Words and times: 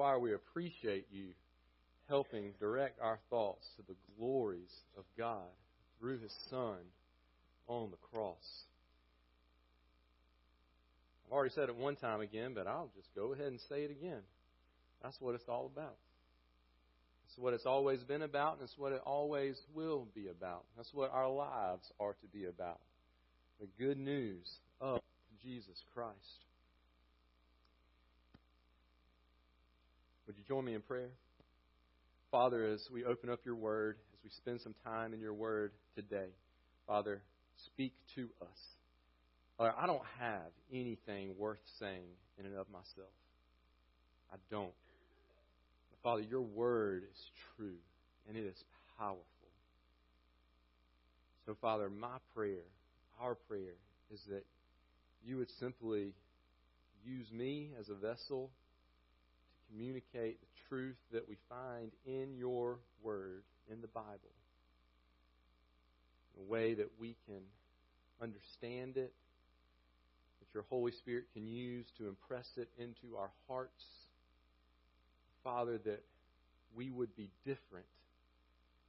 choir, 0.00 0.18
we 0.18 0.32
appreciate 0.32 1.04
you 1.12 1.26
helping 2.08 2.54
direct 2.58 2.98
our 3.02 3.18
thoughts 3.28 3.66
to 3.76 3.82
the 3.86 3.94
glories 4.16 4.72
of 4.96 5.04
God 5.18 5.44
through 5.98 6.18
His 6.20 6.32
Son 6.48 6.78
on 7.66 7.90
the 7.90 7.98
cross. 8.10 8.64
I've 11.26 11.32
already 11.34 11.52
said 11.54 11.68
it 11.68 11.76
one 11.76 11.96
time 11.96 12.22
again, 12.22 12.52
but 12.54 12.66
I'll 12.66 12.90
just 12.96 13.14
go 13.14 13.34
ahead 13.34 13.48
and 13.48 13.60
say 13.68 13.82
it 13.82 13.90
again. 13.90 14.22
That's 15.02 15.20
what 15.20 15.34
it's 15.34 15.44
all 15.46 15.70
about. 15.70 15.98
It's 17.28 17.36
what 17.36 17.52
it's 17.52 17.66
always 17.66 18.00
been 18.00 18.22
about, 18.22 18.54
and 18.54 18.62
it's 18.62 18.78
what 18.78 18.92
it 18.92 19.02
always 19.04 19.56
will 19.74 20.08
be 20.14 20.28
about. 20.28 20.64
That's 20.78 20.94
what 20.94 21.12
our 21.12 21.28
lives 21.28 21.84
are 22.00 22.14
to 22.14 22.26
be 22.32 22.46
about. 22.46 22.80
The 23.60 23.68
good 23.78 23.98
news 23.98 24.48
of 24.80 25.02
Jesus 25.42 25.76
Christ. 25.92 26.16
Would 30.30 30.38
you 30.38 30.39
join 30.50 30.64
me 30.64 30.74
in 30.74 30.80
prayer? 30.80 31.10
Father, 32.32 32.66
as 32.66 32.84
we 32.92 33.04
open 33.04 33.30
up 33.30 33.38
your 33.46 33.54
word, 33.54 33.98
as 34.12 34.18
we 34.24 34.30
spend 34.30 34.60
some 34.60 34.74
time 34.82 35.14
in 35.14 35.20
your 35.20 35.32
word 35.32 35.70
today, 35.94 36.26
Father, 36.88 37.22
speak 37.66 37.92
to 38.16 38.28
us. 38.42 38.58
Father, 39.56 39.72
I 39.80 39.86
don't 39.86 40.02
have 40.18 40.50
anything 40.72 41.36
worth 41.38 41.60
saying 41.78 42.02
in 42.36 42.46
and 42.46 42.56
of 42.56 42.68
myself. 42.68 43.14
I 44.32 44.38
don't. 44.50 44.72
But 45.92 46.00
Father, 46.02 46.22
your 46.22 46.42
word 46.42 47.04
is 47.08 47.30
true 47.56 47.78
and 48.28 48.36
it 48.36 48.44
is 48.44 48.60
powerful. 48.98 49.22
So, 51.46 51.56
Father, 51.60 51.88
my 51.88 52.16
prayer, 52.34 52.66
our 53.20 53.36
prayer, 53.36 53.76
is 54.12 54.20
that 54.28 54.42
you 55.24 55.36
would 55.36 55.50
simply 55.60 56.12
use 57.04 57.30
me 57.30 57.70
as 57.78 57.88
a 57.88 57.94
vessel 57.94 58.50
communicate 59.70 60.40
the 60.40 60.46
truth 60.68 60.96
that 61.12 61.28
we 61.28 61.36
find 61.48 61.90
in 62.06 62.36
your 62.36 62.78
word, 63.02 63.42
in 63.70 63.80
the 63.80 63.88
Bible, 63.88 64.34
in 66.36 66.42
a 66.42 66.50
way 66.50 66.74
that 66.74 66.90
we 66.98 67.16
can 67.26 67.42
understand 68.20 68.96
it, 68.96 69.12
that 70.40 70.54
your 70.54 70.64
Holy 70.68 70.92
Spirit 70.92 71.24
can 71.34 71.46
use 71.46 71.86
to 71.98 72.08
impress 72.08 72.46
it 72.56 72.68
into 72.78 73.16
our 73.16 73.30
hearts. 73.48 73.84
Father, 75.42 75.78
that 75.84 76.02
we 76.74 76.90
would 76.90 77.14
be 77.16 77.30
different 77.44 77.86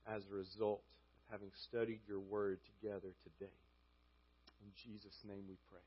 as 0.07 0.21
a 0.31 0.35
result 0.35 0.81
of 0.81 1.31
having 1.31 1.51
studied 1.69 1.99
your 2.07 2.19
word 2.19 2.59
together 2.81 3.13
today. 3.23 3.53
In 4.61 4.71
Jesus' 4.83 5.17
name 5.27 5.43
we 5.47 5.55
pray. 5.69 5.79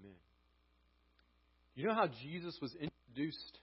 Amen. 0.00 0.16
You 1.74 1.86
know 1.86 1.94
how 1.94 2.08
Jesus 2.22 2.56
was 2.62 2.74
introduced? 2.74 3.58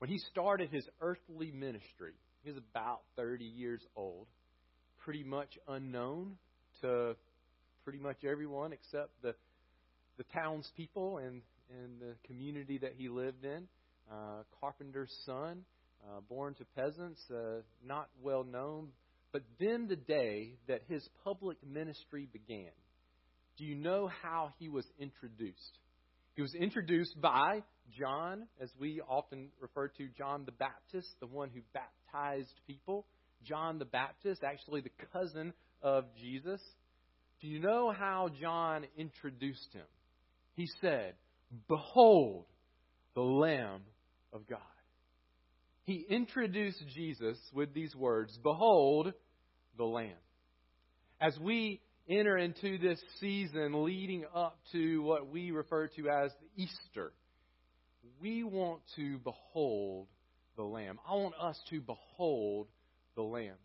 When 0.00 0.08
he 0.08 0.18
started 0.30 0.70
his 0.70 0.88
earthly 1.02 1.50
ministry, 1.50 2.14
he 2.42 2.48
was 2.48 2.58
about 2.72 3.00
30 3.16 3.44
years 3.44 3.82
old, 3.94 4.28
pretty 5.04 5.22
much 5.22 5.58
unknown 5.68 6.38
to 6.80 7.16
pretty 7.84 7.98
much 7.98 8.24
everyone 8.24 8.72
except 8.72 9.10
the, 9.20 9.34
the 10.16 10.24
townspeople 10.32 11.18
and, 11.18 11.42
and 11.68 12.00
the 12.00 12.14
community 12.26 12.78
that 12.78 12.94
he 12.96 13.10
lived 13.10 13.44
in. 13.44 13.68
Uh, 14.10 14.42
carpenter's 14.58 15.14
son, 15.26 15.64
uh, 16.08 16.20
born 16.30 16.54
to 16.54 16.64
peasants, 16.74 17.20
uh, 17.30 17.60
not 17.86 18.08
well 18.22 18.42
known. 18.42 18.88
But 19.32 19.42
then 19.60 19.86
the 19.86 19.96
day 19.96 20.54
that 20.66 20.80
his 20.88 21.06
public 21.24 21.58
ministry 21.62 22.26
began, 22.32 22.72
do 23.58 23.64
you 23.66 23.74
know 23.74 24.10
how 24.22 24.48
he 24.58 24.70
was 24.70 24.86
introduced? 24.98 25.78
He 26.36 26.42
was 26.42 26.54
introduced 26.54 27.20
by 27.20 27.62
John, 27.98 28.46
as 28.60 28.70
we 28.78 29.00
often 29.08 29.48
refer 29.60 29.88
to 29.88 30.08
John 30.16 30.44
the 30.44 30.52
Baptist, 30.52 31.08
the 31.20 31.26
one 31.26 31.50
who 31.50 31.60
baptized 31.72 32.52
people. 32.66 33.06
John 33.42 33.78
the 33.78 33.84
Baptist, 33.84 34.42
actually 34.44 34.82
the 34.82 34.90
cousin 35.12 35.52
of 35.82 36.04
Jesus. 36.20 36.60
Do 37.40 37.48
you 37.48 37.60
know 37.60 37.90
how 37.90 38.28
John 38.40 38.84
introduced 38.96 39.72
him? 39.72 39.86
He 40.54 40.68
said, 40.80 41.14
Behold 41.68 42.44
the 43.14 43.22
Lamb 43.22 43.82
of 44.32 44.46
God. 44.46 44.60
He 45.84 46.06
introduced 46.08 46.82
Jesus 46.94 47.38
with 47.52 47.72
these 47.74 47.94
words 47.96 48.38
Behold 48.42 49.12
the 49.76 49.84
Lamb. 49.84 50.12
As 51.20 51.36
we 51.40 51.80
enter 52.08 52.36
into 52.36 52.78
this 52.78 53.00
season 53.20 53.84
leading 53.84 54.24
up 54.34 54.58
to 54.72 55.02
what 55.02 55.28
we 55.28 55.50
refer 55.50 55.88
to 55.88 56.08
as 56.08 56.30
Easter, 56.56 57.12
we 58.20 58.44
want 58.44 58.80
to 58.96 59.18
behold 59.18 60.06
the 60.56 60.62
Lamb. 60.62 60.98
I 61.08 61.14
want 61.14 61.34
us 61.40 61.58
to 61.70 61.80
behold 61.80 62.68
the 63.14 63.22
Lamb. 63.22 63.56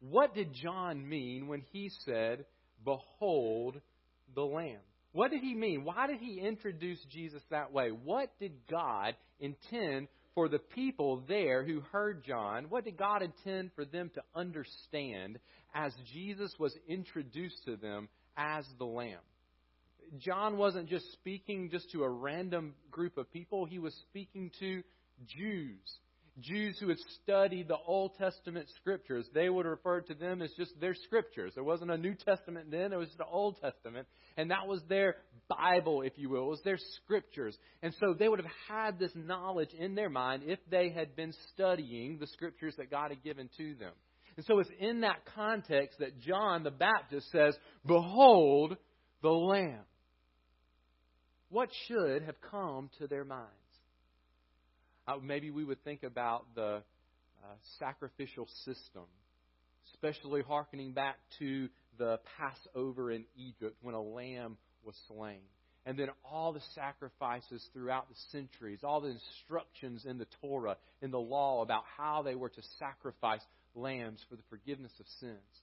What 0.00 0.34
did 0.34 0.54
John 0.54 1.08
mean 1.08 1.46
when 1.46 1.62
he 1.72 1.90
said, 2.04 2.44
Behold 2.84 3.80
the 4.34 4.44
Lamb? 4.44 4.80
What 5.12 5.30
did 5.30 5.40
he 5.42 5.54
mean? 5.54 5.84
Why 5.84 6.06
did 6.06 6.20
he 6.20 6.40
introduce 6.40 7.00
Jesus 7.10 7.42
that 7.50 7.72
way? 7.72 7.88
What 7.88 8.30
did 8.38 8.52
God 8.70 9.16
intend 9.40 10.08
for 10.34 10.48
the 10.48 10.60
people 10.60 11.24
there 11.28 11.64
who 11.64 11.80
heard 11.92 12.24
John? 12.24 12.66
What 12.68 12.84
did 12.84 12.96
God 12.96 13.22
intend 13.22 13.72
for 13.74 13.84
them 13.84 14.10
to 14.14 14.22
understand 14.34 15.38
as 15.74 15.92
Jesus 16.12 16.54
was 16.58 16.74
introduced 16.88 17.64
to 17.64 17.76
them 17.76 18.08
as 18.36 18.64
the 18.78 18.84
Lamb? 18.84 19.20
John 20.18 20.56
wasn't 20.56 20.88
just 20.88 21.12
speaking 21.12 21.70
just 21.70 21.90
to 21.92 22.02
a 22.02 22.08
random 22.08 22.74
group 22.90 23.16
of 23.16 23.32
people, 23.32 23.64
he 23.64 23.78
was 23.78 23.94
speaking 24.08 24.50
to 24.60 24.82
Jews. 25.26 25.98
Jews 26.38 26.78
who 26.80 26.88
had 26.88 26.98
studied 27.22 27.68
the 27.68 27.76
Old 27.86 28.16
Testament 28.16 28.66
scriptures, 28.76 29.26
they 29.34 29.48
would 29.48 29.66
refer 29.66 30.00
to 30.02 30.14
them 30.14 30.40
as 30.42 30.50
just 30.56 30.78
their 30.80 30.94
scriptures. 30.94 31.52
There 31.54 31.64
wasn't 31.64 31.90
a 31.90 31.98
New 31.98 32.14
Testament 32.14 32.70
then, 32.70 32.92
it 32.92 32.96
was 32.96 33.10
the 33.18 33.26
Old 33.26 33.60
Testament. 33.60 34.06
And 34.36 34.50
that 34.50 34.66
was 34.66 34.80
their 34.88 35.16
Bible, 35.48 36.02
if 36.02 36.12
you 36.16 36.30
will. 36.30 36.44
It 36.44 36.50
was 36.50 36.62
their 36.64 36.78
scriptures. 36.96 37.56
And 37.82 37.92
so 38.00 38.14
they 38.14 38.28
would 38.28 38.40
have 38.40 38.52
had 38.68 38.98
this 38.98 39.12
knowledge 39.14 39.70
in 39.78 39.94
their 39.94 40.08
mind 40.08 40.44
if 40.46 40.58
they 40.70 40.90
had 40.90 41.14
been 41.16 41.34
studying 41.52 42.18
the 42.18 42.26
scriptures 42.28 42.74
that 42.78 42.90
God 42.90 43.10
had 43.10 43.22
given 43.22 43.50
to 43.58 43.74
them. 43.74 43.92
And 44.36 44.46
so 44.46 44.60
it's 44.60 44.70
in 44.78 45.00
that 45.00 45.26
context 45.34 45.98
that 45.98 46.20
John 46.20 46.62
the 46.62 46.70
Baptist 46.70 47.30
says, 47.30 47.54
Behold 47.86 48.76
the 49.22 49.28
Lamb. 49.28 49.84
What 51.50 51.68
should 51.88 52.22
have 52.22 52.36
come 52.50 52.90
to 52.98 53.08
their 53.08 53.24
minds? 53.24 53.50
Uh, 55.08 55.16
maybe 55.20 55.50
we 55.50 55.64
would 55.64 55.82
think 55.82 56.04
about 56.04 56.46
the 56.54 56.82
uh, 57.42 57.54
sacrificial 57.80 58.46
system, 58.64 59.02
especially 59.92 60.42
hearkening 60.42 60.92
back 60.92 61.16
to 61.40 61.68
the 61.98 62.20
Passover 62.38 63.10
in 63.10 63.24
Egypt 63.36 63.76
when 63.82 63.96
a 63.96 64.00
lamb 64.00 64.58
was 64.84 64.94
slain. 65.08 65.40
And 65.86 65.98
then 65.98 66.10
all 66.24 66.52
the 66.52 66.62
sacrifices 66.74 67.66
throughout 67.72 68.08
the 68.08 68.14
centuries, 68.30 68.80
all 68.84 69.00
the 69.00 69.08
instructions 69.08 70.04
in 70.04 70.18
the 70.18 70.26
Torah, 70.40 70.76
in 71.02 71.10
the 71.10 71.18
law 71.18 71.62
about 71.62 71.82
how 71.96 72.22
they 72.22 72.36
were 72.36 72.50
to 72.50 72.62
sacrifice 72.78 73.40
lambs 73.74 74.20
for 74.28 74.36
the 74.36 74.42
forgiveness 74.50 74.92
of 75.00 75.06
sins. 75.18 75.62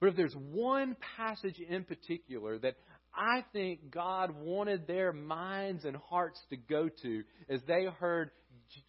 But 0.00 0.10
if 0.10 0.16
there's 0.16 0.34
one 0.34 0.96
passage 1.16 1.58
in 1.58 1.84
particular 1.84 2.58
that 2.60 2.76
I 3.14 3.44
think 3.52 3.90
God 3.90 4.30
wanted 4.36 4.86
their 4.86 5.12
minds 5.12 5.84
and 5.84 5.96
hearts 5.96 6.40
to 6.50 6.56
go 6.56 6.88
to 7.02 7.22
as 7.48 7.60
they 7.66 7.86
heard 7.98 8.30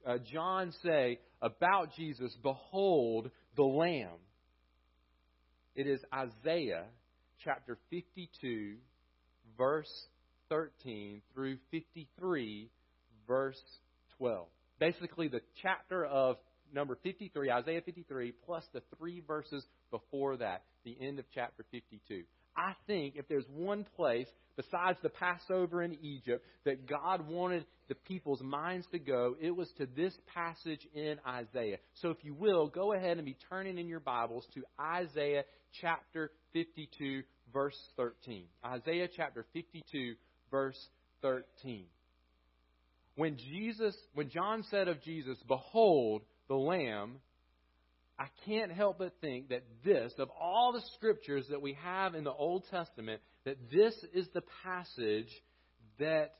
uh, 0.05 0.17
John 0.31 0.73
say 0.83 1.19
about 1.41 1.93
Jesus, 1.95 2.35
Behold 2.43 3.31
the 3.55 3.63
Lamb. 3.63 4.19
It 5.75 5.87
is 5.87 6.01
Isaiah 6.13 6.85
chapter 7.43 7.77
52, 7.89 8.75
verse 9.57 9.91
13 10.49 11.21
through 11.33 11.57
53, 11.71 12.69
verse 13.27 13.61
12. 14.17 14.47
Basically, 14.79 15.27
the 15.27 15.41
chapter 15.61 16.05
of 16.05 16.37
number 16.73 16.97
53, 17.03 17.51
Isaiah 17.51 17.81
53, 17.81 18.33
plus 18.45 18.63
the 18.73 18.81
three 18.97 19.21
verses 19.25 19.63
before 19.91 20.37
that, 20.37 20.63
the 20.83 20.97
end 20.99 21.19
of 21.19 21.25
chapter 21.33 21.65
52. 21.71 22.23
I 22.55 22.73
think 22.87 23.15
if 23.15 23.27
there's 23.27 23.45
one 23.53 23.85
place 23.95 24.27
besides 24.55 24.99
the 25.01 25.09
Passover 25.09 25.81
in 25.81 25.97
Egypt 26.01 26.45
that 26.65 26.85
God 26.85 27.27
wanted 27.27 27.65
the 27.87 27.95
people's 27.95 28.41
minds 28.41 28.85
to 28.91 28.99
go, 28.99 29.35
it 29.39 29.51
was 29.51 29.69
to 29.77 29.87
this 29.95 30.13
passage 30.33 30.85
in 30.93 31.15
Isaiah. 31.25 31.77
So 32.01 32.09
if 32.09 32.17
you 32.23 32.33
will, 32.33 32.67
go 32.67 32.93
ahead 32.93 33.17
and 33.17 33.25
be 33.25 33.37
turning 33.49 33.77
in 33.77 33.87
your 33.87 34.01
Bibles 34.01 34.45
to 34.55 34.63
Isaiah 34.79 35.43
chapter 35.79 36.31
52, 36.51 37.23
verse 37.53 37.77
13. 37.95 38.43
Isaiah 38.65 39.07
chapter 39.15 39.45
52, 39.53 40.15
verse 40.51 40.79
13. 41.21 41.85
When 43.15 43.37
Jesus, 43.37 43.95
when 44.13 44.29
John 44.29 44.63
said 44.69 44.87
of 44.87 45.01
Jesus, 45.01 45.37
Behold 45.47 46.23
the 46.47 46.55
Lamb, 46.55 47.17
I 48.19 48.27
can't 48.45 48.71
help 48.71 48.97
but 48.99 49.13
think 49.21 49.49
that 49.49 49.63
this, 49.85 50.11
of 50.17 50.29
all 50.29 50.73
the 50.73 50.83
scriptures 50.95 51.45
that 51.49 51.61
we 51.61 51.77
have 51.81 52.15
in 52.15 52.25
the 52.25 52.33
Old 52.33 52.65
Testament, 52.69 53.21
that 53.45 53.71
this 53.71 53.95
is 54.13 54.27
the 54.33 54.43
passage 54.63 55.29
that 55.99 56.35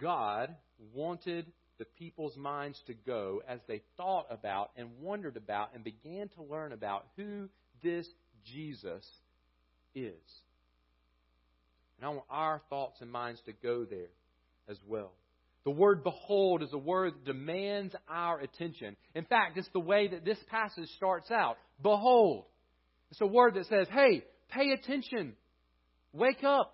God 0.00 0.54
wanted 0.94 1.46
the 1.78 1.84
people's 1.98 2.36
minds 2.36 2.80
to 2.86 2.94
go 2.94 3.42
as 3.48 3.58
they 3.66 3.82
thought 3.96 4.26
about 4.30 4.70
and 4.76 4.88
wondered 5.00 5.36
about 5.36 5.70
and 5.74 5.82
began 5.82 6.28
to 6.36 6.42
learn 6.42 6.72
about 6.72 7.06
who 7.16 7.48
this 7.82 8.08
Jesus 8.44 9.04
is. 9.96 10.14
And 11.98 12.06
I 12.06 12.08
want 12.10 12.24
our 12.30 12.62
thoughts 12.70 13.00
and 13.00 13.10
minds 13.10 13.40
to 13.46 13.52
go 13.52 13.84
there 13.84 14.10
as 14.68 14.78
well. 14.86 15.10
The 15.68 15.74
word 15.74 16.02
behold 16.02 16.62
is 16.62 16.72
a 16.72 16.78
word 16.78 17.12
that 17.12 17.24
demands 17.26 17.94
our 18.08 18.40
attention. 18.40 18.96
In 19.14 19.26
fact, 19.26 19.58
it's 19.58 19.68
the 19.74 19.80
way 19.80 20.08
that 20.08 20.24
this 20.24 20.38
passage 20.50 20.88
starts 20.96 21.30
out. 21.30 21.58
Behold. 21.82 22.46
It's 23.10 23.20
a 23.20 23.26
word 23.26 23.52
that 23.52 23.66
says, 23.66 23.86
hey, 23.90 24.24
pay 24.48 24.70
attention. 24.70 25.34
Wake 26.14 26.42
up. 26.42 26.72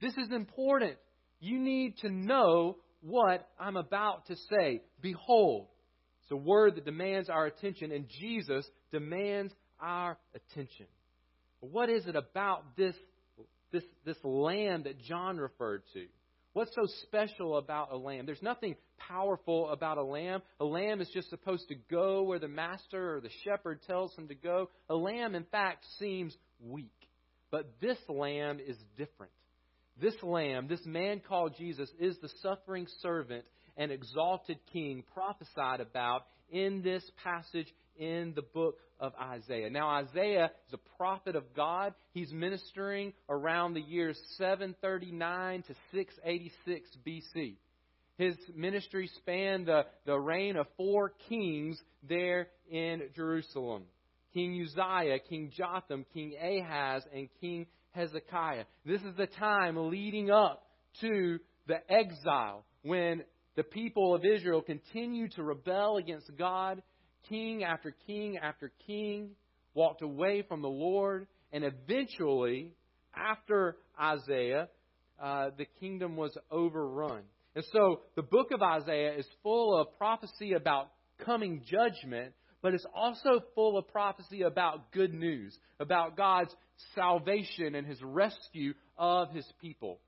This 0.00 0.14
is 0.14 0.32
important. 0.32 0.96
You 1.38 1.60
need 1.60 1.98
to 1.98 2.10
know 2.10 2.78
what 3.00 3.48
I'm 3.60 3.76
about 3.76 4.26
to 4.26 4.34
say. 4.34 4.82
Behold. 5.00 5.68
It's 6.22 6.32
a 6.32 6.36
word 6.36 6.74
that 6.74 6.84
demands 6.84 7.30
our 7.30 7.46
attention, 7.46 7.92
and 7.92 8.08
Jesus 8.08 8.68
demands 8.90 9.54
our 9.80 10.18
attention. 10.34 10.86
What 11.60 11.88
is 11.88 12.08
it 12.08 12.16
about 12.16 12.76
this, 12.76 12.96
this, 13.70 13.84
this 14.04 14.18
lamb 14.24 14.82
that 14.82 15.00
John 15.00 15.36
referred 15.36 15.84
to? 15.92 16.06
What's 16.54 16.74
so 16.74 16.86
special 17.04 17.56
about 17.56 17.92
a 17.92 17.96
lamb? 17.96 18.26
There's 18.26 18.42
nothing 18.42 18.76
powerful 18.98 19.70
about 19.70 19.96
a 19.96 20.02
lamb. 20.02 20.42
A 20.60 20.64
lamb 20.64 21.00
is 21.00 21.08
just 21.14 21.30
supposed 21.30 21.68
to 21.68 21.74
go 21.90 22.24
where 22.24 22.38
the 22.38 22.48
master 22.48 23.16
or 23.16 23.20
the 23.20 23.30
shepherd 23.42 23.80
tells 23.86 24.14
him 24.16 24.28
to 24.28 24.34
go. 24.34 24.68
A 24.90 24.94
lamb, 24.94 25.34
in 25.34 25.44
fact, 25.44 25.86
seems 25.98 26.36
weak. 26.60 26.92
But 27.50 27.80
this 27.80 27.96
lamb 28.06 28.60
is 28.60 28.76
different. 28.98 29.32
This 30.00 30.14
lamb, 30.22 30.68
this 30.68 30.84
man 30.84 31.20
called 31.26 31.54
Jesus, 31.56 31.90
is 31.98 32.18
the 32.18 32.30
suffering 32.42 32.86
servant 33.00 33.44
and 33.76 33.90
exalted 33.90 34.58
king 34.72 35.04
prophesied 35.14 35.80
about 35.80 36.26
in 36.50 36.82
this 36.82 37.02
passage 37.24 37.72
in 37.96 38.32
the 38.34 38.42
book 38.42 38.78
of 39.00 39.12
Isaiah. 39.20 39.70
Now, 39.70 39.88
Isaiah 39.88 40.50
is 40.68 40.74
a 40.74 40.96
prophet 40.96 41.36
of 41.36 41.54
God. 41.54 41.94
He's 42.12 42.32
ministering 42.32 43.12
around 43.28 43.74
the 43.74 43.80
years 43.80 44.18
739 44.38 45.62
to 45.62 45.74
686 45.92 46.88
BC. 47.06 47.56
His 48.18 48.36
ministry 48.54 49.10
spanned 49.16 49.66
the, 49.66 49.86
the 50.06 50.18
reign 50.18 50.56
of 50.56 50.66
four 50.76 51.12
kings 51.28 51.80
there 52.08 52.48
in 52.70 53.02
Jerusalem 53.14 53.84
King 54.32 54.62
Uzziah, 54.62 55.18
King 55.28 55.50
Jotham, 55.54 56.06
King 56.14 56.34
Ahaz, 56.40 57.02
and 57.14 57.28
King 57.40 57.66
Hezekiah. 57.90 58.64
This 58.86 59.02
is 59.02 59.14
the 59.16 59.26
time 59.26 59.90
leading 59.90 60.30
up 60.30 60.62
to 61.00 61.38
the 61.66 61.78
exile 61.90 62.64
when 62.82 63.24
the 63.56 63.62
people 63.62 64.14
of 64.14 64.24
Israel 64.24 64.62
continue 64.62 65.28
to 65.30 65.42
rebel 65.42 65.98
against 65.98 66.30
God. 66.38 66.82
King 67.28 67.64
after 67.64 67.94
king 68.06 68.38
after 68.38 68.72
king 68.86 69.30
walked 69.74 70.02
away 70.02 70.42
from 70.42 70.62
the 70.62 70.68
Lord, 70.68 71.26
and 71.52 71.64
eventually, 71.64 72.72
after 73.14 73.76
Isaiah, 74.00 74.68
uh, 75.22 75.50
the 75.56 75.66
kingdom 75.80 76.16
was 76.16 76.36
overrun. 76.50 77.22
And 77.54 77.64
so 77.72 78.00
the 78.16 78.22
book 78.22 78.50
of 78.52 78.62
Isaiah 78.62 79.14
is 79.14 79.26
full 79.42 79.78
of 79.78 79.96
prophecy 79.98 80.54
about 80.54 80.90
coming 81.24 81.62
judgment, 81.66 82.32
but 82.62 82.74
it's 82.74 82.86
also 82.94 83.40
full 83.54 83.76
of 83.76 83.88
prophecy 83.88 84.42
about 84.42 84.92
good 84.92 85.12
news, 85.12 85.56
about 85.78 86.16
God's 86.16 86.54
salvation 86.94 87.74
and 87.74 87.86
his 87.86 88.02
rescue 88.02 88.74
of 88.96 89.30
his 89.30 89.46
people. 89.60 90.00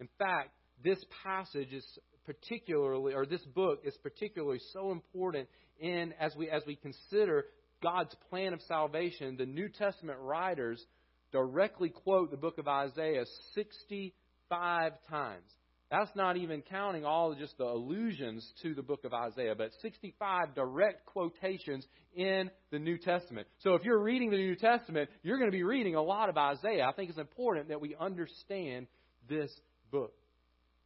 In 0.00 0.08
fact, 0.18 0.50
this 0.82 1.02
passage 1.22 1.72
is 1.72 1.86
particularly, 2.26 3.14
or 3.14 3.26
this 3.26 3.44
book 3.54 3.80
is 3.84 3.96
particularly 4.02 4.60
so 4.72 4.92
important 4.92 5.48
in 5.80 6.12
as 6.20 6.34
we 6.36 6.48
as 6.50 6.62
we 6.66 6.76
consider 6.76 7.46
God's 7.82 8.14
plan 8.30 8.52
of 8.52 8.60
salvation. 8.62 9.36
The 9.36 9.46
New 9.46 9.68
Testament 9.68 10.18
writers 10.20 10.84
directly 11.32 11.90
quote 11.90 12.30
the 12.30 12.36
book 12.36 12.58
of 12.58 12.68
Isaiah 12.68 13.24
65 13.54 14.92
times. 15.08 15.50
That's 15.90 16.10
not 16.16 16.36
even 16.36 16.62
counting 16.62 17.04
all 17.04 17.32
of 17.32 17.38
just 17.38 17.58
the 17.58 17.64
allusions 17.64 18.44
to 18.62 18.74
the 18.74 18.82
book 18.82 19.04
of 19.04 19.12
Isaiah, 19.12 19.54
but 19.54 19.70
65 19.82 20.54
direct 20.54 21.06
quotations 21.06 21.86
in 22.14 22.50
the 22.70 22.78
New 22.78 22.98
Testament. 22.98 23.46
So 23.60 23.74
if 23.74 23.84
you're 23.84 24.02
reading 24.02 24.30
the 24.30 24.36
New 24.36 24.56
Testament, 24.56 25.10
you're 25.22 25.38
going 25.38 25.50
to 25.50 25.56
be 25.56 25.62
reading 25.62 25.94
a 25.94 26.02
lot 26.02 26.28
of 26.28 26.38
Isaiah. 26.38 26.86
I 26.88 26.92
think 26.92 27.10
it's 27.10 27.18
important 27.18 27.68
that 27.68 27.80
we 27.80 27.94
understand 28.00 28.86
this 29.28 29.50
book. 29.90 30.14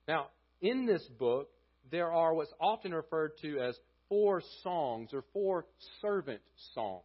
Now, 0.06 0.26
in 0.61 0.84
this 0.84 1.06
book, 1.19 1.49
there 1.91 2.12
are 2.12 2.34
what's 2.34 2.52
often 2.61 2.93
referred 2.93 3.32
to 3.43 3.61
as 3.61 3.79
four 4.08 4.43
songs 4.62 5.10
or 5.12 5.25
four 5.32 5.66
servant 6.00 6.40
songs. 6.75 7.02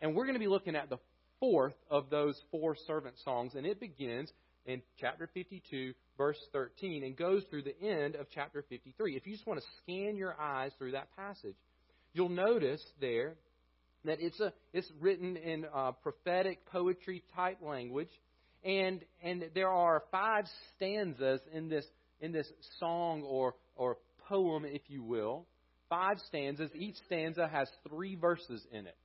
And 0.00 0.14
we're 0.14 0.24
going 0.24 0.34
to 0.34 0.40
be 0.40 0.48
looking 0.48 0.76
at 0.76 0.90
the 0.90 0.98
fourth 1.40 1.74
of 1.90 2.10
those 2.10 2.40
four 2.50 2.76
servant 2.86 3.16
songs, 3.24 3.54
and 3.54 3.66
it 3.66 3.80
begins 3.80 4.30
in 4.66 4.82
chapter 4.98 5.28
52, 5.34 5.92
verse 6.16 6.38
13, 6.52 7.04
and 7.04 7.16
goes 7.16 7.42
through 7.50 7.62
the 7.62 7.80
end 7.80 8.14
of 8.14 8.26
chapter 8.34 8.64
53. 8.68 9.16
If 9.16 9.26
you 9.26 9.32
just 9.32 9.46
want 9.46 9.60
to 9.60 9.66
scan 9.82 10.16
your 10.16 10.34
eyes 10.40 10.72
through 10.78 10.92
that 10.92 11.14
passage, 11.16 11.56
you'll 12.12 12.28
notice 12.28 12.82
there 13.00 13.34
that 14.04 14.18
it's 14.20 14.38
a 14.40 14.52
it's 14.72 14.90
written 15.00 15.36
in 15.36 15.66
uh, 15.74 15.92
prophetic 15.92 16.64
poetry 16.66 17.22
type 17.34 17.58
language, 17.62 18.10
and 18.64 19.00
and 19.22 19.44
there 19.54 19.70
are 19.70 20.02
five 20.10 20.44
stanzas 20.76 21.40
in 21.52 21.68
this 21.68 21.86
in 22.20 22.32
this 22.32 22.46
song 22.78 23.22
or 23.22 23.54
or 23.76 23.98
poem, 24.28 24.64
if 24.64 24.82
you 24.88 25.02
will. 25.02 25.46
Five 25.88 26.18
stanzas. 26.26 26.70
Each 26.74 26.96
stanza 27.06 27.48
has 27.48 27.68
three 27.88 28.14
verses 28.14 28.66
in 28.72 28.86
it. 28.86 28.96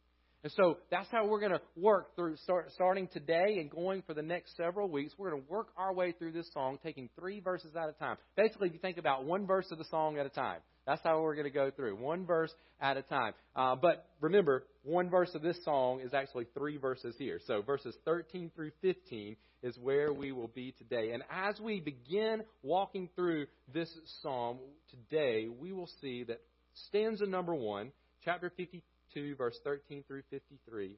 And 0.41 0.53
so 0.53 0.77
that's 0.89 1.09
how 1.11 1.27
we're 1.27 1.41
going 1.41 1.51
to 1.51 1.61
work 1.75 2.15
through 2.15 2.37
start, 2.37 2.71
starting 2.73 3.09
today 3.09 3.57
and 3.59 3.69
going 3.69 4.03
for 4.03 4.13
the 4.13 4.21
next 4.21 4.55
several 4.55 4.89
weeks. 4.89 5.13
We're 5.17 5.31
going 5.31 5.43
to 5.43 5.51
work 5.51 5.67
our 5.77 5.93
way 5.93 6.13
through 6.13 6.31
this 6.31 6.49
song, 6.53 6.79
taking 6.81 7.09
three 7.19 7.41
verses 7.41 7.75
at 7.75 7.89
a 7.89 7.91
time. 7.91 8.15
Basically, 8.37 8.67
if 8.69 8.73
you 8.73 8.79
think 8.79 8.97
about 8.97 9.25
one 9.25 9.45
verse 9.45 9.67
of 9.71 9.77
the 9.77 9.85
song 9.85 10.17
at 10.17 10.25
a 10.25 10.29
time, 10.29 10.59
that's 10.87 11.01
how 11.03 11.21
we're 11.21 11.35
going 11.35 11.45
to 11.45 11.51
go 11.51 11.69
through 11.71 11.97
one 11.97 12.25
verse 12.25 12.53
at 12.79 12.95
a 12.95 13.01
time. 13.01 13.33
Uh, 13.53 13.75
but 13.75 14.07
remember, 14.21 14.63
one 14.83 15.09
verse 15.09 15.29
of 15.35 15.41
this 15.41 15.59
song 15.65 15.99
is 15.99 16.13
actually 16.13 16.47
three 16.57 16.77
verses 16.77 17.15
here. 17.19 17.39
So 17.45 17.61
verses 17.61 17.95
13 18.05 18.49
through 18.55 18.71
15 18.81 19.35
is 19.61 19.77
where 19.77 20.13
we 20.13 20.31
will 20.31 20.47
be 20.47 20.73
today. 20.77 21.11
And 21.11 21.23
as 21.29 21.59
we 21.59 21.81
begin 21.81 22.43
walking 22.63 23.09
through 23.13 23.47
this 23.73 23.93
psalm 24.21 24.59
today, 24.89 25.47
we 25.47 25.73
will 25.73 25.89
see 26.01 26.23
that 26.23 26.39
stanza 26.87 27.25
number 27.25 27.53
one, 27.53 27.91
chapter 28.23 28.51
52 28.55 29.35
verse 29.35 29.57
13 29.63 30.03
through 30.07 30.23
53, 30.29 30.97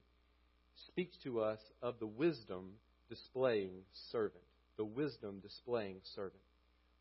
speaks 0.88 1.15
to 1.23 1.41
us 1.41 1.59
of 1.81 2.00
the 2.00 2.07
wisdom 2.07 2.73
displaying 3.09 3.81
servant. 4.11 4.43
The 4.77 4.85
wisdom 4.85 5.39
displaying 5.41 5.97
servant. 6.15 6.41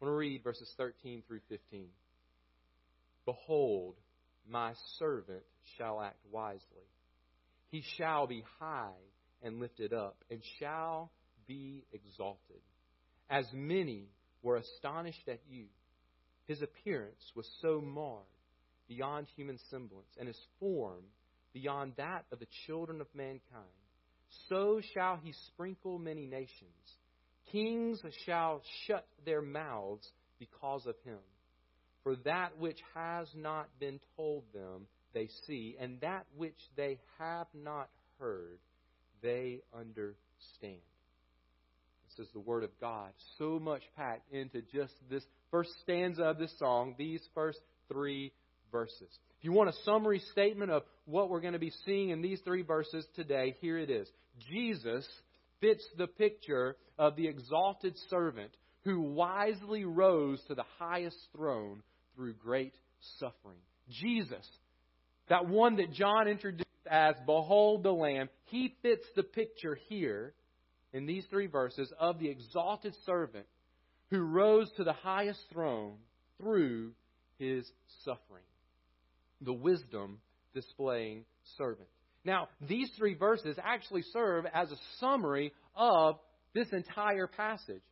I 0.01 0.05
want 0.05 0.13
to 0.13 0.17
read 0.17 0.43
verses 0.43 0.73
13 0.77 1.23
through 1.27 1.41
15. 1.49 1.87
Behold, 3.25 3.95
my 4.49 4.73
servant 4.99 5.43
shall 5.79 6.01
act 6.01 6.19
wisely. 6.31 6.61
He 7.71 7.85
shall 7.97 8.27
be 8.27 8.43
high 8.59 8.91
and 9.43 9.61
lifted 9.61 9.93
up, 9.93 10.17
and 10.31 10.41
shall 10.59 11.11
be 11.47 11.85
exalted. 11.93 12.61
As 13.31 13.47
many 13.55 14.09
were 14.43 14.57
astonished 14.57 15.29
at 15.29 15.41
you, 15.49 15.67
his 16.47 16.61
appearance 16.61 17.23
was 17.35 17.49
so 17.63 17.81
marred 17.81 18.25
beyond 18.91 19.29
human 19.37 19.57
semblance, 19.71 20.11
and 20.19 20.27
his 20.27 20.41
form 20.59 21.05
beyond 21.55 21.93
that 21.97 22.25
of 22.33 22.41
the 22.41 22.47
children 22.67 23.01
of 23.01 23.07
mankind. 23.15 23.65
So 24.49 24.81
shall 24.95 25.19
he 25.23 25.33
sprinkle 25.47 25.99
many 25.99 26.27
nations. 26.27 26.99
Kings 27.53 28.01
shall 28.27 28.63
shut 28.87 29.07
their 29.25 29.43
mouths 29.43 30.07
because 30.41 30.87
of 30.87 30.97
him. 31.05 31.19
For 32.03 32.17
that 32.25 32.59
which 32.59 32.79
has 32.95 33.29
not 33.35 33.69
been 33.79 34.01
told 34.17 34.45
them 34.53 34.87
they 35.15 35.29
see, 35.47 35.77
and 35.81 36.01
that 36.01 36.27
which 36.37 36.59
they 36.77 36.99
have 37.19 37.47
not 37.55 37.89
heard 38.19 38.59
they 39.23 39.61
understand. 39.73 40.81
This 42.09 42.27
is 42.27 42.33
the 42.33 42.41
Word 42.41 42.65
of 42.65 42.71
God. 42.81 43.11
So 43.39 43.61
much 43.61 43.83
packed 43.97 44.33
into 44.33 44.63
just 44.63 44.95
this 45.09 45.25
first 45.51 45.71
stanza 45.83 46.23
of 46.23 46.39
this 46.39 46.53
song, 46.59 46.95
these 46.99 47.23
first 47.35 47.61
three 47.93 48.33
verses. 48.71 49.09
If 49.39 49.45
you 49.45 49.53
want 49.53 49.71
a 49.71 49.85
summary 49.85 50.21
statement 50.33 50.71
of 50.71 50.83
what 51.05 51.31
we're 51.31 51.41
going 51.41 51.55
to 51.55 51.59
be 51.59 51.73
seeing 51.85 52.11
in 52.11 52.23
these 52.23 52.41
three 52.45 52.63
verses 52.63 53.07
today, 53.15 53.55
here 53.61 53.79
it 53.79 53.91
is. 53.91 54.09
Jesus 54.51 55.07
fits 55.61 55.85
the 55.97 56.07
picture 56.07 56.77
of 56.99 57.17
the 57.17 57.27
exalted 57.27 57.95
servant 58.09 58.51
who 58.85 59.01
wisely 59.01 59.85
rose 59.85 60.41
to 60.49 60.55
the 60.55 60.65
highest 60.79 61.19
throne 61.37 61.83
through 62.15 62.35
great 62.35 62.75
suffering. 63.19 63.59
Jesus, 63.89 64.47
that 65.29 65.47
one 65.47 65.77
that 65.77 65.93
John 65.93 66.29
introduced 66.29 66.67
as 66.91 67.15
Behold 67.27 67.83
the 67.83 67.93
Lamb, 67.93 68.29
he 68.47 68.75
fits 68.83 69.07
the 69.17 69.23
picture 69.23 69.79
here 69.89 70.35
in 70.93 71.07
these 71.07 71.25
three 71.31 71.47
verses 71.47 71.93
of 71.99 72.19
the 72.19 72.29
exalted 72.29 72.95
servant 73.07 73.47
who 74.11 74.21
rose 74.21 74.71
to 74.77 74.85
the 74.85 74.93
highest 74.93 75.41
throne 75.53 75.95
through 76.39 76.93
his 77.39 77.65
suffering. 78.05 78.43
The 79.41 79.53
wisdom 79.53 80.19
displaying 80.55 81.25
servant. 81.57 81.89
Now, 82.25 82.49
these 82.61 82.91
three 82.99 83.15
verses 83.15 83.57
actually 83.63 84.03
serve 84.13 84.45
as 84.53 84.71
a 84.71 84.77
summary 84.99 85.53
of 85.75 86.17
this 86.55 86.69
entire 86.73 87.27
passage. 87.27 87.83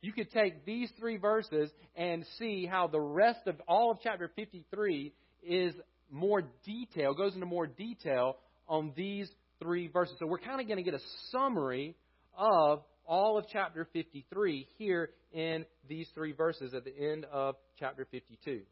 You 0.00 0.12
could 0.12 0.30
take 0.32 0.64
these 0.64 0.90
three 0.98 1.16
verses 1.16 1.70
and 1.96 2.24
see 2.38 2.66
how 2.66 2.86
the 2.86 3.00
rest 3.00 3.46
of 3.46 3.60
all 3.66 3.90
of 3.90 3.98
chapter 4.02 4.30
53 4.36 5.12
is 5.42 5.74
more 6.10 6.42
detail, 6.64 7.14
goes 7.14 7.34
into 7.34 7.46
more 7.46 7.66
detail 7.66 8.36
on 8.68 8.92
these 8.96 9.30
three 9.60 9.88
verses. 9.88 10.16
So 10.18 10.26
we're 10.26 10.38
kind 10.38 10.60
of 10.60 10.66
going 10.66 10.76
to 10.76 10.82
get 10.82 10.94
a 10.94 11.04
summary 11.30 11.96
of 12.36 12.82
all 13.06 13.38
of 13.38 13.46
chapter 13.52 13.86
53 13.92 14.68
here 14.78 15.10
in 15.32 15.64
these 15.88 16.08
three 16.14 16.32
verses 16.32 16.74
at 16.74 16.84
the 16.84 16.94
end 16.96 17.26
of 17.30 17.56
chapter 17.78 18.06
52. 18.10 18.62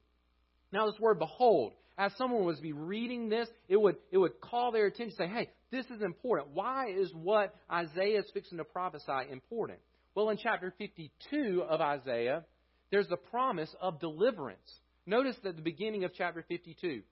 Now, 0.72 0.86
this 0.86 0.98
word 0.98 1.18
behold, 1.18 1.74
as 1.98 2.12
someone 2.16 2.44
was 2.44 2.60
be 2.60 2.72
reading 2.72 3.28
this, 3.28 3.48
it 3.68 3.76
would, 3.76 3.96
it 4.10 4.18
would 4.18 4.40
call 4.40 4.72
their 4.72 4.86
attention, 4.86 5.16
say, 5.16 5.28
hey, 5.28 5.50
this 5.70 5.86
is 5.86 6.02
important. 6.02 6.50
Why 6.54 6.90
is 6.90 7.12
what 7.14 7.54
Isaiah 7.70 8.20
is 8.20 8.30
fixing 8.32 8.58
to 8.58 8.64
prophesy 8.64 9.30
important? 9.30 9.78
Well, 10.14 10.30
in 10.30 10.36
chapter 10.36 10.74
52 10.78 11.62
of 11.68 11.80
Isaiah, 11.80 12.44
there's 12.90 13.08
the 13.08 13.16
promise 13.16 13.74
of 13.80 14.00
deliverance. 14.00 14.80
Notice 15.06 15.36
that 15.42 15.56
the 15.56 15.62
beginning 15.62 16.04
of 16.04 16.12
chapter 16.14 16.44
52, 16.48 17.02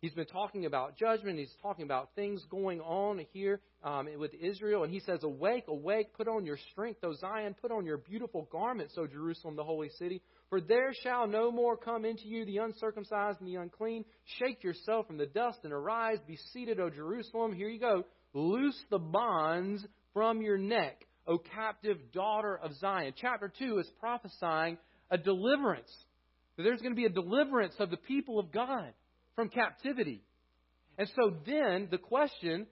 He's 0.00 0.14
been 0.14 0.26
talking 0.26 0.64
about 0.64 0.96
judgment. 0.96 1.38
He's 1.38 1.54
talking 1.60 1.84
about 1.84 2.08
things 2.16 2.42
going 2.50 2.80
on 2.80 3.20
here 3.34 3.60
um, 3.84 4.08
with 4.18 4.32
Israel. 4.32 4.82
And 4.82 4.90
he 4.90 5.00
says, 5.00 5.22
Awake, 5.22 5.64
awake, 5.68 6.14
put 6.16 6.26
on 6.26 6.46
your 6.46 6.56
strength, 6.72 7.00
O 7.04 7.12
Zion, 7.12 7.54
put 7.60 7.70
on 7.70 7.84
your 7.84 7.98
beautiful 7.98 8.48
garments, 8.50 8.94
O 8.96 9.06
Jerusalem, 9.06 9.56
the 9.56 9.64
holy 9.64 9.90
city. 9.98 10.22
For 10.48 10.58
there 10.62 10.94
shall 11.02 11.26
no 11.26 11.52
more 11.52 11.76
come 11.76 12.06
into 12.06 12.26
you 12.26 12.46
the 12.46 12.58
uncircumcised 12.58 13.40
and 13.40 13.48
the 13.48 13.56
unclean. 13.56 14.06
Shake 14.38 14.64
yourself 14.64 15.06
from 15.06 15.18
the 15.18 15.26
dust 15.26 15.58
and 15.64 15.72
arise. 15.72 16.16
Be 16.26 16.38
seated, 16.54 16.80
O 16.80 16.88
Jerusalem. 16.88 17.52
Here 17.52 17.68
you 17.68 17.78
go. 17.78 18.06
Loose 18.32 18.82
the 18.90 18.98
bonds 18.98 19.86
from 20.14 20.40
your 20.40 20.56
neck, 20.56 21.04
O 21.26 21.36
captive 21.36 21.98
daughter 22.14 22.56
of 22.56 22.74
Zion. 22.76 23.12
Chapter 23.20 23.52
2 23.58 23.80
is 23.80 23.90
prophesying 24.00 24.78
a 25.10 25.18
deliverance. 25.18 25.92
There's 26.56 26.80
going 26.80 26.92
to 26.92 27.00
be 27.00 27.06
a 27.06 27.10
deliverance 27.10 27.74
of 27.78 27.90
the 27.90 27.96
people 27.98 28.38
of 28.38 28.50
God 28.50 28.92
from 29.36 29.48
captivity. 29.48 30.22
And 30.98 31.08
so 31.16 31.34
then 31.46 31.88
the 31.90 31.98
question 31.98 32.66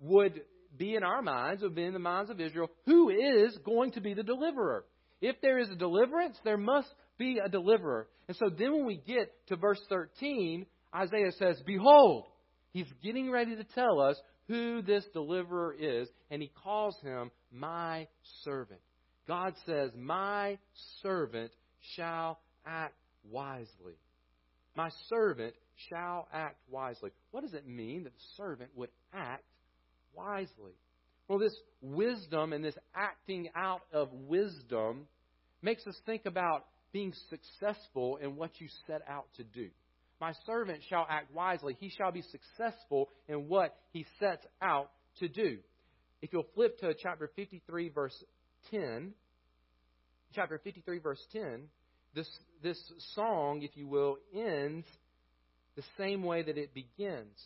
would 0.00 0.40
be 0.76 0.94
in 0.94 1.02
our 1.02 1.22
minds, 1.22 1.62
would 1.62 1.74
be 1.74 1.84
in 1.84 1.92
the 1.92 1.98
minds 1.98 2.30
of 2.30 2.40
Israel, 2.40 2.70
who 2.86 3.10
is 3.10 3.56
going 3.64 3.92
to 3.92 4.00
be 4.00 4.14
the 4.14 4.22
deliverer? 4.22 4.84
If 5.20 5.36
there 5.42 5.58
is 5.58 5.68
a 5.68 5.76
deliverance, 5.76 6.38
there 6.44 6.56
must 6.56 6.88
be 7.18 7.38
a 7.44 7.48
deliverer. 7.48 8.08
And 8.28 8.36
so 8.36 8.48
then 8.48 8.72
when 8.72 8.86
we 8.86 8.96
get 8.96 9.30
to 9.48 9.56
verse 9.56 9.80
13, 9.88 10.64
Isaiah 10.94 11.32
says, 11.32 11.60
Behold, 11.66 12.26
he's 12.72 12.90
getting 13.02 13.30
ready 13.30 13.56
to 13.56 13.64
tell 13.64 14.00
us 14.00 14.16
who 14.48 14.82
this 14.82 15.04
deliverer 15.12 15.74
is, 15.78 16.08
and 16.30 16.40
he 16.40 16.50
calls 16.62 16.96
him 17.02 17.30
my 17.52 18.08
servant. 18.42 18.80
God 19.28 19.54
says, 19.66 19.90
My 19.96 20.58
servant 21.02 21.52
shall 21.94 22.40
act 22.66 22.94
wisely. 23.28 23.94
My 24.76 24.88
servant 25.08 25.54
shall 25.88 26.28
act 26.32 26.58
wisely. 26.68 27.10
What 27.30 27.42
does 27.42 27.54
it 27.54 27.66
mean 27.66 28.04
that 28.04 28.14
the 28.14 28.24
servant 28.36 28.70
would 28.74 28.90
act 29.12 29.44
wisely? 30.14 30.74
Well, 31.28 31.38
this 31.38 31.56
wisdom 31.80 32.52
and 32.52 32.64
this 32.64 32.76
acting 32.94 33.48
out 33.56 33.82
of 33.92 34.12
wisdom 34.12 35.06
makes 35.62 35.86
us 35.86 35.94
think 36.06 36.22
about 36.26 36.66
being 36.92 37.12
successful 37.28 38.16
in 38.16 38.36
what 38.36 38.60
you 38.60 38.68
set 38.86 39.02
out 39.08 39.26
to 39.36 39.44
do. 39.44 39.68
My 40.20 40.32
servant 40.44 40.82
shall 40.88 41.06
act 41.08 41.32
wisely. 41.32 41.76
He 41.78 41.90
shall 41.96 42.12
be 42.12 42.22
successful 42.22 43.08
in 43.28 43.48
what 43.48 43.74
he 43.92 44.04
sets 44.18 44.44
out 44.60 44.90
to 45.18 45.28
do. 45.28 45.58
If 46.20 46.32
you'll 46.32 46.48
flip 46.54 46.78
to 46.80 46.94
chapter 47.00 47.30
53, 47.34 47.88
verse 47.88 48.24
10, 48.70 49.12
chapter 50.34 50.60
53, 50.62 50.98
verse 50.98 51.24
10, 51.32 51.62
this, 52.14 52.28
this 52.62 52.78
song, 53.14 53.62
if 53.62 53.76
you 53.76 53.86
will, 53.86 54.18
ends 54.34 54.86
the 55.76 55.82
same 55.98 56.22
way 56.22 56.42
that 56.42 56.58
it 56.58 56.74
begins. 56.74 57.36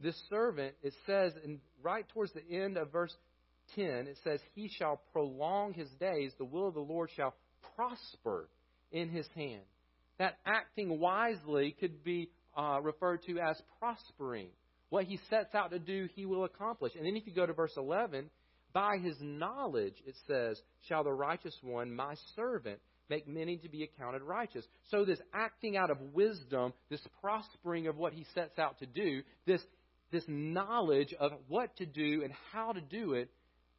This 0.00 0.20
servant, 0.30 0.74
it 0.82 0.94
says, 1.06 1.32
in, 1.44 1.60
right 1.82 2.04
towards 2.12 2.32
the 2.32 2.44
end 2.50 2.76
of 2.76 2.90
verse 2.90 3.14
10, 3.74 3.84
it 3.84 4.18
says, 4.24 4.40
He 4.54 4.68
shall 4.68 5.00
prolong 5.12 5.74
his 5.74 5.88
days, 6.00 6.32
the 6.38 6.44
will 6.44 6.68
of 6.68 6.74
the 6.74 6.80
Lord 6.80 7.10
shall 7.16 7.34
prosper 7.76 8.48
in 8.90 9.08
his 9.08 9.26
hand. 9.34 9.62
That 10.18 10.38
acting 10.44 10.98
wisely 10.98 11.76
could 11.78 12.04
be 12.04 12.30
uh, 12.56 12.80
referred 12.82 13.22
to 13.24 13.38
as 13.38 13.60
prospering. 13.78 14.48
What 14.90 15.04
he 15.04 15.18
sets 15.30 15.54
out 15.54 15.70
to 15.70 15.78
do, 15.78 16.08
he 16.14 16.26
will 16.26 16.44
accomplish. 16.44 16.92
And 16.96 17.06
then 17.06 17.16
if 17.16 17.26
you 17.26 17.32
go 17.32 17.46
to 17.46 17.52
verse 17.54 17.72
11, 17.76 18.28
by 18.72 18.98
his 19.02 19.16
knowledge, 19.20 19.94
it 20.06 20.14
says, 20.26 20.60
shall 20.88 21.04
the 21.04 21.12
righteous 21.12 21.56
one, 21.62 21.94
my 21.94 22.14
servant, 22.36 22.80
make 23.08 23.26
many 23.26 23.56
to 23.58 23.68
be 23.68 23.82
accounted 23.82 24.22
righteous. 24.22 24.64
So, 24.90 25.04
this 25.04 25.20
acting 25.34 25.76
out 25.76 25.90
of 25.90 26.00
wisdom, 26.12 26.72
this 26.90 27.06
prospering 27.20 27.86
of 27.86 27.96
what 27.96 28.12
he 28.12 28.26
sets 28.34 28.58
out 28.58 28.78
to 28.78 28.86
do, 28.86 29.22
this, 29.46 29.62
this 30.10 30.24
knowledge 30.28 31.14
of 31.18 31.32
what 31.48 31.76
to 31.76 31.86
do 31.86 32.22
and 32.22 32.32
how 32.52 32.72
to 32.72 32.80
do 32.80 33.14
it, 33.14 33.30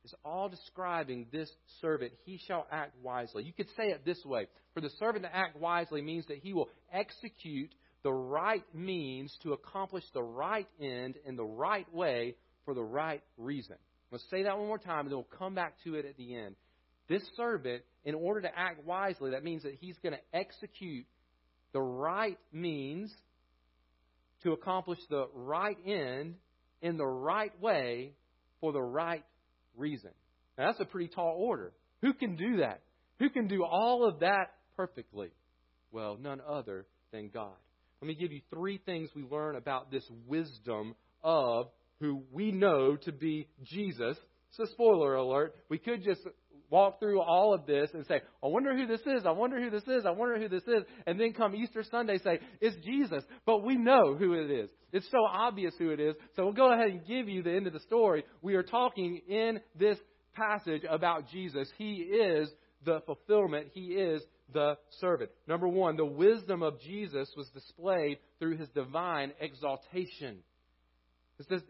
is 0.04 0.14
all 0.26 0.50
describing 0.50 1.28
this 1.32 1.50
servant. 1.82 2.12
He 2.26 2.40
shall 2.48 2.68
act 2.72 2.94
wisely. 3.02 3.44
You 3.44 3.54
could 3.54 3.70
say 3.78 3.86
it 3.86 4.04
this 4.06 4.24
way 4.26 4.48
For 4.74 4.82
the 4.82 4.90
servant 5.00 5.24
to 5.24 5.36
act 5.36 5.60
wisely 5.60 6.02
means 6.02 6.28
that 6.28 6.40
he 6.40 6.54
will 6.54 6.70
execute 6.92 7.74
the 8.04 8.12
right 8.12 8.64
means 8.74 9.36
to 9.44 9.54
accomplish 9.54 10.04
the 10.14 10.24
right 10.24 10.68
end 10.80 11.16
in 11.26 11.38
the 11.38 11.46
right 11.46 11.92
way 11.94 12.36
for 12.66 12.74
the 12.74 12.84
right 12.84 13.24
reason. 13.38 13.78
Let's 14.12 14.26
say 14.30 14.44
that 14.44 14.58
one 14.58 14.68
more 14.68 14.78
time, 14.78 15.02
and 15.02 15.10
then 15.10 15.18
we'll 15.18 15.40
come 15.40 15.56
back 15.56 15.74
to 15.86 15.96
it 15.96 16.06
at 16.06 16.18
the 16.18 16.36
end. 16.36 16.56
This 17.14 17.30
servant, 17.38 17.84
in 18.06 18.16
order 18.16 18.42
to 18.42 18.48
act 18.48 18.84
wisely, 18.88 19.32
that 19.32 19.44
means 19.44 19.62
that 19.62 19.76
he's 19.80 19.96
going 20.02 20.16
to 20.16 20.36
execute 20.36 21.06
the 21.72 21.80
right 21.80 22.40
means 22.52 23.14
to 24.42 24.54
accomplish 24.54 24.98
the 25.12 25.28
right 25.36 25.78
end 25.86 26.34
in 26.82 26.98
the 26.98 27.06
right 27.06 27.52
way 27.62 28.14
for 28.60 28.74
the 28.74 28.82
right 28.82 29.24
reason. 29.78 30.10
Now, 30.58 30.72
that's 30.72 30.80
a 30.80 30.86
pretty 30.86 31.08
tall 31.08 31.36
order. 31.38 31.74
Who 32.02 32.16
can 32.16 32.36
do 32.36 32.58
that? 32.62 32.82
Who 33.20 33.30
can 33.30 33.48
do 33.48 33.64
all 33.64 34.10
of 34.10 34.22
that 34.22 34.48
perfectly? 34.76 35.30
Well, 35.92 36.18
none 36.20 36.42
other 36.42 36.88
than 37.12 37.30
God. 37.32 37.54
Let 38.02 38.08
me 38.08 38.16
give 38.16 38.32
you 38.32 38.42
three 38.50 38.80
things 38.88 39.12
we 39.16 39.22
learn 39.22 39.56
about 39.56 39.92
this 39.92 40.10
wisdom 40.26 40.96
of 41.24 41.68
who 42.00 42.24
we 42.32 42.52
know 42.52 42.96
to 43.04 43.12
be 43.12 43.50
Jesus. 43.62 44.18
So, 44.58 44.66
spoiler 44.66 45.14
alert, 45.14 45.56
we 45.70 45.78
could 45.78 46.04
just 46.04 46.22
walk 46.74 47.00
through 47.00 47.22
all 47.22 47.54
of 47.54 47.68
this 47.68 47.92
and 47.94 48.04
say, 48.08 48.16
I 48.44 48.48
wonder 48.48 48.76
who 48.76 48.88
this 48.88 49.02
is, 49.02 49.28
I 49.28 49.32
wonder 49.32 49.62
who 49.62 49.70
this 49.70 49.84
is, 49.84 50.08
I 50.08 50.10
wonder 50.10 50.40
who 50.40 50.50
this 50.50 50.64
is, 50.64 50.84
and 51.06 51.20
then 51.20 51.32
come 51.34 51.56
Easter 51.56 51.84
Sunday 51.84 52.18
say, 52.18 52.40
it's 52.60 52.76
Jesus. 52.84 53.24
But 53.46 53.64
we 53.64 53.76
know 53.78 54.16
who 54.16 54.34
it 54.34 54.50
is. 54.50 54.72
It's 54.92 55.06
so 55.12 55.20
obvious 55.32 55.76
who 55.78 55.92
it 55.92 56.00
is. 56.00 56.16
So 56.36 56.46
we'll 56.46 56.54
go 56.54 56.74
ahead 56.74 56.88
and 56.88 57.06
give 57.06 57.30
you 57.30 57.44
the 57.44 57.52
end 57.52 57.68
of 57.68 57.74
the 57.74 57.80
story. 57.82 58.24
We 58.42 58.56
are 58.56 58.64
talking 58.64 59.22
in 59.30 59.60
this 59.78 60.00
passage 60.34 60.82
about 60.90 61.30
Jesus. 61.30 61.70
He 61.78 61.98
is 61.98 62.50
the 62.84 63.02
fulfillment. 63.06 63.68
He 63.74 63.90
is 63.90 64.24
the 64.52 64.78
servant. 65.00 65.30
Number 65.48 65.68
one, 65.68 65.96
the 65.96 66.06
wisdom 66.06 66.64
of 66.64 66.82
Jesus 66.82 67.30
was 67.38 67.48
displayed 67.50 68.18
through 68.40 68.58
his 68.58 68.70
divine 68.70 69.32
exaltation. 69.40 70.40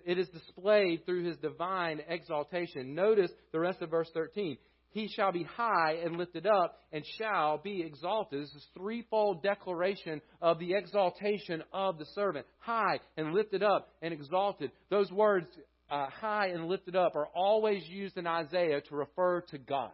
It 0.05 0.17
is 0.17 0.29
displayed 0.29 1.05
through 1.05 1.25
his 1.25 1.37
divine 1.37 2.01
exaltation. 2.07 2.95
Notice 2.95 3.31
the 3.51 3.59
rest 3.59 3.81
of 3.81 3.89
verse 3.89 4.09
13 4.13 4.57
he 4.93 5.07
shall 5.07 5.31
be 5.31 5.43
high 5.43 5.97
and 6.03 6.17
lifted 6.17 6.45
up 6.45 6.77
and 6.91 7.03
shall 7.17 7.57
be 7.57 7.81
exalted. 7.81 8.43
This 8.43 8.55
is 8.55 8.65
threefold 8.77 9.41
declaration 9.41 10.21
of 10.41 10.59
the 10.59 10.73
exaltation 10.73 11.63
of 11.73 11.97
the 11.97 12.05
servant. 12.13 12.45
High 12.59 12.99
and 13.17 13.33
lifted 13.33 13.63
up 13.63 13.89
and 14.01 14.13
exalted. 14.13 14.71
Those 14.89 15.11
words, 15.11 15.47
uh, 15.89 16.07
high 16.09 16.49
and 16.49 16.67
lifted 16.67 16.95
up, 16.95 17.15
are 17.15 17.27
always 17.35 17.83
used 17.87 18.17
in 18.17 18.27
Isaiah 18.27 18.81
to 18.81 18.95
refer 18.95 19.41
to 19.49 19.57
God. 19.57 19.91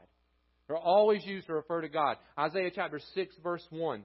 They're 0.67 0.77
always 0.77 1.25
used 1.25 1.47
to 1.47 1.53
refer 1.53 1.81
to 1.81 1.89
God. 1.89 2.17
Isaiah 2.37 2.71
chapter 2.73 2.99
6, 3.15 3.35
verse 3.41 3.65
1. 3.69 4.03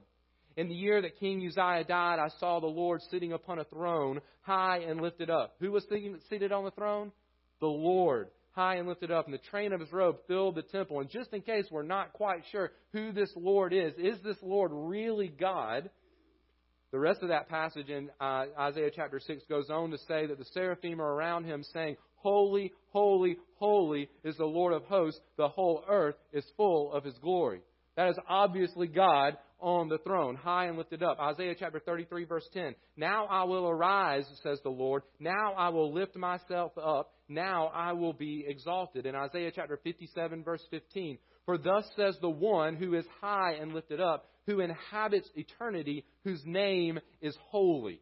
In 0.57 0.69
the 0.69 0.73
year 0.73 1.01
that 1.01 1.19
King 1.19 1.45
Uzziah 1.45 1.83
died, 1.83 2.17
I 2.19 2.29
saw 2.39 2.61
the 2.61 2.67
Lord 2.67 3.01
sitting 3.11 3.33
upon 3.33 3.59
a 3.59 3.65
throne, 3.65 4.21
high 4.41 4.79
and 4.79 5.01
lifted 5.01 5.29
up. 5.29 5.55
Who 5.59 5.73
was 5.73 5.85
seated 6.29 6.53
on 6.53 6.63
the 6.63 6.71
throne? 6.71 7.11
The 7.59 7.67
Lord 7.67 8.29
high 8.55 8.75
and 8.75 8.87
lifted 8.87 9.11
up, 9.11 9.25
and 9.25 9.33
the 9.33 9.49
train 9.49 9.73
of 9.73 9.81
his 9.81 9.91
robe 9.91 10.17
filled 10.27 10.55
the 10.55 10.61
temple. 10.61 11.01
And 11.01 11.09
just 11.09 11.33
in 11.33 11.41
case 11.41 11.65
we're 11.69 11.83
not 11.83 12.13
quite 12.13 12.43
sure 12.51 12.71
who 12.93 13.11
this 13.11 13.31
Lord 13.35 13.73
is, 13.73 13.93
is 13.97 14.17
this 14.23 14.37
Lord 14.41 14.71
really 14.73 15.27
God? 15.27 15.89
The 16.91 16.99
rest 16.99 17.21
of 17.21 17.29
that 17.29 17.49
passage 17.49 17.89
in 17.89 18.09
uh, 18.21 18.45
Isaiah 18.57 18.91
chapter 18.95 19.19
6 19.19 19.43
goes 19.49 19.69
on 19.69 19.91
to 19.91 19.97
say 20.07 20.27
that 20.27 20.37
the 20.37 20.45
seraphim 20.45 21.01
are 21.01 21.13
around 21.13 21.43
him 21.43 21.63
saying, 21.73 21.97
Holy, 22.15 22.71
holy, 22.91 23.37
holy 23.59 24.09
is 24.23 24.37
the 24.37 24.45
Lord 24.45 24.73
of 24.73 24.85
hosts. 24.85 25.19
The 25.37 25.49
whole 25.49 25.83
earth 25.89 26.15
is 26.31 26.45
full 26.55 26.93
of 26.93 27.03
his 27.03 27.17
glory. 27.17 27.59
That 27.97 28.09
is 28.09 28.17
obviously 28.27 28.87
God 28.87 29.37
on 29.59 29.89
the 29.89 29.97
throne, 29.99 30.35
high 30.35 30.67
and 30.67 30.77
lifted 30.77 31.03
up. 31.03 31.19
Isaiah 31.19 31.55
chapter 31.57 31.79
33, 31.79 32.25
verse 32.25 32.47
10. 32.53 32.75
Now 32.97 33.25
I 33.25 33.43
will 33.43 33.67
arise, 33.67 34.25
says 34.43 34.59
the 34.63 34.69
Lord. 34.69 35.03
Now 35.19 35.53
I 35.57 35.69
will 35.69 35.93
lift 35.93 36.15
myself 36.15 36.71
up. 36.77 37.14
Now 37.27 37.67
I 37.67 37.93
will 37.93 38.13
be 38.13 38.45
exalted. 38.47 39.05
In 39.05 39.15
Isaiah 39.15 39.51
chapter 39.53 39.79
57, 39.83 40.43
verse 40.43 40.61
15. 40.69 41.17
For 41.45 41.57
thus 41.57 41.85
says 41.95 42.17
the 42.21 42.29
one 42.29 42.75
who 42.75 42.95
is 42.95 43.05
high 43.21 43.53
and 43.53 43.73
lifted 43.73 43.99
up, 43.99 44.29
who 44.47 44.59
inhabits 44.59 45.29
eternity, 45.35 46.05
whose 46.23 46.41
name 46.45 46.99
is 47.21 47.35
holy. 47.49 48.01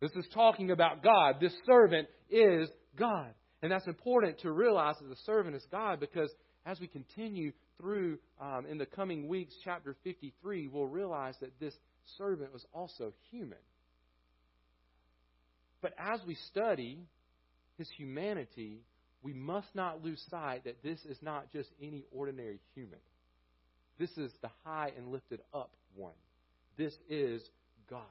This 0.00 0.12
is 0.12 0.26
talking 0.32 0.70
about 0.70 1.02
God. 1.02 1.36
This 1.40 1.54
servant 1.66 2.08
is 2.30 2.68
God. 2.96 3.34
And 3.62 3.72
that's 3.72 3.86
important 3.86 4.40
to 4.40 4.52
realize 4.52 4.96
that 5.00 5.08
the 5.08 5.16
servant 5.26 5.56
is 5.56 5.66
God 5.70 5.98
because 5.98 6.32
as 6.64 6.78
we 6.78 6.86
continue 6.86 7.52
through 7.80 8.18
um, 8.40 8.66
in 8.68 8.78
the 8.78 8.86
coming 8.86 9.26
weeks, 9.28 9.54
chapter 9.64 9.96
53, 10.04 10.68
we'll 10.68 10.86
realize 10.86 11.34
that 11.40 11.58
this 11.58 11.74
servant 12.16 12.52
was 12.52 12.64
also 12.72 13.12
human. 13.30 13.58
But 15.80 15.94
as 15.98 16.20
we 16.26 16.36
study 16.50 17.00
his 17.78 17.88
humanity, 17.90 18.82
we 19.22 19.32
must 19.32 19.74
not 19.74 20.04
lose 20.04 20.22
sight 20.30 20.64
that 20.64 20.82
this 20.82 20.98
is 21.04 21.16
not 21.22 21.50
just 21.52 21.70
any 21.80 22.04
ordinary 22.12 22.60
human. 22.74 22.98
This 23.98 24.10
is 24.18 24.30
the 24.42 24.50
high 24.64 24.92
and 24.96 25.08
lifted 25.08 25.40
up 25.54 25.70
one. 25.94 26.12
This 26.76 26.94
is 27.08 27.42
God. 27.88 28.02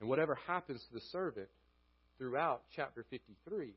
And 0.00 0.08
whatever 0.08 0.38
happens 0.46 0.82
to 0.88 0.94
the 0.94 1.04
servant 1.12 1.48
throughout 2.18 2.62
chapter 2.74 3.04
53, 3.10 3.72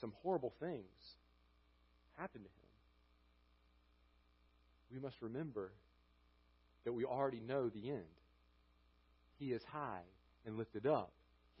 some 0.00 0.12
horrible 0.22 0.52
things 0.60 0.82
happen 2.16 2.40
to 2.42 2.48
him. 2.48 2.52
We 4.92 5.00
must 5.00 5.16
remember 5.20 5.72
that 6.84 6.92
we 6.92 7.04
already 7.04 7.40
know 7.40 7.68
the 7.68 7.90
end. 7.90 8.02
He 9.38 9.52
is 9.52 9.62
high 9.72 10.02
and 10.44 10.58
lifted 10.58 10.86
up. 10.86 11.12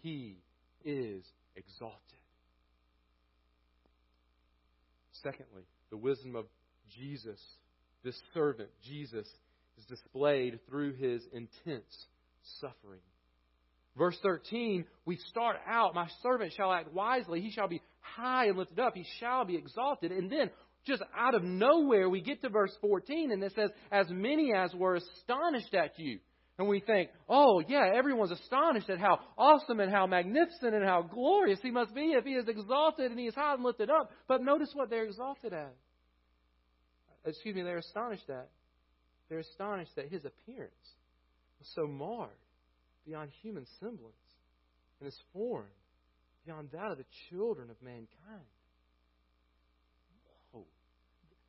He 0.02 0.36
is 0.84 1.24
exalted. 1.56 1.98
Secondly, 5.22 5.62
the 5.90 5.96
wisdom 5.96 6.34
of 6.34 6.46
Jesus, 6.90 7.40
this 8.04 8.20
servant, 8.34 8.68
Jesus, 8.84 9.28
is 9.78 9.84
displayed 9.86 10.58
through 10.68 10.94
his 10.94 11.22
intense 11.32 12.06
suffering. 12.60 13.00
Verse 13.96 14.16
13, 14.22 14.84
we 15.04 15.16
start 15.30 15.56
out, 15.66 15.94
My 15.94 16.08
servant 16.22 16.52
shall 16.56 16.72
act 16.72 16.92
wisely. 16.92 17.40
He 17.40 17.50
shall 17.50 17.68
be 17.68 17.82
high 18.00 18.46
and 18.46 18.58
lifted 18.58 18.80
up. 18.80 18.94
He 18.96 19.06
shall 19.20 19.44
be 19.44 19.56
exalted. 19.56 20.10
And 20.12 20.30
then, 20.30 20.50
just 20.86 21.02
out 21.16 21.34
of 21.34 21.44
nowhere, 21.44 22.08
we 22.08 22.22
get 22.22 22.42
to 22.42 22.48
verse 22.48 22.72
14, 22.80 23.30
and 23.30 23.42
it 23.44 23.52
says, 23.54 23.70
As 23.90 24.06
many 24.08 24.52
as 24.54 24.74
were 24.74 24.96
astonished 24.96 25.74
at 25.74 25.98
you. 25.98 26.18
And 26.58 26.68
we 26.68 26.80
think, 26.80 27.10
oh, 27.28 27.62
yeah, 27.66 27.90
everyone's 27.94 28.30
astonished 28.30 28.90
at 28.90 28.98
how 28.98 29.18
awesome 29.38 29.80
and 29.80 29.90
how 29.90 30.06
magnificent 30.06 30.74
and 30.74 30.84
how 30.84 31.02
glorious 31.02 31.58
he 31.62 31.70
must 31.70 31.94
be 31.94 32.12
if 32.12 32.24
he 32.24 32.32
is 32.32 32.46
exalted 32.46 33.10
and 33.10 33.18
he 33.18 33.26
is 33.26 33.34
high 33.34 33.54
and 33.54 33.64
lifted 33.64 33.90
up. 33.90 34.10
But 34.28 34.42
notice 34.42 34.70
what 34.74 34.90
they're 34.90 35.04
exalted 35.04 35.52
at. 35.54 35.74
Excuse 37.24 37.54
me, 37.54 37.62
they're 37.62 37.78
astonished 37.78 38.28
at. 38.28 38.48
They're 39.28 39.38
astonished 39.38 39.96
that 39.96 40.08
his 40.08 40.24
appearance 40.24 40.74
was 41.58 41.68
so 41.74 41.86
marred 41.86 42.30
beyond 43.06 43.30
human 43.42 43.66
semblance, 43.80 44.14
and 45.00 45.06
his 45.06 45.18
form 45.32 45.66
beyond 46.44 46.68
that 46.72 46.92
of 46.92 46.98
the 46.98 47.04
children 47.30 47.70
of 47.70 47.76
mankind. 47.82 48.08
Whoa. 50.52 50.64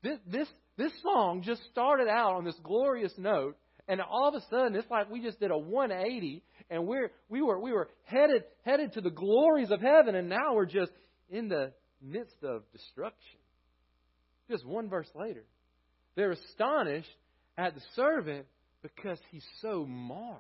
This, 0.02 0.18
this, 0.28 0.48
this 0.78 0.92
song 1.02 1.42
just 1.44 1.62
started 1.72 2.08
out 2.08 2.36
on 2.36 2.46
this 2.46 2.58
glorious 2.64 3.14
note, 3.18 3.58
and 3.88 4.02
all 4.02 4.28
of 4.28 4.36
a 4.36 4.42
sudden 4.50 4.76
it's 4.76 4.90
like 4.90 5.10
we 5.10 5.22
just 5.22 5.40
did 5.40 5.52
a 5.52 5.58
180 5.58 6.44
and 6.70 6.86
we're 6.86 7.12
we 7.30 7.42
were 7.42 7.60
we 7.60 7.72
were 7.72 7.90
headed 8.06 8.44
headed 8.64 8.94
to 8.94 9.02
the 9.02 9.10
glories 9.10 9.72
of 9.72 9.82
heaven 9.82 10.16
and 10.16 10.30
now 10.30 10.54
we're 10.54 10.66
just 10.66 10.92
in 11.30 11.50
the 11.50 11.74
midst 12.02 12.44
of 12.44 12.64
destruction. 12.72 13.40
Just 14.50 14.66
one 14.66 14.90
verse 14.90 15.10
later. 15.16 15.44
They're 16.16 16.32
astonished 16.32 17.10
at 17.58 17.76
the 17.76 17.82
servant 17.96 18.46
because 18.82 19.18
he's 19.32 19.46
so 19.62 19.86
marred. 19.86 20.40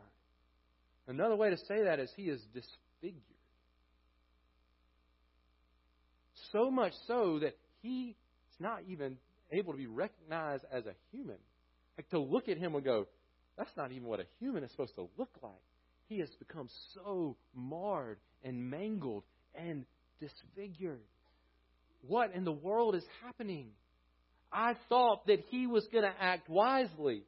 Another 1.07 1.35
way 1.35 1.49
to 1.49 1.57
say 1.57 1.83
that 1.85 1.99
is 1.99 2.11
he 2.15 2.23
is 2.23 2.41
disfigured. 2.53 3.21
So 6.51 6.69
much 6.69 6.93
so 7.07 7.39
that 7.39 7.57
he 7.81 8.15
is 8.51 8.59
not 8.59 8.81
even 8.87 9.17
able 9.51 9.73
to 9.73 9.77
be 9.77 9.87
recognized 9.87 10.63
as 10.71 10.85
a 10.85 10.93
human. 11.11 11.37
Like 11.97 12.09
to 12.09 12.19
look 12.19 12.47
at 12.49 12.57
him 12.57 12.75
and 12.75 12.83
go, 12.83 13.07
that's 13.57 13.75
not 13.77 13.91
even 13.91 14.07
what 14.07 14.19
a 14.19 14.25
human 14.39 14.63
is 14.63 14.71
supposed 14.71 14.95
to 14.95 15.07
look 15.17 15.29
like. 15.41 15.51
He 16.07 16.19
has 16.19 16.29
become 16.39 16.69
so 16.93 17.37
marred 17.55 18.17
and 18.43 18.69
mangled 18.69 19.23
and 19.55 19.85
disfigured. 20.19 20.99
What 22.07 22.33
in 22.33 22.43
the 22.43 22.51
world 22.51 22.95
is 22.95 23.03
happening? 23.23 23.69
I 24.51 24.75
thought 24.89 25.25
that 25.27 25.39
he 25.49 25.67
was 25.67 25.87
going 25.91 26.03
to 26.03 26.13
act 26.19 26.49
wisely. 26.49 27.23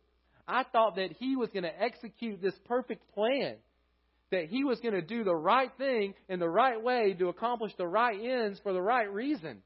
I 0.47 0.63
thought 0.63 0.97
that 0.97 1.13
he 1.19 1.35
was 1.35 1.49
going 1.49 1.63
to 1.63 1.81
execute 1.81 2.41
this 2.41 2.53
perfect 2.65 3.01
plan, 3.13 3.55
that 4.31 4.45
he 4.45 4.63
was 4.63 4.79
going 4.79 4.93
to 4.93 5.01
do 5.01 5.23
the 5.23 5.35
right 5.35 5.71
thing 5.77 6.13
in 6.29 6.39
the 6.39 6.49
right 6.49 6.81
way 6.81 7.15
to 7.17 7.29
accomplish 7.29 7.71
the 7.77 7.87
right 7.87 8.19
ends 8.19 8.59
for 8.61 8.73
the 8.73 8.81
right 8.81 9.11
reason. 9.11 9.63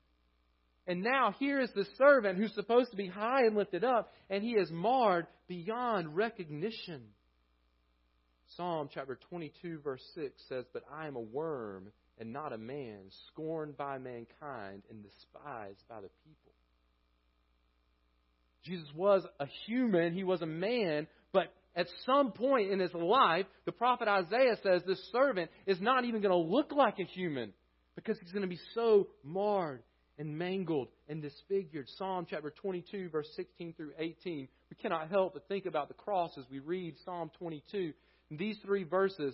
And 0.90 1.04
now 1.04 1.36
here 1.38 1.62
is 1.62 1.70
the 1.76 1.86
servant 2.00 2.40
who's 2.40 2.56
supposed 2.56 2.90
to 2.90 2.98
be 2.98 3.06
high 3.06 3.46
and 3.46 3.56
lifted 3.56 3.84
up, 3.84 4.12
and 4.28 4.44
he 4.44 4.54
is 4.54 4.72
marred 4.72 5.28
beyond 5.48 6.16
recognition. 6.16 7.04
Psalm 8.58 8.90
chapter 8.92 9.20
22, 9.30 9.82
verse 9.84 10.02
6 10.16 10.34
says, 10.50 10.66
But 10.74 10.82
I 10.92 11.06
am 11.06 11.16
a 11.16 11.22
worm 11.22 11.92
and 12.18 12.34
not 12.34 12.54
a 12.54 12.58
man, 12.58 13.02
scorned 13.28 13.78
by 13.78 14.00
mankind 14.00 14.82
and 14.90 15.04
despised 15.04 15.84
by 15.88 16.02
the 16.02 16.10
people. 16.26 16.52
Jesus 18.66 18.90
was 18.96 19.24
a 19.40 19.46
human, 19.68 20.16
he 20.16 20.24
was 20.24 20.42
a 20.42 20.48
man, 20.48 21.06
but 21.32 21.54
at 21.76 21.86
some 22.08 22.32
point 22.32 22.72
in 22.72 22.80
his 22.80 22.96
life, 22.96 23.46
the 23.66 23.72
prophet 23.72 24.08
Isaiah 24.08 24.58
says 24.64 24.82
this 24.88 25.12
servant 25.12 25.52
is 25.68 25.80
not 25.80 26.06
even 26.06 26.22
going 26.22 26.32
to 26.32 26.52
look 26.52 26.72
like 26.72 26.98
a 27.00 27.06
human 27.06 27.54
because 27.96 28.18
he's 28.20 28.32
going 28.32 28.42
to 28.42 28.48
be 28.48 28.60
so 28.74 29.10
marred 29.24 29.84
and 30.20 30.38
mangled 30.38 30.90
and 31.08 31.22
disfigured. 31.22 31.88
Psalm 31.98 32.28
chapter 32.30 32.52
22, 32.62 33.10
verse 33.10 33.30
16 33.36 33.74
through 33.74 33.94
18. 33.98 34.48
We 34.70 34.76
cannot 34.80 35.10
help 35.10 35.34
but 35.34 35.48
think 35.48 35.66
about 35.66 35.88
the 35.88 35.94
cross 35.96 36.32
as 36.38 36.44
we 36.52 36.60
read 36.60 36.96
Psalm 37.06 37.32
22. 37.40 37.94
In 38.30 38.38
these 38.38 38.58
three 38.64 38.84
verses, 38.84 39.34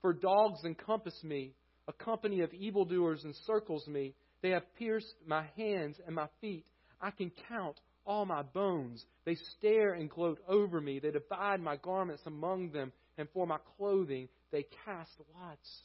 for 0.00 0.14
dogs 0.14 0.60
encompass 0.64 1.22
me, 1.24 1.52
a 1.88 1.92
company 1.92 2.40
of 2.40 2.54
evildoers 2.54 3.24
encircles 3.24 3.86
me. 3.88 4.14
They 4.40 4.50
have 4.50 4.62
pierced 4.78 5.14
my 5.26 5.44
hands 5.56 5.96
and 6.06 6.14
my 6.14 6.28
feet. 6.40 6.64
I 7.02 7.10
can 7.10 7.32
count 7.48 7.80
all 8.06 8.24
my 8.24 8.42
bones. 8.42 9.04
They 9.26 9.36
stare 9.58 9.94
and 9.94 10.08
gloat 10.08 10.38
over 10.48 10.80
me. 10.80 11.00
They 11.00 11.10
divide 11.10 11.60
my 11.60 11.76
garments 11.76 12.22
among 12.24 12.70
them, 12.70 12.92
and 13.18 13.28
for 13.34 13.46
my 13.46 13.58
clothing 13.76 14.28
they 14.52 14.64
cast 14.84 15.10
lots. 15.38 15.82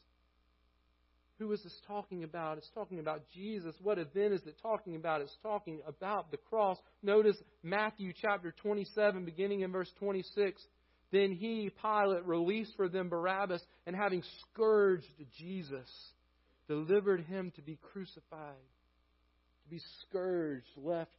Who 1.37 1.51
is 1.51 1.61
this 1.63 1.77
talking 1.85 2.23
about? 2.23 2.57
It's 2.57 2.69
talking 2.73 2.99
about 2.99 3.23
Jesus. 3.33 3.75
What 3.81 3.97
event 3.97 4.33
is 4.33 4.41
it 4.45 4.55
talking 4.61 4.95
about? 4.95 5.21
It's 5.21 5.37
talking 5.43 5.81
about 5.85 6.31
the 6.31 6.37
cross. 6.37 6.77
Notice 7.03 7.35
Matthew 7.61 8.13
chapter 8.21 8.53
27, 8.61 9.25
beginning 9.25 9.61
in 9.61 9.71
verse 9.71 9.91
26. 9.99 10.61
Then 11.11 11.33
he, 11.33 11.71
Pilate, 11.81 12.25
released 12.25 12.73
for 12.77 12.87
them 12.87 13.09
Barabbas, 13.09 13.61
and 13.85 13.95
having 13.95 14.23
scourged 14.41 15.07
Jesus, 15.37 15.89
delivered 16.67 17.25
him 17.25 17.51
to 17.57 17.61
be 17.61 17.77
crucified. 17.81 18.55
To 19.63 19.69
be 19.69 19.81
scourged, 20.01 20.67
left 20.77 21.11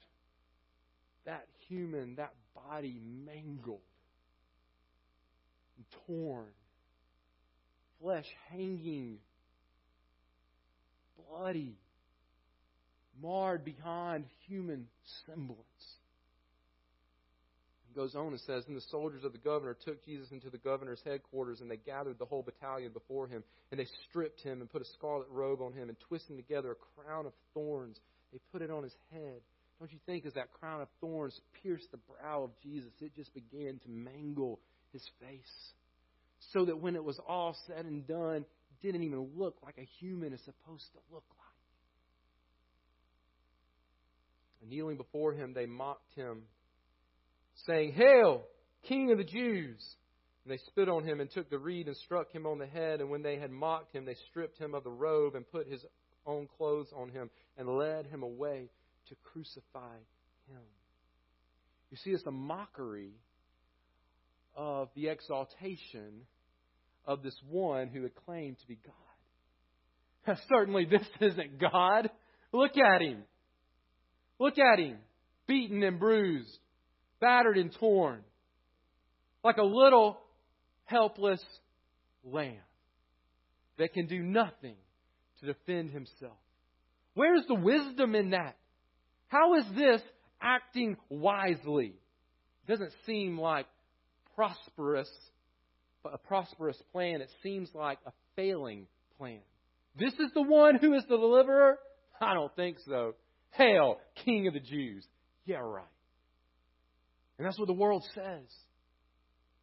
that 1.27 1.47
human, 1.69 2.17
that 2.17 2.33
body 2.55 3.01
mangled 3.25 3.81
and 5.77 5.85
torn, 6.07 6.47
flesh 8.01 8.27
hanging 8.51 9.19
bloody, 11.29 11.77
marred 13.23 13.65
beyond 13.65 14.25
human 14.47 14.87
semblance. 15.27 15.61
He 17.89 17.95
goes 17.95 18.15
on 18.15 18.29
and 18.29 18.41
says, 18.41 18.65
And 18.67 18.77
the 18.77 18.85
soldiers 18.91 19.25
of 19.25 19.33
the 19.33 19.39
governor 19.39 19.77
took 19.85 20.05
Jesus 20.05 20.31
into 20.31 20.51
the 20.51 20.59
governor's 20.59 21.01
headquarters, 21.05 21.61
and 21.61 21.71
they 21.71 21.79
gathered 21.79 22.19
the 22.19 22.27
whole 22.27 22.43
battalion 22.43 22.93
before 22.93 23.27
him, 23.27 23.43
and 23.71 23.81
they 23.81 23.87
stripped 24.09 24.43
him 24.43 24.61
and 24.61 24.71
put 24.71 24.83
a 24.83 24.93
scarlet 24.97 25.29
robe 25.31 25.61
on 25.63 25.73
him, 25.73 25.89
and 25.89 25.97
twisting 26.09 26.37
together 26.37 26.73
a 26.73 27.01
crown 27.01 27.27
of 27.27 27.33
thorns, 27.55 27.99
they 28.33 28.39
put 28.53 28.63
it 28.63 28.71
on 28.71 28.83
his 28.83 28.95
head. 29.13 29.41
Don't 29.79 29.93
you 29.93 29.99
think 30.07 30.25
as 30.25 30.35
that 30.35 30.53
crown 30.53 30.81
of 30.81 30.89
thorns 31.01 31.39
pierced 31.63 31.91
the 31.91 31.99
brow 31.99 32.45
of 32.45 32.51
Jesus, 32.63 32.91
it 33.01 33.15
just 33.15 33.33
began 33.35 33.79
to 33.85 33.91
mangle 33.91 34.59
his 34.93 35.03
face? 35.21 35.73
So 36.53 36.65
that 36.67 36.81
when 36.81 36.97
it 36.97 37.05
was 37.05 37.19
all 37.27 37.57
said 37.67 37.85
and 37.85 38.07
done, 38.07 38.45
didn't 38.83 39.03
even 39.03 39.29
look 39.37 39.57
like 39.65 39.79
a 39.79 39.89
human 40.01 40.33
is 40.33 40.41
supposed 40.41 40.87
to 40.93 40.99
look 41.13 41.25
like. 41.31 41.47
And 44.61 44.71
kneeling 44.71 44.97
before 44.97 45.33
him, 45.33 45.55
they 45.55 45.67
mocked 45.67 46.15
him, 46.15 46.43
saying, 47.67 47.93
Hail, 47.93 48.45
King 48.89 49.13
of 49.13 49.19
the 49.19 49.25
Jews! 49.25 49.83
And 50.45 50.53
they 50.53 50.63
spit 50.69 50.89
on 50.89 51.05
him 51.05 51.21
and 51.21 51.29
took 51.29 51.51
the 51.51 51.59
reed 51.59 51.89
and 51.89 51.97
struck 51.97 52.31
him 52.31 52.47
on 52.47 52.59
the 52.59 52.67
head. 52.67 53.01
And 53.01 53.11
when 53.11 53.23
they 53.23 53.37
had 53.37 53.51
mocked 53.51 53.93
him, 53.93 54.05
they 54.05 54.17
stripped 54.31 54.59
him 54.59 54.75
of 54.75 54.85
the 54.85 54.91
robe 54.91 55.35
and 55.35 55.49
put 55.51 55.67
his 55.67 55.85
own 56.25 56.47
clothes 56.57 56.89
on 56.95 57.09
him 57.09 57.31
and 57.59 57.69
led 57.69 58.07
him 58.07 58.23
away 58.23 58.71
to 59.09 59.17
crucify 59.25 59.97
him. 60.49 60.63
You 61.91 61.97
see, 61.97 62.11
it's 62.11 62.27
a 62.27 62.31
mockery 62.31 63.13
of 64.55 64.89
the 64.95 65.09
exaltation 65.09 66.27
of 67.07 67.23
this 67.23 67.37
one 67.49 67.89
who 67.89 68.03
had 68.03 68.15
claimed 68.27 68.59
to 68.59 68.67
be 68.67 68.79
God. 70.27 70.37
Certainly, 70.49 70.87
this 70.87 71.07
isn't 71.21 71.61
God. 71.61 72.11
Look 72.53 72.73
at 72.77 73.01
him. 73.01 73.23
Look 74.39 74.59
at 74.59 74.79
him. 74.79 74.99
Beaten 75.47 75.83
and 75.83 76.01
bruised, 76.01 76.59
battered 77.21 77.57
and 77.57 77.73
torn. 77.79 78.21
Like 79.45 79.59
a 79.59 79.63
little 79.63 80.19
helpless 80.85 81.43
lamb 82.25 82.57
that 83.79 83.93
can 83.93 84.07
do 84.07 84.23
nothing 84.23 84.75
to 85.41 85.47
defend 85.47 85.91
himself. 85.91 86.37
Where's 87.15 87.45
the 87.47 87.55
wisdom 87.55 88.15
in 88.15 88.31
that? 88.31 88.57
How 89.29 89.55
is 89.55 89.65
this 89.75 90.03
acting 90.41 90.97
wisely? 91.09 91.95
It 92.67 92.71
doesn't 92.71 92.93
seem 93.07 93.39
like 93.39 93.67
prosperous, 94.35 95.11
a 96.13 96.19
prosperous 96.19 96.81
plan. 96.93 97.21
It 97.21 97.31
seems 97.43 97.71
like 97.75 97.99
a 98.07 98.13
failing 98.35 98.87
plan. 99.19 99.41
This 99.99 100.13
is 100.15 100.31
the 100.35 100.43
one 100.43 100.77
who 100.77 100.95
is 100.95 101.05
the 101.09 101.17
deliverer? 101.17 101.79
I 102.21 102.35
don't 102.35 102.55
think 102.55 102.79
so. 102.87 103.15
Hail, 103.53 103.97
King 104.25 104.47
of 104.47 104.55
the 104.55 104.61
Jews. 104.61 105.07
Yeah, 105.45 105.59
right. 105.59 105.85
And 107.39 107.47
that's 107.47 107.59
what 107.59 107.67
the 107.69 107.75
world 107.75 108.05
says. 108.15 108.47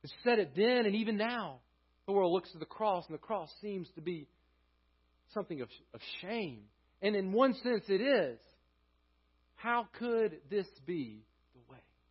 It 0.03 0.11
said 0.23 0.39
it 0.39 0.51
then 0.55 0.85
and 0.85 0.95
even 0.95 1.17
now. 1.17 1.59
The 2.05 2.11
world 2.11 2.33
looks 2.33 2.51
to 2.51 2.57
the 2.57 2.65
cross, 2.65 3.05
and 3.07 3.13
the 3.13 3.21
cross 3.21 3.49
seems 3.61 3.87
to 3.95 4.01
be 4.01 4.27
something 5.33 5.61
of, 5.61 5.69
of 5.93 6.01
shame. 6.21 6.63
And 7.01 7.15
in 7.15 7.31
one 7.31 7.53
sense, 7.63 7.85
it 7.87 8.01
is. 8.01 8.39
How 9.55 9.87
could 9.97 10.37
this 10.49 10.67
be? 10.85 11.23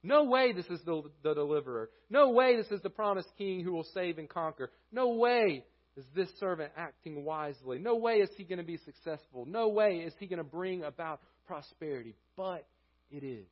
No 0.03 0.25
way 0.25 0.53
this 0.53 0.67
is 0.67 0.81
the, 0.85 1.03
the 1.23 1.35
deliverer. 1.35 1.91
No 2.11 2.31
way 2.31 2.57
this 2.57 2.71
is 2.71 2.83
the 2.83 2.91
promised 2.91 3.29
king 3.39 3.63
who 3.63 3.73
will 3.73 3.87
save 3.95 4.19
and 4.19 4.29
conquer. 4.29 4.71
No 4.91 5.11
way 5.11 5.65
is 5.97 6.05
this 6.15 6.29
servant 6.41 6.73
acting 6.77 7.25
wisely. 7.25 7.79
No 7.79 7.97
way 7.97 8.15
is 8.15 8.31
he 8.37 8.45
going 8.45 8.59
to 8.59 8.65
be 8.65 8.79
successful. 8.79 9.47
No 9.47 9.69
way 9.69 10.03
is 10.05 10.13
he 10.19 10.27
going 10.27 10.39
to 10.39 10.45
bring 10.45 10.83
about 10.83 11.21
prosperity. 11.47 12.15
But 12.37 12.67
it 13.11 13.23
is. 13.23 13.47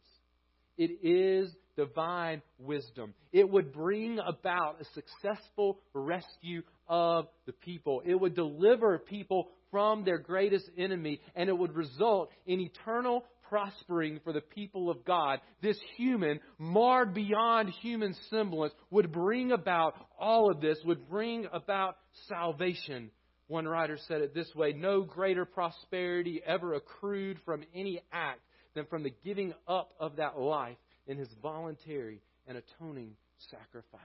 It 0.76 1.06
is 1.06 1.54
divine 1.76 2.42
wisdom. 2.58 3.14
It 3.32 3.48
would 3.48 3.72
bring 3.72 4.18
about 4.18 4.80
a 4.80 4.84
successful 4.94 5.78
rescue 5.92 6.62
of 6.88 7.26
the 7.46 7.52
people. 7.52 8.02
It 8.04 8.14
would 8.14 8.34
deliver 8.34 8.98
people 8.98 9.48
from 9.70 10.04
their 10.04 10.18
greatest 10.18 10.68
enemy, 10.76 11.20
and 11.36 11.48
it 11.48 11.56
would 11.56 11.74
result 11.74 12.30
in 12.46 12.60
eternal 12.60 13.24
prospering 13.50 14.20
for 14.24 14.32
the 14.32 14.40
people 14.40 14.88
of 14.88 15.04
God. 15.04 15.40
This 15.60 15.76
human, 15.96 16.40
marred 16.58 17.12
beyond 17.12 17.68
human 17.82 18.14
semblance, 18.30 18.72
would 18.90 19.12
bring 19.12 19.52
about 19.52 19.94
all 20.18 20.50
of 20.50 20.60
this, 20.62 20.78
would 20.84 21.10
bring 21.10 21.46
about 21.52 21.96
salvation. 22.28 23.10
One 23.48 23.66
writer 23.66 23.98
said 24.06 24.22
it 24.22 24.32
this 24.32 24.54
way 24.54 24.72
No 24.72 25.02
greater 25.02 25.44
prosperity 25.44 26.40
ever 26.46 26.74
accrued 26.74 27.38
from 27.44 27.64
any 27.74 28.00
act 28.12 28.40
than 28.74 28.86
from 28.86 29.02
the 29.02 29.12
giving 29.24 29.52
up 29.66 29.92
of 29.98 30.16
that 30.16 30.38
life 30.38 30.78
in 31.08 31.18
his 31.18 31.28
voluntary 31.42 32.22
and 32.46 32.56
atoning 32.56 33.16
sacrifice. 33.50 34.00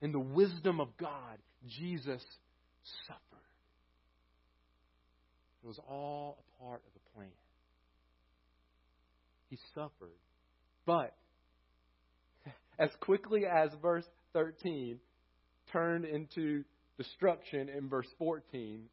In 0.00 0.12
the 0.12 0.20
wisdom 0.20 0.80
of 0.80 0.96
God, 0.96 1.38
Jesus 1.66 2.22
suffered. 3.06 3.20
It 5.64 5.66
was 5.66 5.80
all 5.88 6.38
a 6.38 6.62
part 6.62 6.82
of 6.86 6.92
the 6.92 7.00
plan. 7.16 7.30
He 9.48 9.58
suffered. 9.74 10.18
But 10.86 11.14
as 12.78 12.90
quickly 13.00 13.42
as 13.46 13.70
verse 13.80 14.06
13 14.32 14.98
turned 15.72 16.04
into 16.04 16.64
destruction 16.98 17.68
in 17.68 17.88
verse 17.88 18.08
14, 18.18 18.84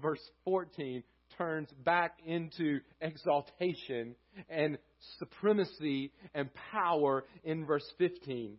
verse 0.00 0.20
14 0.44 1.02
turns 1.36 1.68
back 1.84 2.18
into 2.26 2.80
exaltation 3.00 4.14
and 4.48 4.78
supremacy 5.18 6.12
and 6.34 6.50
power 6.72 7.24
in 7.44 7.66
verse 7.66 7.86
15. 7.98 8.56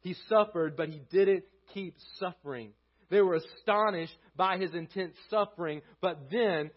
He 0.00 0.14
suffered, 0.28 0.76
but 0.76 0.88
he 0.88 1.00
didn't 1.10 1.44
keep 1.72 1.94
suffering. 2.18 2.70
They 3.10 3.20
were 3.20 3.34
astonished 3.34 4.16
by 4.36 4.58
his 4.58 4.74
intense 4.74 5.14
suffering, 5.30 5.82
but 6.00 6.30
then 6.30 6.70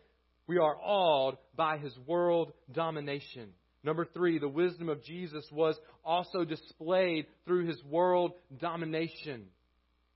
we 0.48 0.58
are 0.58 0.76
awed 0.82 1.38
by 1.56 1.78
his 1.78 1.98
world 2.06 2.52
domination. 2.72 3.54
Number 3.86 4.06
three, 4.06 4.40
the 4.40 4.50
wisdom 4.50 4.90
of 4.90 5.04
Jesus 5.04 5.46
was 5.52 5.78
also 6.04 6.44
displayed 6.44 7.28
through 7.46 7.68
his 7.68 7.82
world 7.84 8.32
domination 8.60 9.46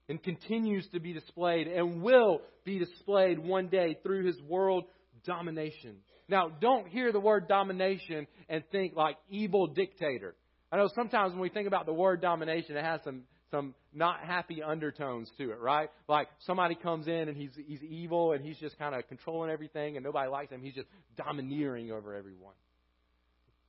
and 0.09 0.21
continues 0.23 0.87
to 0.91 0.99
be 0.99 1.13
displayed 1.13 1.67
and 1.67 2.01
will 2.01 2.41
be 2.65 2.79
displayed 2.79 3.37
one 3.37 3.67
day 3.67 3.95
through 4.01 4.25
his 4.25 4.41
world 4.41 4.85
domination. 5.23 5.97
Now, 6.27 6.49
don't 6.49 6.87
hear 6.87 7.11
the 7.11 7.19
word 7.19 7.47
domination 7.47 8.25
and 8.49 8.63
think 8.71 8.95
like 8.95 9.17
evil 9.29 9.67
dictator. 9.67 10.33
I 10.71 10.77
know 10.77 10.89
sometimes 10.95 11.33
when 11.33 11.41
we 11.41 11.49
think 11.49 11.67
about 11.67 11.85
the 11.85 11.93
word 11.93 12.21
domination, 12.21 12.75
it 12.75 12.83
has 12.83 13.01
some 13.03 13.21
some 13.51 13.73
not 13.93 14.19
happy 14.23 14.61
undertones 14.61 15.29
to 15.37 15.51
it, 15.51 15.59
right? 15.59 15.89
Like 16.07 16.27
somebody 16.45 16.75
comes 16.75 17.07
in 17.07 17.29
and 17.29 17.37
he's 17.37 17.51
he's 17.67 17.83
evil 17.83 18.31
and 18.31 18.43
he's 18.43 18.57
just 18.57 18.77
kind 18.79 18.95
of 18.95 19.07
controlling 19.07 19.51
everything 19.51 19.95
and 19.95 20.03
nobody 20.03 20.29
likes 20.29 20.51
him. 20.51 20.61
He's 20.61 20.75
just 20.75 20.87
domineering 21.17 21.91
over 21.91 22.15
everyone. 22.15 22.53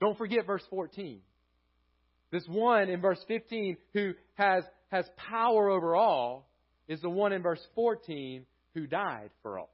Don't 0.00 0.16
forget 0.16 0.46
verse 0.46 0.64
14. 0.70 1.20
This 2.32 2.44
one 2.48 2.88
in 2.88 3.00
verse 3.00 3.22
15 3.28 3.76
who 3.92 4.12
has 4.34 4.64
has 4.88 5.04
power 5.16 5.68
over 5.68 5.94
all 5.94 6.48
is 6.88 7.00
the 7.00 7.10
one 7.10 7.32
in 7.32 7.42
verse 7.42 7.64
14 7.74 8.44
who 8.74 8.86
died 8.86 9.30
for 9.42 9.58
all. 9.58 9.70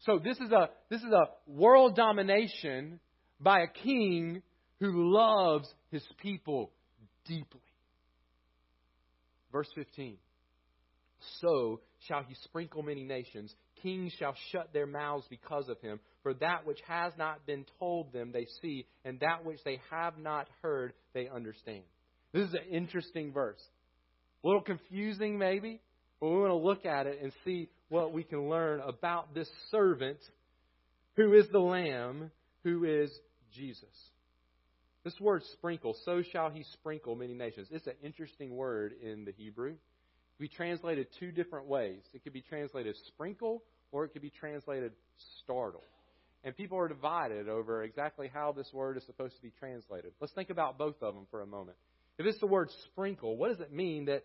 So 0.00 0.18
this 0.22 0.38
is 0.38 0.52
a 0.52 0.70
this 0.90 1.00
is 1.00 1.12
a 1.12 1.28
world 1.46 1.96
domination 1.96 3.00
by 3.40 3.60
a 3.60 3.68
king 3.82 4.42
who 4.80 5.12
loves 5.12 5.68
his 5.90 6.06
people 6.18 6.70
deeply. 7.26 7.60
Verse 9.50 9.68
15. 9.74 10.18
So 11.40 11.80
shall 12.06 12.22
he 12.28 12.34
sprinkle 12.44 12.82
many 12.82 13.04
nations. 13.04 13.54
Kings 13.82 14.12
shall 14.18 14.34
shut 14.52 14.72
their 14.72 14.86
mouths 14.86 15.26
because 15.28 15.68
of 15.68 15.80
him. 15.80 16.00
For 16.22 16.34
that 16.34 16.66
which 16.66 16.80
has 16.88 17.12
not 17.16 17.46
been 17.46 17.64
told 17.78 18.12
them 18.12 18.32
they 18.32 18.46
see, 18.60 18.86
and 19.04 19.20
that 19.20 19.44
which 19.44 19.60
they 19.64 19.80
have 19.90 20.18
not 20.18 20.48
heard 20.62 20.92
they 21.14 21.28
understand. 21.28 21.84
This 22.32 22.48
is 22.48 22.54
an 22.54 22.72
interesting 22.72 23.32
verse. 23.32 23.62
A 24.42 24.46
little 24.46 24.62
confusing, 24.62 25.38
maybe, 25.38 25.80
but 26.20 26.28
we 26.28 26.36
want 26.38 26.50
to 26.50 26.56
look 26.56 26.84
at 26.86 27.06
it 27.06 27.20
and 27.22 27.32
see 27.44 27.68
what 27.88 28.12
we 28.12 28.24
can 28.24 28.48
learn 28.48 28.80
about 28.80 29.34
this 29.34 29.48
servant 29.70 30.18
who 31.16 31.32
is 31.32 31.46
the 31.50 31.58
Lamb, 31.58 32.30
who 32.62 32.84
is 32.84 33.10
Jesus. 33.54 33.84
This 35.04 35.18
word 35.20 35.42
sprinkle, 35.52 35.96
so 36.04 36.22
shall 36.32 36.50
he 36.50 36.64
sprinkle 36.72 37.14
many 37.14 37.32
nations. 37.32 37.68
It's 37.70 37.86
an 37.86 37.94
interesting 38.02 38.54
word 38.56 38.92
in 39.00 39.24
the 39.24 39.32
Hebrew. 39.32 39.76
Be 40.38 40.48
translated 40.48 41.08
two 41.18 41.32
different 41.32 41.66
ways. 41.66 42.00
It 42.12 42.22
could 42.22 42.32
be 42.32 42.42
translated 42.42 42.96
sprinkle 43.08 43.62
or 43.92 44.04
it 44.04 44.12
could 44.12 44.22
be 44.22 44.30
translated 44.30 44.92
startle. 45.42 45.82
And 46.44 46.56
people 46.56 46.78
are 46.78 46.88
divided 46.88 47.48
over 47.48 47.82
exactly 47.82 48.30
how 48.32 48.52
this 48.52 48.68
word 48.72 48.96
is 48.96 49.04
supposed 49.06 49.36
to 49.36 49.42
be 49.42 49.52
translated. 49.58 50.12
Let's 50.20 50.32
think 50.34 50.50
about 50.50 50.78
both 50.78 50.96
of 51.02 51.14
them 51.14 51.26
for 51.30 51.42
a 51.42 51.46
moment. 51.46 51.76
If 52.18 52.26
it's 52.26 52.38
the 52.40 52.46
word 52.46 52.70
sprinkle, 52.84 53.36
what 53.36 53.48
does 53.48 53.60
it 53.60 53.72
mean 53.72 54.06
that 54.06 54.22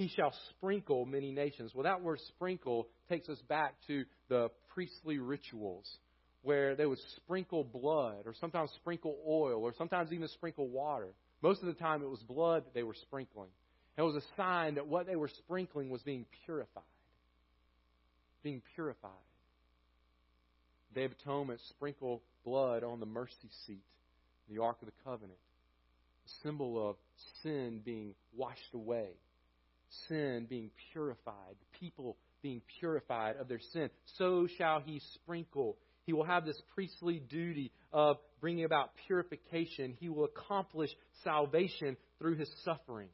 he 0.00 0.08
shall 0.08 0.32
sprinkle 0.48 1.04
many 1.04 1.30
nations. 1.30 1.72
Well, 1.74 1.84
that 1.84 2.00
word 2.00 2.20
sprinkle 2.28 2.88
takes 3.10 3.28
us 3.28 3.36
back 3.50 3.74
to 3.86 4.06
the 4.30 4.48
priestly 4.72 5.18
rituals 5.18 5.84
where 6.40 6.74
they 6.74 6.86
would 6.86 6.98
sprinkle 7.16 7.64
blood 7.64 8.22
or 8.24 8.32
sometimes 8.40 8.70
sprinkle 8.76 9.18
oil 9.28 9.62
or 9.62 9.74
sometimes 9.76 10.10
even 10.10 10.26
sprinkle 10.28 10.68
water. 10.68 11.08
Most 11.42 11.60
of 11.60 11.66
the 11.66 11.74
time 11.74 12.02
it 12.02 12.08
was 12.08 12.20
blood 12.20 12.64
that 12.64 12.72
they 12.72 12.82
were 12.82 12.94
sprinkling. 12.94 13.50
It 13.96 14.02
was 14.02 14.16
a 14.16 14.36
sign 14.36 14.76
that 14.76 14.86
what 14.86 15.06
they 15.06 15.16
were 15.16 15.28
sprinkling 15.28 15.90
was 15.90 16.02
being 16.02 16.26
purified. 16.44 16.82
Being 18.42 18.62
purified. 18.74 19.10
Day 20.94 21.04
of 21.04 21.12
Atonement 21.12 21.60
sprinkle 21.70 22.22
blood 22.44 22.82
on 22.82 23.00
the 23.00 23.06
mercy 23.06 23.50
seat, 23.66 23.84
the 24.48 24.62
Ark 24.62 24.78
of 24.80 24.86
the 24.86 24.94
Covenant. 25.04 25.38
A 26.26 26.46
symbol 26.46 26.90
of 26.90 26.96
sin 27.42 27.80
being 27.84 28.14
washed 28.34 28.74
away 28.74 29.10
sin 30.08 30.46
being 30.48 30.70
purified, 30.92 31.56
people 31.78 32.16
being 32.42 32.62
purified 32.78 33.36
of 33.36 33.48
their 33.48 33.60
sin, 33.72 33.90
so 34.18 34.46
shall 34.58 34.80
he 34.80 35.00
sprinkle. 35.14 35.76
He 36.06 36.12
will 36.12 36.24
have 36.24 36.44
this 36.44 36.60
priestly 36.74 37.20
duty 37.20 37.70
of 37.92 38.16
bringing 38.40 38.64
about 38.64 38.90
purification. 39.06 39.96
He 40.00 40.08
will 40.08 40.24
accomplish 40.24 40.90
salvation 41.22 41.96
through 42.18 42.36
his 42.36 42.50
suffering. 42.64 43.08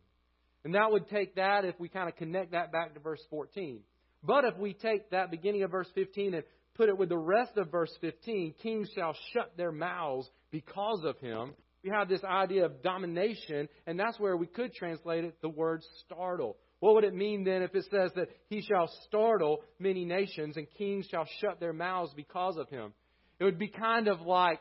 And 0.67 0.75
that 0.75 0.91
would 0.91 1.09
take 1.09 1.37
that 1.37 1.65
if 1.65 1.79
we 1.79 1.89
kind 1.89 2.09
of 2.09 2.17
connect 2.17 2.51
that 2.51 2.73
back 2.73 2.93
to 2.95 2.99
verse 2.99 3.23
14. 3.31 3.83
But 4.25 4.43
if 4.43 4.59
we 4.59 4.75
take 4.75 5.11
that 5.11 5.31
beginning 5.31 5.63
of 5.63 5.71
verse 5.71 5.87
15 5.95 6.35
and 6.35 6.43
put 6.75 6.89
it 6.89 6.99
with 6.99 7.09
the 7.09 7.17
rest 7.17 7.53
of 7.57 7.71
verse 7.71 7.93
15, 8.01 8.53
kings 8.61 8.91
shall 8.93 9.15
shut 9.33 9.57
their 9.57 9.71
mouths 9.71 10.29
because 10.51 11.03
of 11.05 11.21
him. 11.21 11.55
We 11.85 11.91
have 11.91 12.09
this 12.09 12.25
idea 12.25 12.65
of 12.65 12.83
domination, 12.83 13.69
and 13.87 13.97
that's 13.97 14.19
where 14.19 14.37
we 14.37 14.49
could 14.49 14.75
translate 14.75 15.23
it 15.23 15.41
the 15.41 15.49
word 15.49 15.85
startle. 16.05 16.57
What 16.81 16.97
would 16.97 17.05
it 17.05 17.15
mean 17.15 17.45
then 17.45 17.63
if 17.63 17.73
it 17.73 17.85
says 17.89 18.11
that 18.17 18.31
he 18.49 18.61
shall 18.61 18.91
startle 19.07 19.61
many 19.79 20.05
nations 20.05 20.57
and 20.57 20.67
kings 20.77 21.07
shall 21.09 21.29
shut 21.41 21.61
their 21.61 21.75
mouths 21.75 22.13
because 22.17 22.57
of 22.57 22.69
him? 22.71 22.93
It 23.39 23.45
would 23.45 23.61
be 23.61 23.69
kind 23.69 24.09
of 24.09 24.21
like 24.23 24.59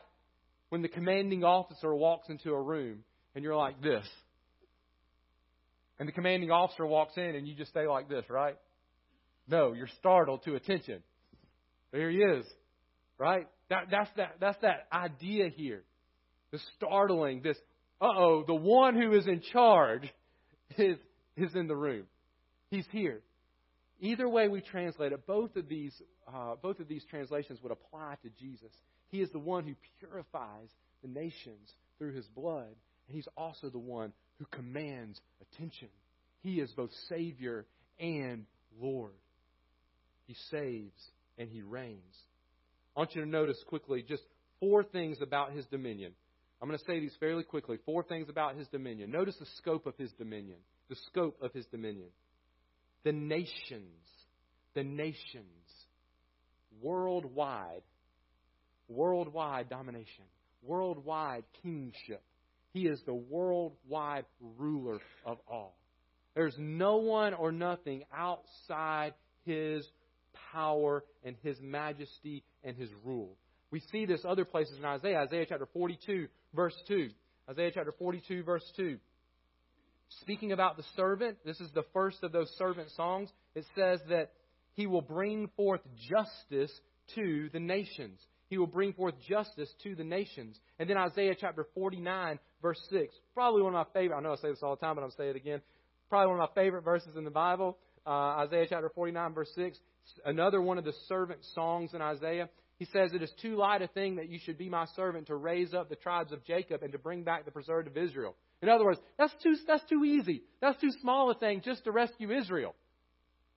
when 0.68 0.82
the 0.82 0.88
commanding 0.88 1.42
officer 1.42 1.92
walks 1.92 2.28
into 2.28 2.52
a 2.52 2.62
room 2.62 3.00
and 3.34 3.42
you're 3.42 3.56
like 3.56 3.82
this. 3.82 4.06
And 5.98 6.08
the 6.08 6.12
commanding 6.12 6.50
officer 6.50 6.86
walks 6.86 7.16
in 7.16 7.34
and 7.34 7.46
you 7.48 7.54
just 7.54 7.70
stay 7.70 7.86
like 7.86 8.08
this, 8.08 8.24
right? 8.28 8.56
No, 9.48 9.72
you're 9.72 9.88
startled 9.98 10.44
to 10.44 10.54
attention. 10.54 11.02
There 11.92 12.10
he 12.10 12.18
is, 12.18 12.44
right? 13.18 13.46
That, 13.70 13.84
that's 13.90 14.10
that 14.16 14.36
that's 14.40 14.60
that 14.62 14.86
idea 14.92 15.48
here. 15.48 15.82
The 16.52 16.58
startling, 16.76 17.42
this 17.42 17.56
uh 18.00 18.06
oh, 18.06 18.44
the 18.46 18.54
one 18.54 18.94
who 18.94 19.12
is 19.12 19.26
in 19.26 19.40
charge 19.52 20.02
is 20.76 20.98
is 21.36 21.54
in 21.54 21.66
the 21.66 21.76
room. 21.76 22.04
He's 22.70 22.86
here. 22.90 23.20
Either 24.00 24.28
way 24.28 24.48
we 24.48 24.60
translate 24.60 25.12
it, 25.12 25.26
both 25.26 25.56
of 25.56 25.68
these 25.68 25.94
uh, 26.32 26.56
both 26.60 26.80
of 26.80 26.88
these 26.88 27.04
translations 27.08 27.60
would 27.62 27.72
apply 27.72 28.16
to 28.22 28.30
Jesus. 28.38 28.72
He 29.08 29.22
is 29.22 29.30
the 29.30 29.38
one 29.38 29.64
who 29.64 29.74
purifies 30.00 30.68
the 31.02 31.08
nations 31.08 31.72
through 31.98 32.12
his 32.12 32.26
blood, 32.26 32.74
and 33.06 33.14
he's 33.14 33.28
also 33.36 33.70
the 33.70 33.78
one 33.78 34.12
who 34.38 34.46
commands 34.46 35.20
attention. 35.40 35.88
He 36.42 36.60
is 36.60 36.70
both 36.72 36.90
Savior 37.08 37.66
and 37.98 38.46
Lord. 38.80 39.12
He 40.26 40.36
saves 40.50 41.00
and 41.38 41.48
he 41.48 41.62
reigns. 41.62 42.14
I 42.96 43.00
want 43.00 43.14
you 43.14 43.22
to 43.22 43.28
notice 43.28 43.62
quickly 43.66 44.04
just 44.06 44.22
four 44.60 44.82
things 44.82 45.18
about 45.20 45.52
his 45.52 45.66
dominion. 45.66 46.12
I'm 46.60 46.68
going 46.68 46.78
to 46.78 46.84
say 46.86 47.00
these 47.00 47.14
fairly 47.20 47.44
quickly. 47.44 47.78
Four 47.84 48.02
things 48.02 48.28
about 48.28 48.56
his 48.56 48.66
dominion. 48.68 49.10
Notice 49.10 49.36
the 49.38 49.46
scope 49.58 49.86
of 49.86 49.94
his 49.98 50.10
dominion. 50.12 50.56
The 50.88 50.96
scope 51.08 51.36
of 51.42 51.52
his 51.52 51.66
dominion. 51.66 52.08
The 53.04 53.12
nations. 53.12 54.08
The 54.74 54.82
nations. 54.82 55.44
Worldwide. 56.80 57.82
Worldwide 58.88 59.68
domination. 59.68 60.24
Worldwide 60.62 61.44
kingship. 61.62 62.22
He 62.76 62.88
is 62.88 63.00
the 63.06 63.14
worldwide 63.14 64.26
ruler 64.58 64.98
of 65.24 65.38
all. 65.50 65.78
There's 66.34 66.54
no 66.58 66.98
one 66.98 67.32
or 67.32 67.50
nothing 67.50 68.04
outside 68.14 69.14
his 69.46 69.88
power 70.52 71.02
and 71.24 71.36
his 71.42 71.56
majesty 71.58 72.44
and 72.62 72.76
his 72.76 72.90
rule. 73.02 73.38
We 73.70 73.80
see 73.90 74.04
this 74.04 74.26
other 74.28 74.44
places 74.44 74.76
in 74.76 74.84
Isaiah. 74.84 75.20
Isaiah 75.20 75.46
chapter 75.48 75.66
42, 75.72 76.28
verse 76.54 76.74
2. 76.86 77.08
Isaiah 77.48 77.70
chapter 77.72 77.94
42, 77.98 78.42
verse 78.42 78.70
2. 78.76 78.98
Speaking 80.20 80.52
about 80.52 80.76
the 80.76 80.84
servant, 80.96 81.38
this 81.46 81.58
is 81.62 81.70
the 81.74 81.86
first 81.94 82.18
of 82.22 82.30
those 82.30 82.50
servant 82.58 82.90
songs. 82.90 83.30
It 83.54 83.64
says 83.74 84.00
that 84.10 84.32
he 84.74 84.86
will 84.86 85.00
bring 85.00 85.48
forth 85.56 85.80
justice 86.10 86.78
to 87.14 87.48
the 87.54 87.58
nations. 87.58 88.20
He 88.48 88.58
will 88.58 88.66
bring 88.66 88.92
forth 88.92 89.14
justice 89.26 89.72
to 89.82 89.94
the 89.94 90.04
nations. 90.04 90.60
And 90.78 90.90
then 90.90 90.98
Isaiah 90.98 91.34
chapter 91.40 91.66
49, 91.74 92.38
verse 92.66 92.80
6. 92.90 93.14
Probably 93.32 93.62
one 93.62 93.76
of 93.76 93.86
my 93.86 94.00
favorite, 94.00 94.16
I 94.16 94.20
know 94.20 94.32
I 94.32 94.36
say 94.36 94.50
this 94.50 94.58
all 94.60 94.74
the 94.74 94.84
time, 94.84 94.96
but 94.96 95.04
I'm 95.04 95.12
saying 95.12 95.30
it 95.30 95.36
again. 95.36 95.60
Probably 96.08 96.32
one 96.32 96.40
of 96.40 96.50
my 96.50 96.60
favorite 96.60 96.82
verses 96.82 97.16
in 97.16 97.22
the 97.22 97.30
Bible. 97.30 97.78
Uh, 98.04 98.44
Isaiah 98.44 98.66
chapter 98.68 98.90
49, 98.92 99.34
verse 99.34 99.50
6 99.54 99.78
another 100.24 100.60
one 100.60 100.78
of 100.78 100.84
the 100.84 100.92
servant 101.08 101.40
songs 101.54 101.92
in 101.94 102.00
Isaiah. 102.00 102.48
He 102.78 102.84
says, 102.86 103.12
It 103.12 103.22
is 103.22 103.32
too 103.42 103.56
light 103.56 103.82
a 103.82 103.88
thing 103.88 104.16
that 104.16 104.28
you 104.28 104.38
should 104.38 104.58
be 104.58 104.68
my 104.68 104.86
servant 104.94 105.26
to 105.28 105.34
raise 105.34 105.74
up 105.74 105.88
the 105.88 105.96
tribes 105.96 106.32
of 106.32 106.44
Jacob 106.44 106.82
and 106.82 106.92
to 106.92 106.98
bring 106.98 107.24
back 107.24 107.44
the 107.44 107.50
preserved 107.50 107.88
of 107.88 107.96
Israel. 107.96 108.36
In 108.62 108.68
other 108.68 108.84
words, 108.84 109.00
that's 109.18 109.34
too, 109.42 109.56
that's 109.66 109.84
too 109.88 110.04
easy. 110.04 110.42
That's 110.60 110.80
too 110.80 110.90
small 111.00 111.30
a 111.30 111.34
thing 111.34 111.62
just 111.64 111.84
to 111.84 111.92
rescue 111.92 112.30
Israel. 112.30 112.74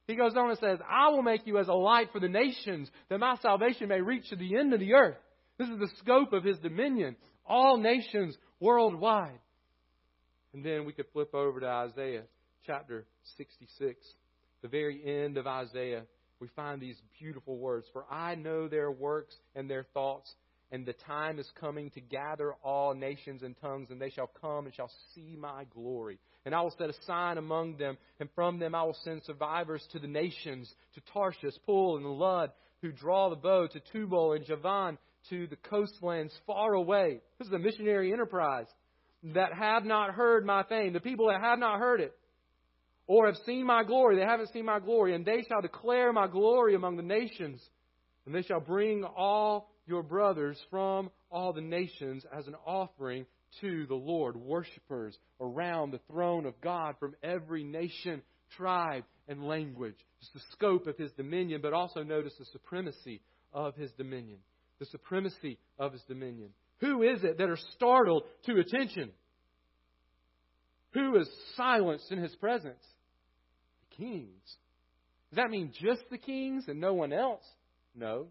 He 0.07 0.15
goes 0.15 0.35
on 0.35 0.49
and 0.49 0.57
says, 0.59 0.79
I 0.89 1.09
will 1.09 1.21
make 1.21 1.45
you 1.45 1.59
as 1.59 1.67
a 1.67 1.73
light 1.73 2.09
for 2.11 2.19
the 2.19 2.27
nations, 2.27 2.89
that 3.09 3.19
my 3.19 3.35
salvation 3.41 3.89
may 3.89 4.01
reach 4.01 4.29
to 4.29 4.35
the 4.35 4.57
end 4.57 4.73
of 4.73 4.79
the 4.79 4.93
earth. 4.95 5.17
This 5.59 5.69
is 5.69 5.77
the 5.77 5.91
scope 5.99 6.33
of 6.33 6.43
his 6.43 6.57
dominion. 6.59 7.15
All 7.49 7.77
nations 7.77 8.37
worldwide. 8.59 9.39
And 10.53 10.63
then 10.63 10.85
we 10.85 10.93
could 10.93 11.07
flip 11.11 11.33
over 11.33 11.59
to 11.59 11.67
Isaiah 11.67 12.23
chapter 12.65 13.05
66, 13.37 13.97
the 14.61 14.67
very 14.67 15.01
end 15.03 15.37
of 15.37 15.47
Isaiah 15.47 16.03
we 16.39 16.47
find 16.55 16.81
these 16.81 17.01
beautiful 17.19 17.57
words 17.57 17.87
For 17.91 18.05
I 18.09 18.35
know 18.35 18.67
their 18.67 18.91
works 18.91 19.35
and 19.55 19.69
their 19.69 19.85
thoughts, 19.93 20.33
and 20.71 20.85
the 20.85 20.93
time 20.93 21.39
is 21.39 21.49
coming 21.59 21.89
to 21.91 22.01
gather 22.01 22.53
all 22.63 22.93
nations 22.93 23.43
and 23.43 23.55
tongues, 23.59 23.89
and 23.89 23.99
they 23.99 24.09
shall 24.09 24.31
come 24.39 24.65
and 24.65 24.73
shall 24.73 24.91
see 25.13 25.35
my 25.37 25.65
glory. 25.73 26.19
And 26.45 26.55
I 26.55 26.61
will 26.61 26.73
set 26.77 26.89
a 26.89 27.05
sign 27.05 27.37
among 27.37 27.77
them, 27.77 27.97
and 28.19 28.29
from 28.35 28.59
them 28.59 28.73
I 28.73 28.83
will 28.83 28.97
send 29.03 29.23
survivors 29.23 29.85
to 29.91 29.99
the 29.99 30.07
nations, 30.07 30.71
to 30.95 31.01
Tarshish, 31.13 31.55
Pul, 31.65 31.97
and 31.97 32.05
Lud, 32.05 32.51
who 32.81 32.91
draw 32.91 33.29
the 33.29 33.35
bow, 33.35 33.67
to 33.67 33.79
Tubal 33.91 34.33
and 34.33 34.45
Javan, 34.45 34.97
to 35.29 35.47
the 35.47 35.55
coastlands 35.55 36.33
far 36.47 36.73
away. 36.73 37.21
This 37.37 37.47
is 37.47 37.53
a 37.53 37.59
missionary 37.59 38.11
enterprise 38.13 38.67
that 39.35 39.53
have 39.53 39.83
not 39.83 40.11
heard 40.11 40.45
my 40.45 40.63
fame, 40.63 40.93
the 40.93 40.99
people 40.99 41.27
that 41.27 41.41
have 41.41 41.59
not 41.59 41.79
heard 41.79 42.01
it 42.01 42.13
or 43.09 43.25
have 43.25 43.37
seen 43.43 43.65
my 43.65 43.83
glory. 43.83 44.17
They 44.17 44.21
haven't 44.21 44.53
seen 44.53 44.65
my 44.65 44.79
glory. 44.79 45.15
And 45.15 45.25
they 45.25 45.43
shall 45.49 45.61
declare 45.61 46.13
my 46.13 46.27
glory 46.27 46.75
among 46.75 46.95
the 46.95 47.03
nations. 47.03 47.59
And 48.25 48.35
they 48.35 48.43
shall 48.43 48.59
bring 48.59 49.03
all 49.03 49.71
your 49.87 50.03
brothers 50.03 50.59
from 50.69 51.09
all 51.31 51.51
the 51.51 51.59
nations 51.59 52.23
as 52.31 52.45
an 52.45 52.53
offering 52.67 53.25
to 53.61 53.87
the 53.87 53.95
Lord. 53.95 54.35
Worshippers 54.37 55.17
around 55.41 55.89
the 55.89 55.99
throne 56.11 56.45
of 56.45 56.61
God 56.61 56.97
from 56.99 57.15
every 57.23 57.63
nation, 57.63 58.21
tribe, 58.55 59.05
and 59.27 59.43
language. 59.43 59.97
Just 60.19 60.33
the 60.35 60.41
scope 60.51 60.85
of 60.85 60.95
his 60.95 61.11
dominion, 61.13 61.61
but 61.63 61.73
also 61.73 62.03
notice 62.03 62.33
the 62.37 62.45
supremacy 62.45 63.21
of 63.51 63.75
his 63.75 63.91
dominion. 63.93 64.37
The 64.79 64.85
supremacy 64.85 65.57
of 65.77 65.93
his 65.93 66.01
dominion. 66.03 66.49
Who 66.79 67.03
is 67.03 67.23
it 67.23 67.37
that 67.37 67.49
are 67.49 67.59
startled 67.75 68.23
to 68.45 68.59
attention? 68.59 69.11
Who 70.93 71.17
is 71.17 71.29
silenced 71.55 72.11
in 72.11 72.19
his 72.19 72.35
presence? 72.35 72.83
The 73.89 74.03
kings. 74.03 74.57
Does 75.29 75.37
that 75.37 75.49
mean 75.49 75.71
just 75.79 76.01
the 76.09 76.17
kings 76.17 76.65
and 76.67 76.79
no 76.79 76.93
one 76.93 77.13
else? 77.13 77.43
No. 77.95 78.27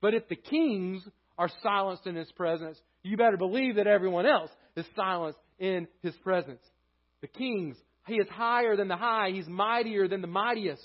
But 0.00 0.14
if 0.14 0.28
the 0.28 0.36
kings 0.36 1.02
are 1.36 1.50
silenced 1.62 2.06
in 2.06 2.14
his 2.14 2.30
presence, 2.32 2.78
you 3.02 3.16
better 3.16 3.36
believe 3.36 3.76
that 3.76 3.86
everyone 3.86 4.26
else 4.26 4.50
is 4.76 4.86
silenced 4.96 5.38
in 5.58 5.88
his 6.02 6.14
presence. 6.16 6.62
The 7.20 7.28
kings, 7.28 7.76
he 8.06 8.14
is 8.14 8.28
higher 8.28 8.76
than 8.76 8.88
the 8.88 8.96
high, 8.96 9.30
he's 9.32 9.48
mightier 9.48 10.08
than 10.08 10.22
the 10.22 10.26
mightiest. 10.26 10.82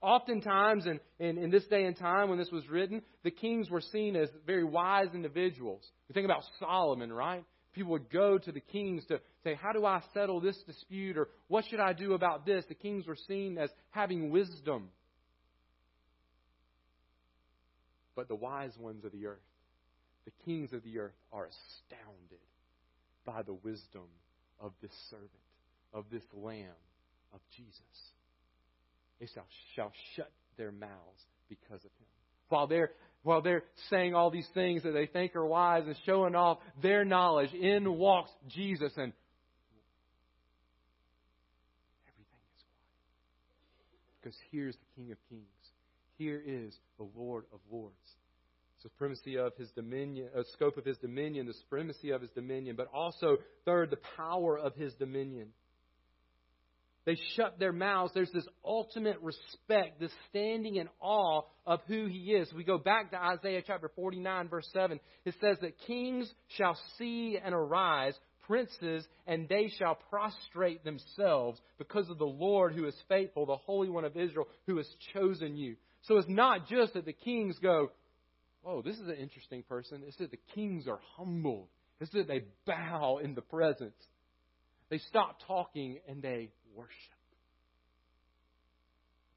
Oftentimes, 0.00 0.86
in, 0.86 1.00
in, 1.18 1.38
in, 1.38 1.50
this 1.50 1.64
day 1.66 1.84
and 1.84 1.96
time 1.96 2.28
when 2.28 2.38
this 2.38 2.50
was 2.52 2.68
written, 2.68 3.02
the 3.24 3.32
kings 3.32 3.68
were 3.68 3.80
seen 3.80 4.14
as 4.14 4.28
very 4.46 4.62
wise 4.62 5.08
individuals. 5.12 5.82
You 6.08 6.12
think 6.12 6.24
about 6.24 6.44
Solomon, 6.60 7.12
right? 7.12 7.44
People 7.72 7.92
would 7.92 8.10
go 8.10 8.38
to 8.38 8.52
the 8.52 8.60
kings 8.60 9.04
to 9.06 9.20
say, 9.42 9.54
How 9.54 9.72
do 9.72 9.84
I 9.84 10.00
settle 10.14 10.40
this 10.40 10.56
dispute? 10.66 11.18
or 11.18 11.28
What 11.48 11.64
should 11.68 11.80
I 11.80 11.92
do 11.92 12.14
about 12.14 12.46
this? 12.46 12.64
The 12.68 12.74
kings 12.74 13.06
were 13.06 13.16
seen 13.26 13.58
as 13.58 13.70
having 13.90 14.30
wisdom. 14.30 14.90
But 18.14 18.28
the 18.28 18.36
wise 18.36 18.76
ones 18.78 19.04
of 19.04 19.12
the 19.12 19.26
earth, 19.26 19.38
the 20.24 20.32
kings 20.44 20.72
of 20.72 20.82
the 20.82 20.98
earth, 20.98 21.14
are 21.32 21.46
astounded 21.46 22.44
by 23.24 23.42
the 23.42 23.54
wisdom 23.54 24.06
of 24.60 24.72
this 24.80 24.92
servant, 25.10 25.30
of 25.92 26.04
this 26.10 26.24
Lamb, 26.32 26.66
of 27.32 27.40
Jesus. 27.56 28.12
They 29.20 29.26
shall, 29.34 29.46
shall 29.74 29.92
shut 30.16 30.30
their 30.56 30.72
mouths 30.72 31.22
because 31.48 31.84
of 31.84 31.90
him. 31.90 32.06
While 32.48 32.66
they're 32.66 32.90
while 33.24 33.42
they're 33.42 33.64
saying 33.90 34.14
all 34.14 34.30
these 34.30 34.48
things 34.54 34.84
that 34.84 34.92
they 34.92 35.06
think 35.06 35.34
are 35.36 35.44
wise 35.44 35.82
and 35.86 35.96
showing 36.06 36.34
off 36.34 36.58
their 36.82 37.04
knowledge, 37.04 37.52
in 37.52 37.98
walks 37.98 38.30
Jesus 38.48 38.92
and 38.96 39.12
everything 42.06 42.40
is 42.56 42.64
quiet. 43.82 44.22
Because 44.22 44.38
here's 44.50 44.76
the 44.76 45.02
King 45.02 45.12
of 45.12 45.18
Kings. 45.28 45.44
Here 46.16 46.40
is 46.44 46.74
the 46.96 47.06
Lord 47.16 47.44
of 47.52 47.60
Lords. 47.70 47.94
Supremacy 48.82 49.36
of 49.36 49.52
his 49.56 49.68
dominion, 49.72 50.28
uh, 50.36 50.42
scope 50.54 50.76
of 50.76 50.84
his 50.84 50.96
dominion, 50.98 51.46
the 51.46 51.54
supremacy 51.54 52.10
of 52.10 52.20
his 52.20 52.30
dominion, 52.30 52.76
but 52.76 52.88
also, 52.94 53.38
third, 53.64 53.90
the 53.90 53.98
power 54.16 54.56
of 54.56 54.74
his 54.76 54.94
dominion. 54.94 55.48
They 57.08 57.16
shut 57.36 57.58
their 57.58 57.72
mouths. 57.72 58.12
There's 58.12 58.30
this 58.32 58.46
ultimate 58.62 59.16
respect, 59.22 59.98
this 59.98 60.12
standing 60.28 60.76
in 60.76 60.90
awe 61.00 61.40
of 61.66 61.80
who 61.88 62.04
he 62.04 62.34
is. 62.34 62.52
We 62.52 62.64
go 62.64 62.76
back 62.76 63.12
to 63.12 63.16
Isaiah 63.16 63.62
chapter 63.66 63.90
49, 63.96 64.48
verse 64.48 64.68
7. 64.74 65.00
It 65.24 65.34
says 65.40 65.56
that 65.62 65.80
kings 65.86 66.30
shall 66.58 66.78
see 66.98 67.38
and 67.42 67.54
arise, 67.54 68.12
princes, 68.46 69.06
and 69.26 69.48
they 69.48 69.72
shall 69.78 69.94
prostrate 70.10 70.84
themselves 70.84 71.58
because 71.78 72.10
of 72.10 72.18
the 72.18 72.26
Lord 72.26 72.74
who 72.74 72.84
is 72.84 72.94
faithful, 73.08 73.46
the 73.46 73.56
Holy 73.56 73.88
One 73.88 74.04
of 74.04 74.14
Israel 74.14 74.46
who 74.66 74.76
has 74.76 74.88
chosen 75.14 75.56
you. 75.56 75.76
So 76.02 76.18
it's 76.18 76.28
not 76.28 76.68
just 76.68 76.92
that 76.92 77.06
the 77.06 77.14
kings 77.14 77.56
go, 77.58 77.90
Oh, 78.66 78.82
this 78.82 78.96
is 78.96 79.08
an 79.08 79.14
interesting 79.14 79.62
person. 79.62 80.02
It's 80.06 80.18
that 80.18 80.30
the 80.30 80.40
kings 80.54 80.86
are 80.86 81.00
humbled. 81.16 81.68
It's 82.00 82.12
that 82.12 82.28
they 82.28 82.44
bow 82.66 83.20
in 83.24 83.34
the 83.34 83.40
presence. 83.40 83.96
They 84.90 84.98
stop 84.98 85.38
talking 85.46 86.00
and 86.06 86.20
they 86.22 86.50
worship. 86.78 87.18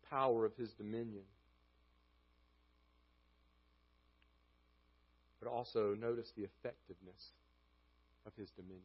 The 0.04 0.08
power 0.10 0.46
of 0.46 0.56
his 0.56 0.70
dominion. 0.74 1.24
But 5.42 5.50
also 5.50 5.96
notice 6.00 6.30
the 6.38 6.44
effectiveness 6.44 7.22
of 8.28 8.34
his 8.38 8.50
dominion. 8.52 8.84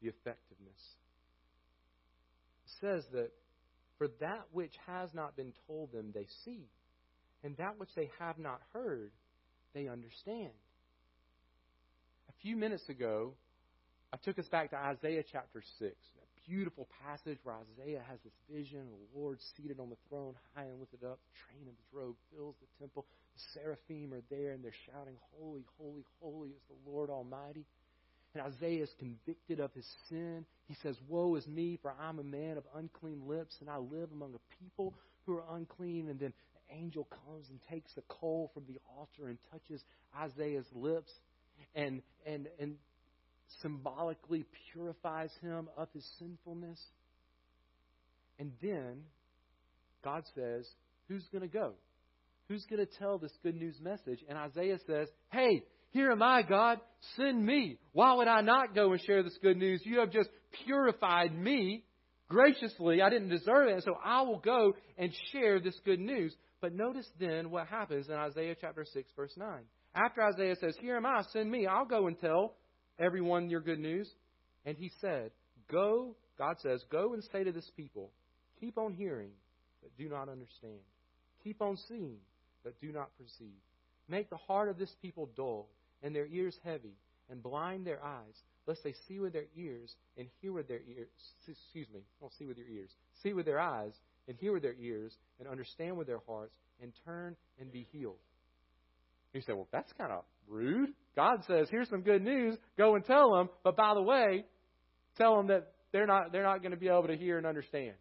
The 0.00 0.08
effectiveness. 0.08 0.80
It 2.64 2.72
says 2.80 3.04
that 3.12 3.32
for 3.98 4.08
that 4.20 4.46
which 4.52 4.74
has 4.86 5.10
not 5.12 5.36
been 5.36 5.52
told 5.66 5.92
them, 5.92 6.12
they 6.14 6.26
see, 6.44 6.68
and 7.42 7.56
that 7.56 7.78
which 7.78 7.90
they 7.96 8.10
have 8.18 8.38
not 8.38 8.60
heard, 8.72 9.10
they 9.74 9.88
understand. 9.88 10.52
A 12.28 12.32
few 12.42 12.56
minutes 12.56 12.88
ago, 12.88 13.32
I 14.12 14.16
took 14.16 14.38
us 14.38 14.46
back 14.46 14.70
to 14.70 14.76
Isaiah 14.76 15.24
chapter 15.30 15.62
6, 15.78 15.90
a 15.90 16.23
beautiful 16.48 16.88
passage 17.04 17.38
where 17.42 17.56
Isaiah 17.56 18.02
has 18.08 18.18
this 18.24 18.34
vision 18.50 18.80
of 18.80 18.98
the 19.00 19.18
Lord 19.18 19.38
seated 19.56 19.80
on 19.80 19.90
the 19.90 19.96
throne, 20.08 20.34
high 20.54 20.64
and 20.64 20.78
lifted 20.80 21.04
up. 21.04 21.18
The 21.18 21.38
train 21.48 21.68
of 21.68 21.74
his 21.74 21.88
robe 21.92 22.16
fills 22.34 22.54
the 22.60 22.68
temple. 22.78 23.06
The 23.34 23.60
seraphim 23.60 24.12
are 24.12 24.22
there, 24.30 24.52
and 24.52 24.62
they're 24.62 24.76
shouting, 24.86 25.16
Holy, 25.38 25.64
holy, 25.78 26.04
holy 26.20 26.50
is 26.50 26.62
the 26.68 26.90
Lord 26.90 27.10
Almighty. 27.10 27.64
And 28.34 28.42
Isaiah 28.42 28.82
is 28.82 28.90
convicted 28.98 29.60
of 29.60 29.72
his 29.72 29.86
sin. 30.08 30.44
He 30.66 30.76
says, 30.82 30.96
Woe 31.08 31.36
is 31.36 31.46
me, 31.46 31.78
for 31.80 31.94
I'm 32.00 32.18
a 32.18 32.24
man 32.24 32.56
of 32.56 32.64
unclean 32.76 33.22
lips, 33.26 33.56
and 33.60 33.70
I 33.70 33.78
live 33.78 34.10
among 34.12 34.34
a 34.34 34.64
people 34.64 34.94
who 35.24 35.36
are 35.38 35.44
unclean. 35.56 36.08
And 36.08 36.18
then 36.18 36.32
the 36.54 36.76
angel 36.76 37.08
comes 37.26 37.46
and 37.50 37.60
takes 37.70 37.92
a 37.96 38.02
coal 38.08 38.50
from 38.52 38.64
the 38.68 38.78
altar 38.96 39.28
and 39.28 39.38
touches 39.50 39.82
Isaiah's 40.18 40.66
lips 40.74 41.10
and, 41.74 42.02
and, 42.26 42.48
and 42.58 42.76
symbolically 43.60 44.44
purifies 44.72 45.30
him 45.42 45.68
of 45.76 45.88
his 45.92 46.06
sinfulness. 46.18 46.80
And 48.38 48.52
then 48.62 49.02
God 50.02 50.24
says, 50.34 50.66
Who's 51.08 51.26
going 51.32 51.42
to 51.42 51.48
go? 51.48 51.72
Who's 52.48 52.64
going 52.66 52.84
to 52.84 52.98
tell 52.98 53.18
this 53.18 53.32
good 53.42 53.56
news 53.56 53.76
message? 53.80 54.20
And 54.28 54.38
Isaiah 54.38 54.78
says, 54.86 55.08
Hey, 55.30 55.64
here 55.90 56.10
am 56.10 56.22
I, 56.22 56.42
God. 56.42 56.80
Send 57.16 57.44
me. 57.44 57.78
Why 57.92 58.14
would 58.14 58.28
I 58.28 58.40
not 58.40 58.74
go 58.74 58.92
and 58.92 59.00
share 59.00 59.22
this 59.22 59.38
good 59.42 59.56
news? 59.56 59.80
You 59.84 60.00
have 60.00 60.10
just 60.10 60.28
purified 60.64 61.36
me 61.36 61.84
graciously. 62.28 63.00
I 63.00 63.10
didn't 63.10 63.28
deserve 63.28 63.68
it. 63.68 63.84
So 63.84 63.94
I 64.04 64.22
will 64.22 64.40
go 64.40 64.74
and 64.98 65.12
share 65.32 65.60
this 65.60 65.78
good 65.84 66.00
news. 66.00 66.34
But 66.60 66.74
notice 66.74 67.08
then 67.20 67.50
what 67.50 67.68
happens 67.68 68.08
in 68.08 68.14
Isaiah 68.14 68.56
chapter 68.60 68.84
6, 68.84 69.10
verse 69.14 69.34
9. 69.36 69.48
After 69.94 70.22
Isaiah 70.22 70.56
says, 70.56 70.74
Here 70.80 70.96
am 70.96 71.06
I, 71.06 71.22
send 71.32 71.50
me, 71.50 71.66
I'll 71.66 71.84
go 71.84 72.08
and 72.08 72.18
tell 72.18 72.54
everyone 72.98 73.50
your 73.50 73.60
good 73.60 73.78
news. 73.78 74.08
And 74.64 74.76
he 74.76 74.90
said, 75.00 75.30
Go, 75.70 76.16
God 76.38 76.56
says, 76.62 76.84
go 76.90 77.14
and 77.14 77.22
say 77.32 77.44
to 77.44 77.52
this 77.52 77.70
people, 77.76 78.10
keep 78.60 78.76
on 78.78 78.92
hearing, 78.92 79.30
but 79.82 79.96
do 79.96 80.08
not 80.08 80.28
understand. 80.28 80.80
Keep 81.42 81.62
on 81.62 81.78
seeing, 81.88 82.16
but 82.62 82.80
do 82.80 82.92
not 82.92 83.10
perceive. 83.18 83.60
Make 84.08 84.30
the 84.30 84.36
heart 84.36 84.68
of 84.68 84.78
this 84.78 84.94
people 85.00 85.30
dull, 85.36 85.68
and 86.02 86.14
their 86.14 86.26
ears 86.26 86.56
heavy, 86.64 86.96
and 87.30 87.42
blind 87.42 87.86
their 87.86 88.02
eyes, 88.04 88.34
lest 88.66 88.82
they 88.84 88.94
see 89.08 89.18
with 89.18 89.32
their 89.32 89.46
ears 89.56 89.94
and 90.18 90.28
hear 90.40 90.52
with 90.52 90.68
their 90.68 90.80
ears. 90.80 91.08
Excuse 91.48 91.86
me, 91.92 92.00
don't 92.20 92.32
see 92.38 92.46
with 92.46 92.58
your 92.58 92.68
ears. 92.68 92.90
See 93.22 93.32
with 93.32 93.46
their 93.46 93.60
eyes 93.60 93.92
and 94.28 94.36
hear 94.38 94.52
with 94.52 94.62
their 94.62 94.74
ears 94.78 95.16
and 95.38 95.48
understand 95.48 95.96
with 95.96 96.06
their 96.06 96.20
hearts 96.26 96.54
and 96.82 96.92
turn 97.04 97.36
and 97.60 97.72
be 97.72 97.86
healed. 97.92 98.16
You 99.34 99.40
say, 99.40 99.52
well, 99.52 99.68
that's 99.72 99.92
kind 99.98 100.12
of 100.12 100.24
rude. 100.48 100.90
God 101.16 101.44
says, 101.46 101.66
here's 101.70 101.88
some 101.88 102.02
good 102.02 102.22
news. 102.22 102.56
Go 102.78 102.94
and 102.94 103.04
tell 103.04 103.32
them. 103.34 103.48
But 103.64 103.76
by 103.76 103.94
the 103.94 104.02
way, 104.02 104.44
tell 105.18 105.36
them 105.36 105.48
that 105.48 105.72
they're 105.92 106.06
not, 106.06 106.32
they're 106.32 106.44
not 106.44 106.62
going 106.62 106.70
to 106.70 106.76
be 106.76 106.88
able 106.88 107.08
to 107.08 107.16
hear 107.16 107.36
and 107.36 107.46
understand. 107.46 107.94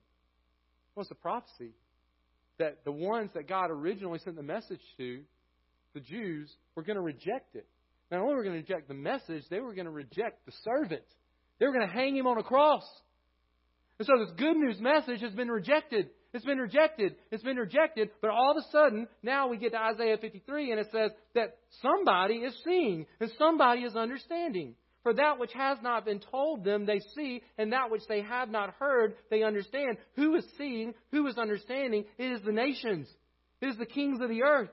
What's 0.94 1.10
the 1.10 1.16
prophecy? 1.16 1.72
That 2.60 2.86
the 2.86 2.92
ones 2.92 3.32
that 3.34 3.48
God 3.48 3.72
originally 3.72 4.20
sent 4.20 4.36
the 4.36 4.44
message 4.44 4.82
to, 4.98 5.22
the 5.96 6.00
Jews, 6.00 6.52
were 6.76 6.84
going 6.84 6.98
to 6.98 7.02
reject 7.02 7.56
it. 7.56 7.68
Not 8.12 8.22
only 8.22 8.36
were 8.36 8.44
they 8.44 8.50
going 8.50 8.64
to 8.64 8.74
reject 8.74 8.88
the 8.88 8.94
message, 8.94 9.44
they 9.50 9.60
were 9.60 9.74
going 9.74 9.86
to 9.86 9.92
reject 9.92 10.46
the 10.46 10.52
servant. 10.64 11.02
They 11.60 11.66
were 11.66 11.74
going 11.74 11.88
to 11.88 11.94
hang 11.94 12.16
him 12.16 12.28
on 12.28 12.38
a 12.38 12.44
cross. 12.44 12.84
And 13.98 14.08
so 14.08 14.14
this 14.24 14.36
good 14.38 14.56
news 14.56 14.80
message 14.80 15.22
has 15.22 15.34
been 15.34 15.50
rejected. 15.50 16.10
It's 16.34 16.46
been 16.46 16.58
rejected. 16.58 17.16
It's 17.32 17.44
been 17.44 17.58
rejected. 17.58 18.10
But 18.22 18.32
all 18.32 18.52
of 18.52 18.58
a 18.58 18.72
sudden, 18.72 19.08
now 19.22 19.48
we 19.48 19.58
get 19.58 19.72
to 19.74 19.80
Isaiah 19.80 20.18
53, 20.18 20.72
and 20.72 20.80
it 20.80 20.88
says 20.92 21.12
that 21.36 21.58
somebody 21.82 22.36
is 22.36 22.56
seeing 22.66 23.06
and 23.20 23.32
somebody 23.38 23.82
is 23.82 23.96
understanding. 23.96 24.76
For 25.04 25.14
that 25.14 25.38
which 25.38 25.52
has 25.54 25.78
not 25.84 26.06
been 26.06 26.20
told 26.20 26.64
them, 26.64 26.86
they 26.86 27.02
see, 27.16 27.44
and 27.58 27.74
that 27.74 27.92
which 27.92 28.04
they 28.08 28.22
have 28.22 28.50
not 28.50 28.74
heard, 28.80 29.16
they 29.30 29.44
understand. 29.44 29.98
Who 30.16 30.36
is 30.36 30.46
seeing? 30.58 30.94
Who 31.12 31.28
is 31.28 31.38
understanding? 31.38 32.06
It 32.18 32.32
is 32.32 32.42
the 32.44 32.54
nations. 32.54 33.08
It 33.62 33.68
is 33.68 33.78
the 33.78 33.86
kings 33.86 34.22
of 34.22 34.30
the 34.30 34.44
earth. 34.44 34.70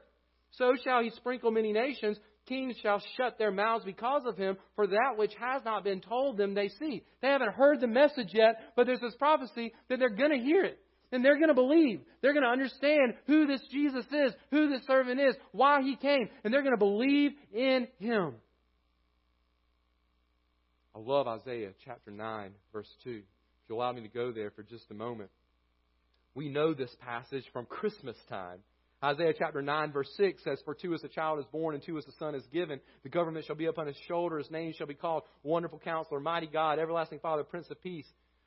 So 0.53 0.75
shall 0.83 1.03
he 1.03 1.11
sprinkle 1.11 1.51
many 1.51 1.73
nations. 1.73 2.17
Kings 2.47 2.77
shall 2.83 3.03
shut 3.17 3.39
their 3.39 3.51
mouths 3.51 3.85
because 3.85 4.23
of 4.25 4.37
him, 4.37 4.57
for 4.77 4.87
that 4.87 5.15
which 5.17 5.33
has 5.41 5.63
not 5.65 5.85
been 5.85 6.01
told 6.01 6.37
them 6.37 6.55
they 6.55 6.69
see. 6.69 7.03
They 7.23 7.29
haven't 7.29 7.55
heard 7.55 7.81
the 7.81 7.87
message 7.87 8.31
yet, 8.33 8.73
but 8.77 8.87
there's 8.87 9.01
this 9.01 9.15
prophecy 9.17 9.73
that 9.89 9.99
they're 9.99 10.09
going 10.09 10.33
to 10.33 10.45
hear 10.45 10.65
it. 10.65 10.79
And 11.13 11.25
they're 11.25 11.37
going 11.37 11.49
to 11.49 11.55
believe. 11.55 12.01
They're 12.23 12.33
going 12.33 12.45
to 12.45 12.49
understand 12.49 13.15
who 13.27 13.47
this 13.47 13.63
Jesus 13.71 14.05
is, 14.13 14.33
who 14.51 14.69
this 14.69 14.87
servant 14.87 15.21
is, 15.21 15.35
why 15.53 15.83
he 15.83 15.97
came, 15.97 16.29
and 16.45 16.53
they're 16.53 16.63
going 16.63 16.75
to 16.75 16.79
believe 16.79 17.33
in 17.53 17.89
him. 17.99 18.35
I 20.95 20.99
love 20.99 21.27
Isaiah 21.27 21.71
chapter 21.85 22.11
9, 22.11 22.51
verse 22.73 22.89
2. 23.05 23.11
If 23.11 23.25
you 23.69 23.77
allow 23.77 23.93
me 23.93 24.03
to 24.03 24.09
go 24.09 24.33
there 24.33 24.51
for 24.51 24.63
just 24.63 24.91
a 24.91 24.95
moment. 24.95 25.31
We 26.35 26.49
know 26.49 26.75
this 26.75 26.95
passage 27.01 27.45
from 27.53 27.67
Christmas 27.67 28.17
time. 28.29 28.59
Isaiah 29.03 29.33
chapter 29.37 29.63
9, 29.63 29.93
verse 29.93 30.11
6 30.17 30.45
says, 30.45 30.61
For 30.65 30.75
to 30.75 30.95
us 30.95 31.03
a 31.03 31.09
child 31.09 31.39
is 31.39 31.47
born, 31.51 31.75
and 31.75 31.83
to 31.85 31.97
us 31.97 32.05
a 32.07 32.13
son 32.19 32.35
is 32.35 32.45
given. 32.53 32.81
The 33.03 33.09
government 33.09 33.47
shall 33.47 33.57
be 33.57 33.67
upon 33.67 33.87
his 33.87 33.97
shoulder. 34.07 34.39
His 34.39 34.51
name 34.51 34.75
shall 34.77 34.87
be 34.87 34.95
called 34.95 35.23
Wonderful 35.43 35.79
Counselor, 35.79 36.21
Mighty 36.21 36.47
God, 36.47 36.79
Everlasting 36.79 37.21
Father, 37.21 37.43
Prince 37.43 37.71
of 37.71 37.81
Peace. 37.83 38.07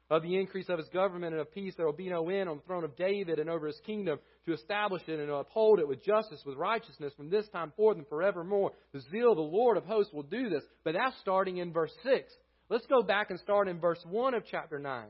Of 0.10 0.22
the 0.22 0.38
increase 0.38 0.70
of 0.70 0.78
his 0.78 0.90
government 0.90 1.34
and 1.34 1.42
of 1.42 1.54
peace 1.54 1.74
there 1.76 1.86
will 1.86 1.94
be 1.94 2.10
no 2.10 2.30
end 2.30 2.50
on 2.50 2.58
the 2.58 2.64
throne 2.64 2.84
of 2.84 2.96
David 2.96 3.40
and 3.40 3.50
over 3.50 3.68
his 3.68 3.80
kingdom 3.86 4.20
to 4.46 4.54
establish 4.54 5.02
it 5.08 5.20
and 5.20 5.28
to 5.28 5.36
uphold 5.36 5.80
it 5.80 5.88
with 5.88 6.04
justice, 6.04 6.42
with 6.46 6.58
righteousness 6.58 7.14
from 7.16 7.30
this 7.30 7.48
time 7.50 7.72
forth 7.76 7.98
and 7.98 8.08
forevermore. 8.08 8.74
The 8.92 9.02
zeal 9.12 9.32
of 9.32 9.38
the 9.38 9.44
Lord 9.44 9.78
of 9.78 9.86
hosts 9.86 10.14
will 10.14 10.24
do 10.24 10.50
this. 10.50 10.64
But 10.84 10.94
that's 10.94 11.18
starting 11.22 11.58
in 11.58 11.72
verse 11.72 11.94
6. 12.04 12.32
Let's 12.70 12.86
go 12.88 13.02
back 13.02 13.30
and 13.30 13.40
start 13.40 13.68
in 13.68 13.80
verse 13.80 14.04
1 14.08 14.34
of 14.34 14.44
chapter 14.50 14.78
9. 14.78 15.06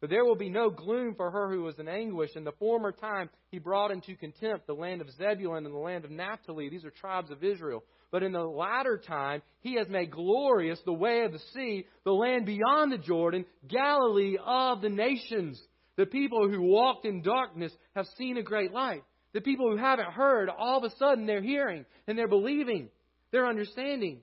But 0.00 0.10
there 0.10 0.24
will 0.24 0.36
be 0.36 0.50
no 0.50 0.68
gloom 0.68 1.14
for 1.14 1.30
her 1.30 1.50
who 1.50 1.62
was 1.62 1.78
in 1.78 1.88
anguish. 1.88 2.36
In 2.36 2.44
the 2.44 2.52
former 2.52 2.92
time, 2.92 3.30
he 3.50 3.58
brought 3.58 3.90
into 3.90 4.14
contempt 4.16 4.66
the 4.66 4.74
land 4.74 5.00
of 5.00 5.10
Zebulun 5.12 5.64
and 5.64 5.74
the 5.74 5.78
land 5.78 6.04
of 6.04 6.10
Naphtali. 6.10 6.68
These 6.68 6.84
are 6.84 6.90
tribes 6.90 7.30
of 7.30 7.42
Israel. 7.42 7.82
But 8.14 8.22
in 8.22 8.30
the 8.30 8.44
latter 8.44 8.96
time, 8.96 9.42
he 9.58 9.74
has 9.74 9.88
made 9.88 10.12
glorious 10.12 10.78
the 10.86 10.92
way 10.92 11.22
of 11.22 11.32
the 11.32 11.40
sea, 11.52 11.84
the 12.04 12.12
land 12.12 12.46
beyond 12.46 12.92
the 12.92 12.98
Jordan, 12.98 13.44
Galilee 13.66 14.36
of 14.40 14.82
the 14.82 14.88
nations. 14.88 15.60
The 15.96 16.06
people 16.06 16.48
who 16.48 16.62
walked 16.62 17.06
in 17.06 17.22
darkness 17.22 17.72
have 17.96 18.06
seen 18.16 18.36
a 18.36 18.42
great 18.44 18.70
light. 18.70 19.02
The 19.32 19.40
people 19.40 19.68
who 19.68 19.78
haven't 19.78 20.12
heard, 20.12 20.48
all 20.48 20.78
of 20.78 20.84
a 20.84 20.94
sudden 20.94 21.26
they're 21.26 21.42
hearing 21.42 21.86
and 22.06 22.16
they're 22.16 22.28
believing. 22.28 22.88
They're 23.32 23.48
understanding. 23.48 24.20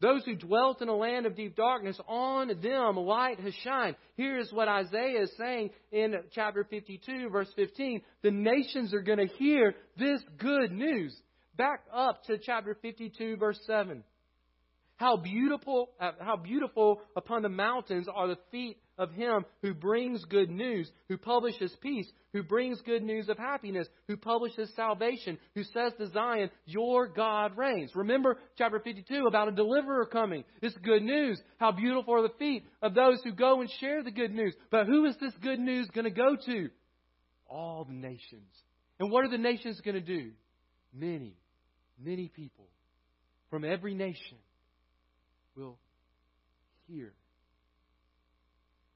Those 0.00 0.24
who 0.24 0.36
dwelt 0.36 0.80
in 0.80 0.88
a 0.88 0.96
land 0.96 1.26
of 1.26 1.36
deep 1.36 1.56
darkness, 1.56 2.00
on 2.08 2.48
them 2.48 2.96
light 2.96 3.38
has 3.40 3.52
shined. 3.62 3.96
Here 4.16 4.38
is 4.38 4.50
what 4.50 4.68
Isaiah 4.68 5.24
is 5.24 5.32
saying 5.36 5.72
in 5.92 6.14
chapter 6.32 6.64
52, 6.64 7.28
verse 7.28 7.52
15. 7.54 8.00
The 8.22 8.30
nations 8.30 8.94
are 8.94 9.02
going 9.02 9.18
to 9.18 9.34
hear 9.34 9.74
this 9.98 10.22
good 10.38 10.72
news. 10.72 11.14
Back 11.56 11.80
up 11.92 12.24
to 12.24 12.38
chapter 12.38 12.76
52, 12.82 13.36
verse 13.36 13.58
7. 13.66 14.02
How 14.96 15.16
beautiful, 15.18 15.90
uh, 16.00 16.12
how 16.20 16.36
beautiful 16.36 17.02
upon 17.16 17.42
the 17.42 17.50
mountains 17.50 18.08
are 18.12 18.28
the 18.28 18.38
feet 18.50 18.78
of 18.96 19.10
him 19.12 19.44
who 19.60 19.74
brings 19.74 20.24
good 20.24 20.50
news, 20.50 20.90
who 21.08 21.18
publishes 21.18 21.74
peace, 21.82 22.10
who 22.32 22.42
brings 22.42 22.80
good 22.80 23.02
news 23.02 23.28
of 23.28 23.36
happiness, 23.36 23.86
who 24.08 24.16
publishes 24.16 24.72
salvation, 24.74 25.38
who 25.54 25.62
says 25.64 25.92
to 25.98 26.06
Zion, 26.08 26.50
Your 26.64 27.08
God 27.08 27.58
reigns. 27.58 27.94
Remember 27.94 28.38
chapter 28.56 28.80
52 28.80 29.26
about 29.26 29.48
a 29.48 29.52
deliverer 29.52 30.06
coming. 30.06 30.44
This 30.62 30.74
good 30.82 31.02
news. 31.02 31.40
How 31.58 31.72
beautiful 31.72 32.14
are 32.14 32.22
the 32.22 32.34
feet 32.38 32.64
of 32.80 32.94
those 32.94 33.20
who 33.22 33.32
go 33.32 33.60
and 33.60 33.70
share 33.80 34.02
the 34.02 34.10
good 34.10 34.32
news. 34.32 34.54
But 34.70 34.86
who 34.86 35.04
is 35.04 35.16
this 35.20 35.34
good 35.42 35.60
news 35.60 35.88
going 35.94 36.06
to 36.06 36.10
go 36.10 36.36
to? 36.46 36.70
All 37.48 37.84
the 37.84 37.94
nations. 37.94 38.50
And 38.98 39.10
what 39.10 39.26
are 39.26 39.30
the 39.30 39.36
nations 39.36 39.80
going 39.82 39.94
to 39.94 40.00
do? 40.00 40.30
Many, 40.94 41.36
many 42.02 42.28
people 42.28 42.66
from 43.50 43.64
every 43.64 43.94
nation 43.94 44.38
will 45.56 45.78
hear 46.86 47.12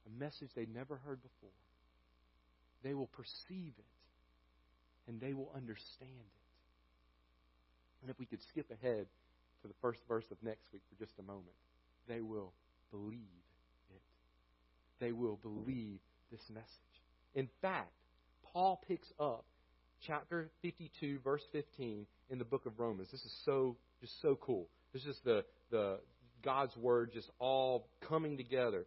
a 0.06 0.18
message 0.18 0.48
they 0.54 0.66
never 0.66 0.96
heard 0.96 1.20
before. 1.22 1.50
They 2.82 2.94
will 2.94 3.08
perceive 3.08 3.72
it 3.78 5.08
and 5.08 5.20
they 5.20 5.32
will 5.32 5.50
understand 5.54 6.10
it. 6.10 6.40
And 8.02 8.10
if 8.10 8.18
we 8.18 8.26
could 8.26 8.40
skip 8.50 8.70
ahead 8.70 9.06
to 9.62 9.68
the 9.68 9.74
first 9.82 10.00
verse 10.08 10.24
of 10.30 10.38
next 10.42 10.64
week 10.72 10.82
for 10.88 11.04
just 11.04 11.18
a 11.18 11.22
moment, 11.22 11.56
they 12.08 12.20
will 12.20 12.52
believe 12.90 13.44
it. 13.90 14.02
They 15.00 15.12
will 15.12 15.36
believe 15.36 16.00
this 16.30 16.40
message. 16.48 16.66
In 17.34 17.48
fact, 17.60 17.92
Paul 18.52 18.82
picks 18.88 19.08
up 19.18 19.44
chapter 20.06 20.50
52, 20.62 21.18
verse 21.22 21.42
15 21.52 22.06
in 22.30 22.38
the 22.38 22.44
book 22.44 22.66
of 22.66 22.78
Romans. 22.78 23.08
This 23.10 23.20
is 23.24 23.34
so 23.44 23.76
just 24.00 24.20
so 24.22 24.38
cool. 24.40 24.68
This 24.92 25.04
is 25.04 25.18
the 25.24 25.44
the 25.70 25.98
God's 26.42 26.76
word 26.76 27.10
just 27.12 27.30
all 27.38 27.88
coming 28.08 28.36
together. 28.36 28.86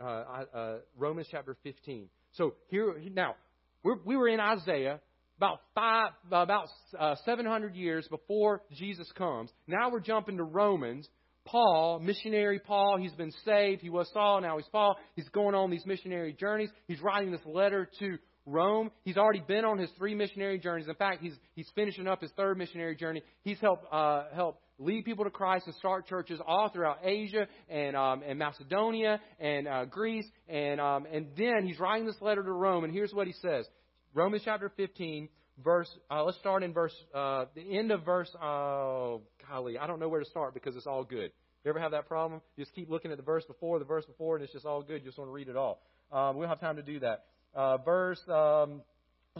Uh, 0.00 0.44
uh, 0.54 0.74
Romans 0.96 1.26
chapter 1.30 1.56
15. 1.62 2.08
So 2.32 2.54
here 2.68 2.94
now 3.12 3.34
we're, 3.82 3.96
we 4.04 4.16
were 4.16 4.28
in 4.28 4.40
Isaiah 4.40 5.00
about 5.36 5.60
five 5.74 6.12
about 6.30 6.68
uh, 6.98 7.16
700 7.24 7.74
years 7.74 8.06
before 8.08 8.62
Jesus 8.76 9.10
comes. 9.12 9.50
Now 9.66 9.90
we're 9.90 10.00
jumping 10.00 10.36
to 10.36 10.44
Romans. 10.44 11.08
Paul, 11.46 11.98
missionary 12.00 12.60
Paul, 12.60 12.98
he's 13.00 13.14
been 13.14 13.32
saved. 13.44 13.80
He 13.80 13.88
was 13.88 14.08
Saul, 14.12 14.42
now 14.42 14.58
he's 14.58 14.68
Paul. 14.70 14.96
He's 15.16 15.28
going 15.30 15.54
on 15.54 15.70
these 15.70 15.86
missionary 15.86 16.34
journeys. 16.34 16.68
He's 16.86 17.00
writing 17.00 17.32
this 17.32 17.40
letter 17.46 17.88
to 17.98 18.18
Rome. 18.46 18.90
He's 19.02 19.16
already 19.16 19.42
been 19.46 19.64
on 19.64 19.78
his 19.78 19.90
three 19.98 20.14
missionary 20.14 20.58
journeys. 20.58 20.88
In 20.88 20.94
fact, 20.94 21.22
he's 21.22 21.34
he's 21.54 21.68
finishing 21.74 22.06
up 22.06 22.20
his 22.20 22.30
third 22.36 22.58
missionary 22.58 22.96
journey. 22.96 23.22
He's 23.42 23.60
helped 23.60 23.86
uh, 23.92 24.24
help 24.34 24.60
lead 24.78 25.04
people 25.04 25.24
to 25.24 25.30
Christ 25.30 25.66
and 25.66 25.74
start 25.76 26.06
churches 26.06 26.40
all 26.46 26.70
throughout 26.70 26.98
Asia 27.04 27.46
and 27.68 27.94
um, 27.96 28.22
and 28.26 28.38
Macedonia 28.38 29.20
and 29.38 29.68
uh, 29.68 29.84
Greece 29.84 30.26
and 30.48 30.80
um, 30.80 31.06
and 31.12 31.28
then 31.36 31.66
he's 31.66 31.78
writing 31.78 32.06
this 32.06 32.20
letter 32.20 32.42
to 32.42 32.52
Rome. 32.52 32.84
And 32.84 32.92
here's 32.92 33.12
what 33.12 33.26
he 33.26 33.34
says: 33.34 33.66
Romans 34.14 34.42
chapter 34.44 34.72
15, 34.76 35.28
verse. 35.62 35.90
Uh, 36.10 36.24
let's 36.24 36.38
start 36.38 36.62
in 36.62 36.72
verse 36.72 36.94
uh, 37.14 37.44
the 37.54 37.78
end 37.78 37.90
of 37.90 38.04
verse. 38.04 38.30
Oh, 38.42 39.22
golly, 39.48 39.78
I 39.78 39.86
don't 39.86 40.00
know 40.00 40.08
where 40.08 40.20
to 40.20 40.28
start 40.30 40.54
because 40.54 40.76
it's 40.76 40.86
all 40.86 41.04
good. 41.04 41.30
You 41.64 41.68
ever 41.68 41.78
have 41.78 41.90
that 41.90 42.08
problem? 42.08 42.40
Just 42.58 42.74
keep 42.74 42.88
looking 42.88 43.10
at 43.10 43.18
the 43.18 43.22
verse 43.22 43.44
before, 43.44 43.78
the 43.78 43.84
verse 43.84 44.06
before, 44.06 44.36
and 44.36 44.42
it's 44.42 44.52
just 44.52 44.64
all 44.64 44.82
good. 44.82 45.02
You 45.02 45.08
just 45.08 45.18
want 45.18 45.28
to 45.28 45.34
read 45.34 45.48
it 45.48 45.56
all. 45.56 45.82
Um, 46.10 46.36
we 46.36 46.42
don't 46.42 46.48
have 46.48 46.60
time 46.60 46.76
to 46.76 46.82
do 46.82 47.00
that 47.00 47.24
uh, 47.54 47.78
verse, 47.78 48.20
um, 48.28 48.82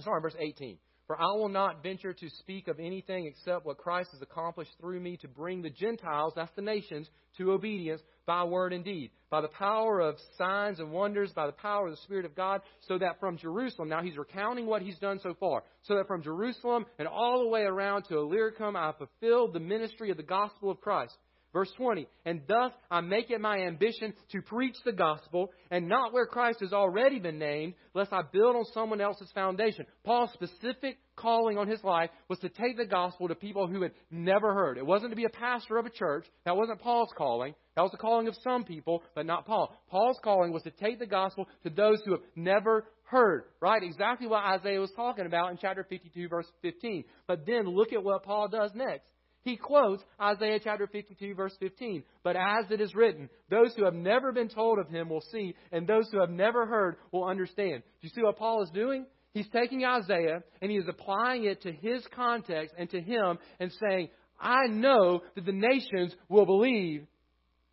sorry, 0.02 0.20
verse 0.20 0.36
18. 0.38 0.78
For 1.10 1.20
I 1.20 1.32
will 1.32 1.48
not 1.48 1.82
venture 1.82 2.12
to 2.12 2.30
speak 2.38 2.68
of 2.68 2.78
anything 2.78 3.26
except 3.26 3.66
what 3.66 3.78
Christ 3.78 4.10
has 4.12 4.22
accomplished 4.22 4.70
through 4.80 5.00
me 5.00 5.16
to 5.16 5.26
bring 5.26 5.60
the 5.60 5.68
Gentiles, 5.68 6.34
that's 6.36 6.54
the 6.54 6.62
nations, 6.62 7.10
to 7.36 7.50
obedience 7.50 8.00
by 8.26 8.44
word 8.44 8.72
and 8.72 8.84
deed, 8.84 9.10
by 9.28 9.40
the 9.40 9.48
power 9.48 9.98
of 9.98 10.14
signs 10.38 10.78
and 10.78 10.92
wonders, 10.92 11.32
by 11.32 11.46
the 11.46 11.52
power 11.52 11.88
of 11.88 11.94
the 11.94 12.02
Spirit 12.04 12.24
of 12.26 12.36
God, 12.36 12.60
so 12.86 12.96
that 12.98 13.18
from 13.18 13.36
Jerusalem, 13.38 13.88
now 13.88 14.02
he's 14.02 14.16
recounting 14.16 14.66
what 14.66 14.82
he's 14.82 15.00
done 15.00 15.18
so 15.20 15.34
far, 15.34 15.64
so 15.82 15.96
that 15.96 16.06
from 16.06 16.22
Jerusalem 16.22 16.86
and 16.96 17.08
all 17.08 17.40
the 17.40 17.48
way 17.48 17.62
around 17.62 18.04
to 18.04 18.16
Illyricum 18.16 18.76
I 18.76 18.92
fulfilled 18.92 19.52
the 19.52 19.58
ministry 19.58 20.12
of 20.12 20.16
the 20.16 20.22
gospel 20.22 20.70
of 20.70 20.80
Christ. 20.80 21.16
Verse 21.52 21.70
20, 21.76 22.06
and 22.24 22.42
thus 22.46 22.70
I 22.92 23.00
make 23.00 23.28
it 23.28 23.40
my 23.40 23.58
ambition 23.62 24.14
to 24.30 24.40
preach 24.40 24.76
the 24.84 24.92
gospel, 24.92 25.50
and 25.72 25.88
not 25.88 26.12
where 26.12 26.26
Christ 26.26 26.60
has 26.60 26.72
already 26.72 27.18
been 27.18 27.40
named, 27.40 27.74
lest 27.92 28.12
I 28.12 28.20
build 28.22 28.54
on 28.54 28.64
someone 28.72 29.00
else's 29.00 29.32
foundation. 29.32 29.84
Paul's 30.04 30.32
specific 30.32 30.98
calling 31.16 31.58
on 31.58 31.66
his 31.66 31.82
life 31.82 32.10
was 32.28 32.38
to 32.38 32.48
take 32.48 32.76
the 32.76 32.86
gospel 32.86 33.26
to 33.26 33.34
people 33.34 33.66
who 33.66 33.82
had 33.82 33.90
never 34.12 34.54
heard. 34.54 34.78
It 34.78 34.86
wasn't 34.86 35.10
to 35.10 35.16
be 35.16 35.24
a 35.24 35.28
pastor 35.28 35.76
of 35.76 35.86
a 35.86 35.90
church. 35.90 36.24
That 36.44 36.56
wasn't 36.56 36.80
Paul's 36.80 37.12
calling. 37.18 37.54
That 37.74 37.82
was 37.82 37.90
the 37.90 37.98
calling 37.98 38.28
of 38.28 38.36
some 38.44 38.62
people, 38.62 39.02
but 39.16 39.26
not 39.26 39.44
Paul. 39.44 39.74
Paul's 39.88 40.20
calling 40.22 40.52
was 40.52 40.62
to 40.62 40.70
take 40.70 41.00
the 41.00 41.06
gospel 41.06 41.48
to 41.64 41.70
those 41.70 42.00
who 42.04 42.12
have 42.12 42.22
never 42.36 42.84
heard, 43.04 43.44
right? 43.60 43.82
Exactly 43.82 44.28
what 44.28 44.44
Isaiah 44.44 44.78
was 44.78 44.92
talking 44.94 45.26
about 45.26 45.50
in 45.50 45.58
chapter 45.60 45.84
52, 45.88 46.28
verse 46.28 46.46
15. 46.62 47.04
But 47.26 47.44
then 47.44 47.66
look 47.66 47.92
at 47.92 48.04
what 48.04 48.22
Paul 48.22 48.46
does 48.48 48.70
next. 48.74 49.10
He 49.42 49.56
quotes 49.56 50.02
Isaiah 50.20 50.60
chapter 50.62 50.86
52, 50.86 51.34
verse 51.34 51.56
15. 51.60 52.02
But 52.22 52.36
as 52.36 52.70
it 52.70 52.80
is 52.80 52.94
written, 52.94 53.30
those 53.48 53.74
who 53.74 53.84
have 53.84 53.94
never 53.94 54.32
been 54.32 54.48
told 54.48 54.78
of 54.78 54.88
him 54.88 55.08
will 55.08 55.24
see, 55.32 55.54
and 55.72 55.86
those 55.86 56.08
who 56.10 56.20
have 56.20 56.30
never 56.30 56.66
heard 56.66 56.96
will 57.10 57.24
understand. 57.24 57.82
Do 58.00 58.06
you 58.06 58.10
see 58.10 58.22
what 58.22 58.36
Paul 58.36 58.62
is 58.62 58.70
doing? 58.70 59.06
He's 59.32 59.48
taking 59.48 59.84
Isaiah 59.84 60.42
and 60.60 60.70
he 60.70 60.76
is 60.76 60.88
applying 60.88 61.44
it 61.44 61.62
to 61.62 61.72
his 61.72 62.04
context 62.14 62.74
and 62.76 62.90
to 62.90 63.00
him 63.00 63.38
and 63.60 63.70
saying, 63.80 64.08
I 64.40 64.66
know 64.68 65.20
that 65.34 65.46
the 65.46 65.52
nations 65.52 66.14
will 66.28 66.46
believe. 66.46 67.06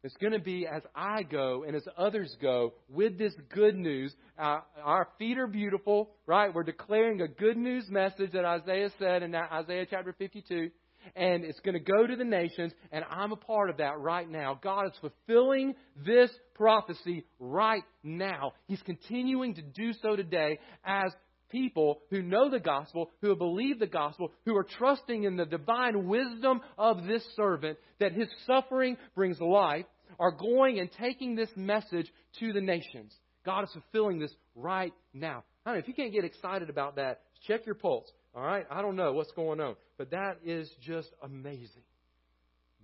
It's 0.03 0.15
going 0.17 0.33
to 0.33 0.39
be 0.39 0.67
as 0.67 0.83
I 0.95 1.23
go 1.23 1.63
and 1.65 1.75
as 1.75 1.83
others 1.97 2.35
go 2.39 2.75
with 2.87 3.17
this 3.17 3.33
good 3.53 3.75
news. 3.75 4.15
Uh, 4.37 4.59
our 4.83 5.07
feet 5.17 5.39
are 5.39 5.47
beautiful, 5.47 6.11
right? 6.27 6.53
We're 6.53 6.63
declaring 6.63 7.21
a 7.21 7.27
good 7.27 7.57
news 7.57 7.85
message 7.89 8.31
that 8.33 8.45
Isaiah 8.45 8.91
said 8.99 9.23
in 9.23 9.33
Isaiah 9.33 9.87
chapter 9.89 10.13
52 10.13 10.69
and 11.15 11.43
it's 11.43 11.59
going 11.61 11.73
to 11.73 11.79
go 11.79 12.05
to 12.05 12.15
the 12.15 12.23
nations, 12.23 12.73
and 12.91 13.03
I'm 13.09 13.31
a 13.31 13.37
part 13.37 13.69
of 13.69 13.77
that 13.77 13.99
right 13.99 14.29
now. 14.29 14.59
God 14.61 14.87
is 14.87 14.93
fulfilling 14.99 15.75
this 16.05 16.31
prophecy 16.55 17.25
right 17.39 17.83
now. 18.03 18.53
He's 18.67 18.81
continuing 18.81 19.55
to 19.55 19.61
do 19.61 19.93
so 20.01 20.15
today 20.15 20.59
as 20.83 21.11
people 21.49 21.99
who 22.09 22.21
know 22.21 22.49
the 22.49 22.59
gospel, 22.59 23.11
who 23.21 23.29
have 23.29 23.37
believed 23.37 23.79
the 23.79 23.87
gospel, 23.87 24.31
who 24.45 24.55
are 24.55 24.65
trusting 24.77 25.23
in 25.23 25.37
the 25.37 25.45
divine 25.45 26.07
wisdom 26.07 26.61
of 26.77 27.05
this 27.05 27.23
servant 27.35 27.77
that 27.99 28.11
his 28.11 28.27
suffering 28.45 28.97
brings 29.15 29.39
life, 29.39 29.85
are 30.19 30.31
going 30.31 30.79
and 30.79 30.89
taking 30.91 31.35
this 31.35 31.49
message 31.55 32.11
to 32.39 32.53
the 32.53 32.61
nations. 32.61 33.13
God 33.45 33.63
is 33.63 33.69
fulfilling 33.71 34.19
this 34.19 34.33
right 34.55 34.93
now. 35.13 35.43
I 35.65 35.75
if 35.75 35.87
you 35.87 35.93
can't 35.93 36.13
get 36.13 36.23
excited 36.23 36.69
about 36.69 36.95
that, 36.95 37.21
check 37.45 37.65
your 37.65 37.75
pulse. 37.75 38.09
All 38.37 38.43
right? 38.43 38.67
I 38.69 38.83
don't 38.83 38.95
know 38.95 39.13
what's 39.13 39.31
going 39.31 39.59
on. 39.59 39.75
But 39.97 40.11
that 40.11 40.37
is 40.45 40.69
just 40.79 41.09
amazing. 41.23 41.81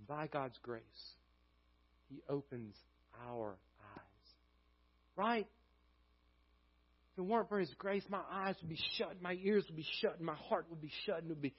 By 0.08 0.26
God's 0.26 0.58
grace, 0.60 0.82
He 2.10 2.20
opens 2.28 2.74
our 3.30 3.50
eyes. 3.80 4.30
Right? 5.16 5.46
If 7.14 7.18
it 7.18 7.26
weren't 7.26 7.48
for 7.48 7.60
His 7.60 7.72
grace, 7.78 8.02
my 8.08 8.22
eyes 8.32 8.56
would 8.60 8.68
be 8.68 8.80
shut, 8.98 9.22
my 9.22 9.36
ears 9.44 9.64
would 9.68 9.76
be 9.76 9.86
shut, 10.02 10.16
and 10.16 10.26
my 10.26 10.34
heart 10.34 10.66
would 10.68 10.80
be 10.80 10.90
shut, 11.06 11.18
and 11.18 11.26
it 11.26 11.28
would 11.28 11.40
be 11.40 11.54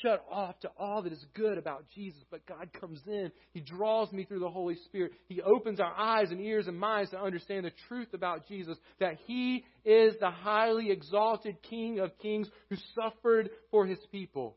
shut 0.00 0.24
off 0.30 0.60
to 0.60 0.70
all 0.78 1.02
that 1.02 1.12
is 1.12 1.26
good 1.34 1.58
about 1.58 1.86
Jesus. 1.92 2.22
But 2.30 2.46
God 2.46 2.68
comes 2.80 3.00
in. 3.08 3.32
He 3.52 3.60
draws 3.60 4.12
me 4.12 4.24
through 4.24 4.38
the 4.38 4.48
Holy 4.48 4.76
Spirit. 4.84 5.10
He 5.28 5.42
opens 5.42 5.80
our 5.80 5.92
eyes 5.92 6.30
and 6.30 6.40
ears 6.40 6.68
and 6.68 6.78
minds 6.78 7.10
to 7.10 7.20
understand 7.20 7.64
the 7.64 7.72
truth 7.88 8.14
about 8.14 8.46
Jesus, 8.46 8.78
that 9.00 9.18
He 9.26 9.64
is 9.84 10.14
the 10.20 10.30
highly 10.30 10.92
exalted 10.92 11.56
King 11.68 11.98
of 11.98 12.16
kings 12.18 12.46
who 12.70 12.76
suffered 12.94 13.50
for 13.72 13.84
His 13.86 13.98
people, 14.12 14.56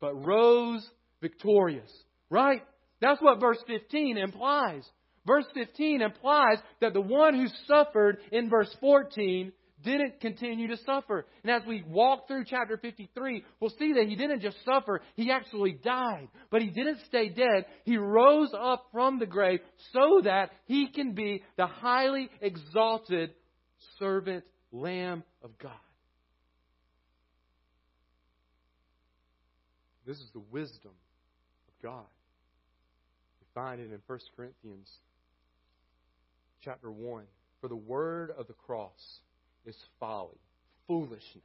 but 0.00 0.14
rose 0.14 0.88
victorious. 1.20 1.90
Right? 2.30 2.62
That's 3.00 3.20
what 3.20 3.40
verse 3.40 3.58
15 3.66 4.16
implies. 4.16 4.88
Verse 5.26 5.46
15 5.54 6.02
implies 6.02 6.58
that 6.80 6.92
the 6.92 7.00
one 7.00 7.34
who 7.34 7.46
suffered 7.66 8.18
in 8.30 8.48
verse 8.48 8.74
14 8.80 9.52
didn't 9.84 10.20
continue 10.20 10.68
to 10.68 10.76
suffer. 10.78 11.26
And 11.42 11.50
as 11.50 11.62
we 11.66 11.82
walk 11.86 12.26
through 12.28 12.44
chapter 12.46 12.76
53, 12.76 13.44
we'll 13.60 13.70
see 13.78 13.94
that 13.94 14.06
he 14.08 14.16
didn't 14.16 14.40
just 14.40 14.56
suffer, 14.64 15.00
he 15.14 15.30
actually 15.30 15.78
died. 15.82 16.28
But 16.50 16.62
he 16.62 16.70
didn't 16.70 17.00
stay 17.06 17.28
dead. 17.28 17.66
He 17.84 17.96
rose 17.96 18.52
up 18.58 18.86
from 18.92 19.18
the 19.18 19.26
grave 19.26 19.60
so 19.92 20.22
that 20.24 20.50
he 20.66 20.88
can 20.88 21.14
be 21.14 21.42
the 21.56 21.66
highly 21.66 22.30
exalted 22.40 23.30
servant 23.98 24.44
lamb 24.70 25.24
of 25.42 25.56
God. 25.58 25.72
This 30.06 30.16
is 30.16 30.30
the 30.32 30.42
wisdom 30.50 30.92
of 30.92 31.82
God. 31.82 32.06
We 33.40 33.46
find 33.54 33.80
it 33.80 33.92
in 33.92 34.00
1 34.06 34.18
Corinthians 34.36 34.88
chapter 36.62 36.90
1. 36.90 37.24
For 37.60 37.68
the 37.68 37.76
word 37.76 38.32
of 38.36 38.48
the 38.48 38.54
cross 38.54 39.20
is 39.66 39.76
folly, 39.98 40.38
foolishness 40.86 41.42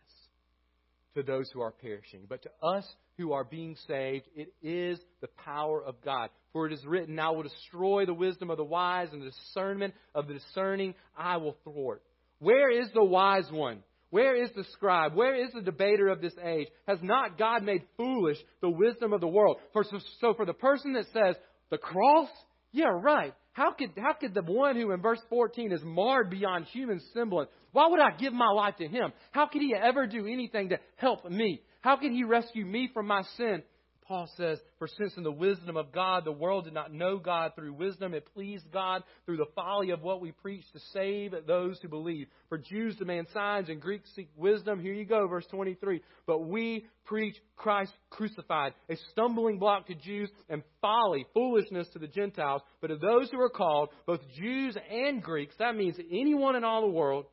to 1.15 1.23
those 1.23 1.49
who 1.51 1.61
are 1.61 1.71
perishing. 1.71 2.21
But 2.29 2.43
to 2.43 2.49
us 2.61 2.85
who 3.17 3.33
are 3.33 3.43
being 3.43 3.75
saved, 3.87 4.25
it 4.35 4.53
is 4.61 4.99
the 5.21 5.29
power 5.43 5.83
of 5.83 5.95
God. 6.05 6.29
For 6.53 6.67
it 6.67 6.73
is 6.73 6.85
written, 6.85 7.19
I 7.19 7.31
will 7.31 7.43
destroy 7.43 8.05
the 8.05 8.13
wisdom 8.13 8.49
of 8.49 8.57
the 8.57 8.63
wise, 8.63 9.09
and 9.11 9.21
the 9.21 9.31
discernment 9.31 9.95
of 10.13 10.27
the 10.27 10.35
discerning 10.35 10.93
I 11.17 11.37
will 11.37 11.57
thwart. 11.63 12.03
Where 12.39 12.69
is 12.69 12.87
the 12.93 13.03
wise 13.03 13.51
one? 13.51 13.83
Where 14.09 14.41
is 14.41 14.49
the 14.55 14.63
scribe? 14.71 15.15
Where 15.15 15.35
is 15.35 15.51
the 15.53 15.61
debater 15.61 16.07
of 16.07 16.21
this 16.21 16.35
age? 16.43 16.67
Has 16.87 16.99
not 17.01 17.37
God 17.37 17.63
made 17.63 17.81
foolish 17.97 18.37
the 18.61 18.69
wisdom 18.69 19.11
of 19.11 19.19
the 19.19 19.27
world? 19.27 19.57
For 19.73 19.83
so, 19.83 19.99
so 20.21 20.33
for 20.33 20.45
the 20.45 20.53
person 20.53 20.93
that 20.93 21.05
says, 21.13 21.35
the 21.69 21.77
cross? 21.77 22.29
Yeah, 22.71 22.91
right. 22.93 23.33
How 23.51 23.71
could, 23.71 23.91
how 23.97 24.13
could 24.13 24.33
the 24.33 24.43
one 24.43 24.75
who 24.75 24.91
in 24.91 25.01
verse 25.01 25.19
14 25.29 25.71
is 25.71 25.81
marred 25.83 26.29
beyond 26.29 26.65
human 26.65 27.01
semblance, 27.13 27.49
why 27.77 27.89
would 27.89 27.99
I 27.99 28.09
give 28.17 28.33
my 28.33 28.49
life 28.49 28.77
to 28.77 28.87
him? 28.87 29.13
How 29.29 29.45
could 29.45 29.61
he 29.61 29.75
ever 29.75 30.07
do 30.07 30.25
anything 30.25 30.69
to 30.69 30.79
help 30.95 31.29
me? 31.29 31.61
How 31.81 31.95
could 31.95 32.11
he 32.11 32.23
rescue 32.23 32.65
me 32.65 32.89
from 32.91 33.05
my 33.05 33.21
sin? 33.37 33.61
Paul 34.07 34.27
says, 34.35 34.57
For 34.79 34.87
since 34.87 35.15
in 35.15 35.21
the 35.21 35.31
wisdom 35.31 35.77
of 35.77 35.91
God 35.91 36.25
the 36.25 36.31
world 36.31 36.63
did 36.63 36.73
not 36.73 36.91
know 36.91 37.19
God 37.19 37.51
through 37.53 37.73
wisdom, 37.73 38.15
it 38.15 38.33
pleased 38.33 38.71
God 38.73 39.03
through 39.27 39.37
the 39.37 39.51
folly 39.53 39.91
of 39.91 40.01
what 40.01 40.21
we 40.21 40.31
preach 40.31 40.63
to 40.73 40.79
save 40.91 41.35
those 41.45 41.77
who 41.79 41.87
believe. 41.87 42.25
For 42.49 42.57
Jews 42.57 42.95
demand 42.95 43.27
signs 43.31 43.69
and 43.69 43.79
Greeks 43.79 44.09
seek 44.15 44.31
wisdom. 44.35 44.79
Here 44.79 44.93
you 44.93 45.05
go, 45.05 45.27
verse 45.27 45.45
23. 45.51 46.01
But 46.25 46.47
we 46.47 46.87
preach 47.05 47.35
Christ 47.57 47.91
crucified, 48.09 48.73
a 48.89 48.95
stumbling 49.11 49.59
block 49.59 49.85
to 49.85 49.93
Jews 49.93 50.31
and 50.49 50.63
folly, 50.81 51.27
foolishness 51.31 51.89
to 51.89 51.99
the 51.99 52.07
Gentiles. 52.07 52.63
But 52.81 52.87
to 52.87 52.97
those 52.97 53.29
who 53.29 53.39
are 53.39 53.51
called, 53.51 53.89
both 54.07 54.21
Jews 54.35 54.75
and 54.89 55.21
Greeks, 55.21 55.53
that 55.59 55.75
means 55.75 55.97
anyone 56.11 56.55
in 56.55 56.63
all 56.63 56.81
the 56.81 56.87
world, 56.87 57.27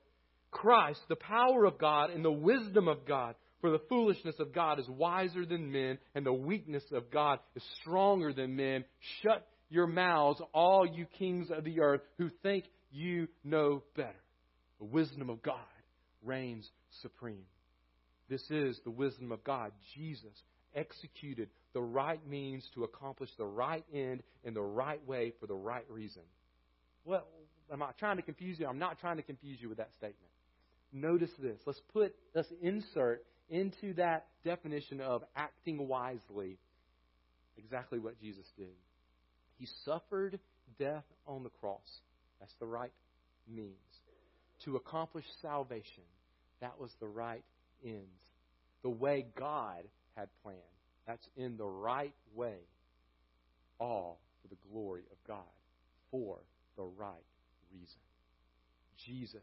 Christ, 0.54 1.00
the 1.08 1.16
power 1.16 1.64
of 1.66 1.78
God 1.78 2.10
and 2.10 2.24
the 2.24 2.32
wisdom 2.32 2.88
of 2.88 3.04
God. 3.06 3.34
For 3.60 3.70
the 3.70 3.82
foolishness 3.88 4.36
of 4.38 4.54
God 4.54 4.78
is 4.78 4.88
wiser 4.88 5.44
than 5.44 5.72
men, 5.72 5.98
and 6.14 6.24
the 6.24 6.32
weakness 6.32 6.84
of 6.92 7.10
God 7.10 7.38
is 7.56 7.62
stronger 7.80 8.32
than 8.32 8.56
men. 8.56 8.84
Shut 9.22 9.46
your 9.68 9.86
mouths, 9.86 10.40
all 10.52 10.86
you 10.86 11.06
kings 11.18 11.48
of 11.50 11.64
the 11.64 11.80
earth 11.80 12.02
who 12.18 12.30
think 12.42 12.64
you 12.92 13.26
know 13.42 13.82
better. 13.96 14.14
The 14.78 14.84
wisdom 14.84 15.28
of 15.30 15.42
God 15.42 15.56
reigns 16.22 16.70
supreme. 17.02 17.46
This 18.28 18.42
is 18.50 18.78
the 18.84 18.90
wisdom 18.90 19.32
of 19.32 19.42
God. 19.44 19.72
Jesus 19.94 20.42
executed 20.74 21.48
the 21.72 21.82
right 21.82 22.20
means 22.28 22.68
to 22.74 22.84
accomplish 22.84 23.30
the 23.38 23.46
right 23.46 23.84
end 23.92 24.22
in 24.44 24.54
the 24.54 24.62
right 24.62 25.04
way 25.06 25.32
for 25.40 25.46
the 25.46 25.54
right 25.54 25.84
reason. 25.90 26.22
Well, 27.04 27.26
am 27.72 27.82
I 27.82 27.90
trying 27.98 28.16
to 28.16 28.22
confuse 28.22 28.58
you? 28.58 28.66
I'm 28.66 28.78
not 28.78 29.00
trying 29.00 29.16
to 29.16 29.22
confuse 29.22 29.60
you 29.60 29.68
with 29.68 29.78
that 29.78 29.90
statement. 29.96 30.33
Notice 30.94 31.30
this. 31.40 31.58
Let's 31.66 31.82
put, 31.92 32.14
let's 32.34 32.52
insert 32.62 33.24
into 33.50 33.94
that 33.94 34.26
definition 34.44 35.00
of 35.00 35.24
acting 35.34 35.88
wisely 35.88 36.56
exactly 37.58 37.98
what 37.98 38.18
Jesus 38.20 38.46
did. 38.56 38.68
He 39.58 39.66
suffered 39.84 40.38
death 40.78 41.04
on 41.26 41.42
the 41.42 41.50
cross. 41.60 42.00
That's 42.38 42.54
the 42.60 42.66
right 42.66 42.92
means. 43.52 43.74
To 44.64 44.76
accomplish 44.76 45.24
salvation. 45.42 46.04
That 46.60 46.78
was 46.80 46.90
the 47.00 47.08
right 47.08 47.44
ends. 47.84 48.22
The 48.82 48.90
way 48.90 49.26
God 49.36 49.82
had 50.16 50.28
planned. 50.44 50.60
That's 51.08 51.26
in 51.36 51.56
the 51.56 51.66
right 51.66 52.14
way. 52.34 52.58
All 53.80 54.20
for 54.42 54.48
the 54.48 54.56
glory 54.70 55.02
of 55.10 55.18
God. 55.26 55.42
For 56.12 56.38
the 56.76 56.84
right 56.84 57.26
reason. 57.72 58.00
Jesus 59.04 59.42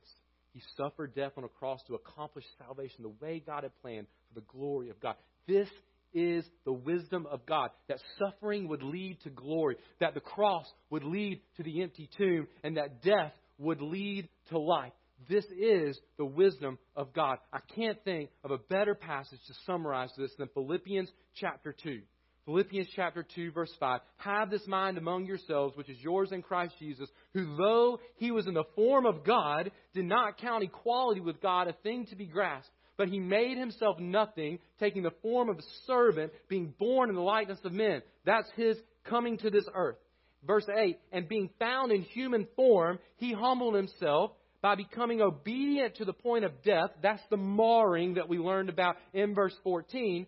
he 0.53 0.61
suffered 0.77 1.15
death 1.15 1.33
on 1.37 1.43
a 1.43 1.49
cross 1.49 1.81
to 1.87 1.95
accomplish 1.95 2.45
salvation 2.57 3.03
the 3.03 3.25
way 3.25 3.41
God 3.45 3.63
had 3.63 3.71
planned 3.81 4.07
for 4.27 4.39
the 4.39 4.45
glory 4.47 4.89
of 4.89 4.99
God. 4.99 5.15
This 5.47 5.69
is 6.13 6.45
the 6.65 6.73
wisdom 6.73 7.25
of 7.29 7.45
God. 7.45 7.69
That 7.87 7.99
suffering 8.19 8.67
would 8.67 8.83
lead 8.83 9.19
to 9.23 9.29
glory, 9.29 9.77
that 9.99 10.13
the 10.13 10.19
cross 10.19 10.65
would 10.89 11.03
lead 11.03 11.41
to 11.57 11.63
the 11.63 11.81
empty 11.81 12.09
tomb, 12.17 12.47
and 12.63 12.77
that 12.77 13.01
death 13.01 13.31
would 13.57 13.81
lead 13.81 14.27
to 14.49 14.59
life. 14.59 14.93
This 15.29 15.45
is 15.57 15.97
the 16.17 16.25
wisdom 16.25 16.79
of 16.95 17.13
God. 17.13 17.37
I 17.53 17.59
can't 17.75 18.03
think 18.03 18.31
of 18.43 18.51
a 18.51 18.57
better 18.57 18.95
passage 18.95 19.39
to 19.47 19.53
summarize 19.65 20.09
this 20.17 20.31
than 20.37 20.49
Philippians 20.53 21.09
chapter 21.35 21.73
2. 21.83 22.01
Philippians 22.45 22.87
chapter 22.95 23.25
2 23.35 23.51
verse 23.51 23.71
5. 23.79 24.01
Have 24.17 24.49
this 24.49 24.65
mind 24.67 24.97
among 24.97 25.25
yourselves, 25.25 25.75
which 25.77 25.89
is 25.89 25.97
yours 25.99 26.31
in 26.31 26.41
Christ 26.41 26.73
Jesus, 26.79 27.09
who 27.33 27.55
though 27.55 27.99
he 28.15 28.31
was 28.31 28.47
in 28.47 28.53
the 28.53 28.63
form 28.75 29.05
of 29.05 29.23
God, 29.23 29.71
did 29.93 30.05
not 30.05 30.39
count 30.39 30.63
equality 30.63 31.21
with 31.21 31.41
God 31.41 31.67
a 31.67 31.73
thing 31.83 32.07
to 32.07 32.15
be 32.15 32.25
grasped, 32.25 32.71
but 32.97 33.09
he 33.09 33.19
made 33.19 33.57
himself 33.57 33.99
nothing, 33.99 34.59
taking 34.79 35.03
the 35.03 35.13
form 35.21 35.49
of 35.49 35.59
a 35.59 35.85
servant, 35.85 36.31
being 36.49 36.73
born 36.79 37.09
in 37.09 37.15
the 37.15 37.21
likeness 37.21 37.59
of 37.63 37.73
men. 37.73 38.01
That's 38.25 38.49
his 38.55 38.77
coming 39.03 39.37
to 39.39 39.49
this 39.49 39.65
earth. 39.73 39.97
Verse 40.45 40.65
8, 40.75 40.97
and 41.11 41.29
being 41.29 41.51
found 41.59 41.91
in 41.91 42.01
human 42.01 42.47
form, 42.55 42.97
he 43.17 43.31
humbled 43.31 43.75
himself 43.75 44.31
by 44.63 44.73
becoming 44.73 45.21
obedient 45.21 45.95
to 45.95 46.05
the 46.05 46.13
point 46.13 46.45
of 46.45 46.63
death. 46.63 46.89
That's 47.03 47.21
the 47.29 47.37
marring 47.37 48.15
that 48.15 48.27
we 48.27 48.39
learned 48.39 48.69
about 48.69 48.97
in 49.13 49.35
verse 49.35 49.55
14 49.63 50.25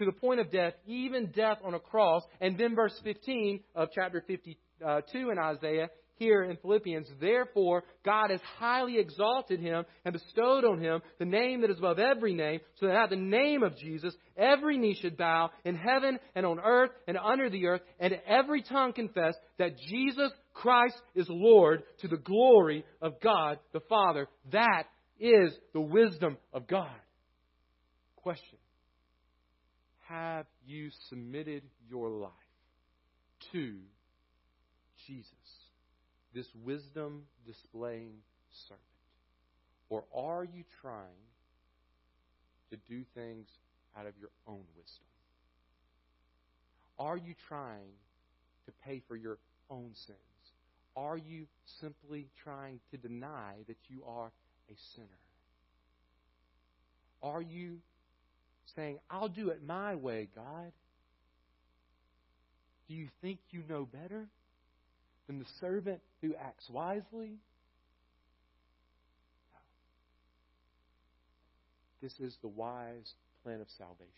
to 0.00 0.06
the 0.06 0.12
point 0.12 0.40
of 0.40 0.50
death, 0.50 0.72
even 0.86 1.26
death 1.26 1.58
on 1.62 1.74
a 1.74 1.78
cross. 1.78 2.22
And 2.40 2.58
then 2.58 2.74
verse 2.74 2.98
15 3.04 3.60
of 3.74 3.90
chapter 3.94 4.24
52 4.26 5.30
in 5.30 5.38
Isaiah, 5.38 5.90
here 6.16 6.42
in 6.42 6.56
Philippians, 6.56 7.08
therefore 7.18 7.84
God 8.04 8.30
has 8.30 8.40
highly 8.58 8.98
exalted 8.98 9.60
him 9.60 9.84
and 10.04 10.12
bestowed 10.12 10.64
on 10.64 10.78
him 10.78 11.00
the 11.18 11.24
name 11.24 11.62
that 11.62 11.70
is 11.70 11.78
above 11.78 11.98
every 11.98 12.34
name, 12.34 12.60
so 12.78 12.86
that 12.86 12.96
at 12.96 13.10
the 13.10 13.16
name 13.16 13.62
of 13.62 13.76
Jesus 13.76 14.14
every 14.36 14.76
knee 14.76 14.96
should 15.00 15.16
bow 15.16 15.50
in 15.64 15.76
heaven 15.76 16.18
and 16.34 16.44
on 16.44 16.60
earth 16.60 16.90
and 17.06 17.16
under 17.16 17.48
the 17.48 17.66
earth, 17.66 17.80
and 17.98 18.18
every 18.26 18.62
tongue 18.62 18.92
confess 18.92 19.34
that 19.58 19.78
Jesus 19.88 20.30
Christ 20.52 21.00
is 21.14 21.26
Lord 21.30 21.84
to 22.00 22.08
the 22.08 22.18
glory 22.18 22.84
of 23.00 23.20
God 23.22 23.58
the 23.72 23.80
Father. 23.80 24.28
That 24.52 24.84
is 25.18 25.54
the 25.72 25.80
wisdom 25.80 26.36
of 26.52 26.66
God. 26.66 26.96
Question 28.16 28.58
have 30.10 30.46
you 30.66 30.90
submitted 31.08 31.62
your 31.88 32.08
life 32.08 32.32
to 33.52 33.76
Jesus, 35.06 35.32
this 36.34 36.46
wisdom 36.64 37.22
displaying 37.46 38.14
servant? 38.66 38.82
Or 39.88 40.04
are 40.14 40.44
you 40.44 40.64
trying 40.80 41.28
to 42.70 42.76
do 42.88 43.04
things 43.14 43.46
out 43.96 44.06
of 44.06 44.14
your 44.20 44.30
own 44.48 44.64
wisdom? 44.76 45.06
Are 46.98 47.16
you 47.16 47.34
trying 47.48 47.92
to 48.66 48.72
pay 48.84 49.02
for 49.06 49.16
your 49.16 49.38
own 49.70 49.90
sins? 50.06 50.18
Are 50.96 51.16
you 51.16 51.46
simply 51.80 52.26
trying 52.42 52.80
to 52.90 52.96
deny 52.96 53.54
that 53.68 53.78
you 53.88 54.02
are 54.06 54.26
a 54.26 54.74
sinner? 54.94 55.06
Are 57.22 57.42
you 57.42 57.78
saying, 58.76 58.98
I'll 59.10 59.28
do 59.28 59.50
it 59.50 59.60
my 59.66 59.94
way, 59.94 60.28
God. 60.34 60.72
Do 62.88 62.94
you 62.94 63.08
think 63.22 63.38
you 63.50 63.62
know 63.68 63.86
better 63.86 64.26
than 65.26 65.38
the 65.38 65.46
servant 65.60 66.00
who 66.22 66.34
acts 66.34 66.68
wisely? 66.68 67.38
No. 69.52 69.60
This 72.02 72.18
is 72.18 72.36
the 72.42 72.48
wise 72.48 73.14
plan 73.44 73.60
of 73.60 73.68
salvation. 73.78 74.10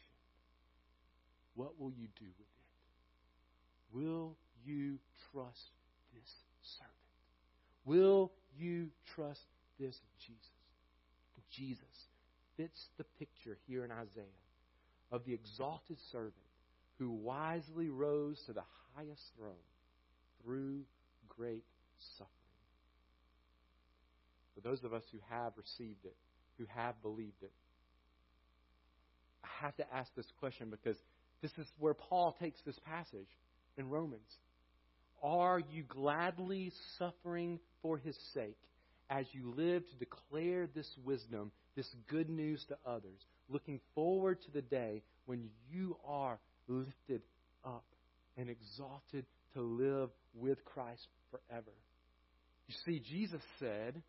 What 1.54 1.78
will 1.78 1.90
you 1.90 2.08
do 2.18 2.24
with 2.24 2.48
it? 2.48 3.96
Will 3.98 4.36
you 4.64 4.98
trust 5.32 5.70
this 6.14 6.30
servant? 6.78 6.92
Will 7.84 8.32
you 8.56 8.88
trust 9.14 9.40
this 9.78 9.96
Jesus? 10.18 10.48
Jesus 11.50 12.11
fits 12.56 12.88
the 12.98 13.04
picture 13.18 13.58
here 13.66 13.84
in 13.84 13.90
Isaiah 13.90 14.42
of 15.10 15.24
the 15.24 15.34
exalted 15.34 15.98
servant 16.10 16.34
who 16.98 17.10
wisely 17.10 17.88
rose 17.88 18.40
to 18.46 18.52
the 18.52 18.62
highest 18.94 19.22
throne 19.36 19.54
through 20.42 20.80
great 21.28 21.64
suffering. 22.18 22.28
For 24.54 24.60
those 24.60 24.84
of 24.84 24.92
us 24.92 25.02
who 25.12 25.18
have 25.30 25.52
received 25.56 26.04
it, 26.04 26.16
who 26.58 26.66
have 26.74 27.00
believed 27.02 27.42
it, 27.42 27.52
I 29.44 29.48
have 29.64 29.76
to 29.76 29.94
ask 29.94 30.14
this 30.14 30.30
question 30.38 30.70
because 30.70 30.96
this 31.40 31.52
is 31.58 31.66
where 31.78 31.94
Paul 31.94 32.36
takes 32.38 32.60
this 32.64 32.78
passage 32.86 33.28
in 33.76 33.88
Romans. 33.88 34.28
Are 35.22 35.58
you 35.58 35.84
gladly 35.84 36.72
suffering 36.98 37.58
for 37.80 37.98
his 37.98 38.16
sake 38.34 38.58
as 39.12 39.26
you 39.32 39.52
live 39.56 39.82
to 39.88 39.96
declare 39.96 40.66
this 40.74 40.90
wisdom, 41.04 41.52
this 41.76 41.88
good 42.08 42.30
news 42.30 42.64
to 42.68 42.76
others? 42.86 43.20
looking 43.52 43.80
forward 43.94 44.40
to 44.42 44.50
the 44.50 44.62
day 44.62 45.02
when 45.26 45.48
you 45.70 45.96
are 46.06 46.38
lifted 46.68 47.22
up 47.64 47.84
and 48.36 48.48
exalted 48.48 49.26
to 49.54 49.60
live 49.60 50.08
with 50.34 50.64
Christ 50.64 51.06
forever. 51.30 51.72
You 52.66 52.74
see, 52.86 53.00
Jesus 53.00 53.42
said, 53.58 54.00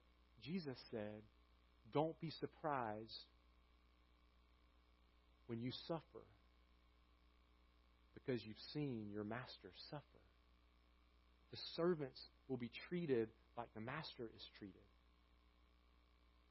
Jesus 0.43 0.77
said, 0.91 1.21
don't 1.93 2.19
be 2.21 2.31
surprised 2.39 3.11
when 5.47 5.61
you 5.61 5.71
suffer 5.87 6.23
because 8.13 8.41
you've 8.45 8.55
seen 8.73 9.07
your 9.13 9.25
master 9.25 9.69
suffer. 9.89 10.03
The 11.51 11.57
servants 11.75 12.19
will 12.47 12.57
be 12.57 12.71
treated 12.89 13.29
like 13.57 13.67
the 13.75 13.81
master 13.81 14.23
is 14.23 14.43
treated. 14.57 14.79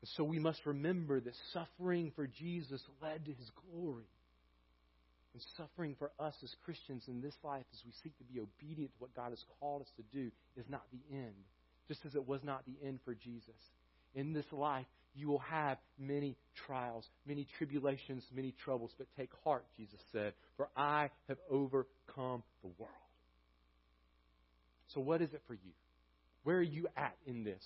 So 0.05 0.25
we 0.25 0.39
must 0.39 0.67
remember 0.67 1.21
that 1.21 1.35
suffering 1.53 2.13
for 2.17 2.27
Jesus 2.27 2.83
led 3.01 3.25
to 3.27 3.33
his 3.33 3.51
glory. 3.71 4.09
And 5.33 5.43
suffering 5.57 5.97
for 5.99 6.11
us 6.19 6.35
as 6.43 6.55
Christians 6.65 7.05
in 7.09 7.23
this 7.23 7.35
life 7.43 7.65
as 7.73 7.81
we 7.87 7.93
seek 8.03 8.17
to 8.19 8.25
be 8.25 8.41
obedient 8.41 8.93
to 8.93 8.99
what 8.99 9.15
God 9.15 9.31
has 9.31 9.43
called 9.61 9.83
us 9.83 9.89
to 9.97 10.03
do 10.15 10.31
is 10.57 10.67
not 10.69 10.83
the 10.93 11.17
end, 11.17 11.35
just 11.89 12.01
as 12.05 12.15
it 12.15 12.29
was 12.29 12.41
not 12.43 12.65
the 12.67 12.87
end 12.87 12.99
for 13.05 13.15
Jesus. 13.15 13.55
In 14.15 14.35
this 14.35 14.45
life, 14.53 14.85
you 15.15 15.29
will 15.29 15.39
have 15.39 15.79
many 15.99 16.37
trials, 16.67 17.09
many 17.27 17.47
tribulations, 17.57 18.25
many 18.35 18.55
troubles, 18.65 18.91
but 18.99 19.07
take 19.17 19.31
heart, 19.45 19.65
Jesus 19.77 20.01
said, 20.11 20.35
for 20.57 20.69
I 20.77 21.11
have 21.29 21.39
overcome 21.51 22.43
the 22.63 22.71
world. 22.79 22.93
So, 24.95 25.01
what 25.01 25.23
is 25.23 25.33
it 25.33 25.43
for 25.47 25.55
you? 25.55 25.73
Where 26.45 26.57
are 26.57 26.63
you 26.63 26.89
at 26.97 27.15
in 27.27 27.45
this? 27.45 27.63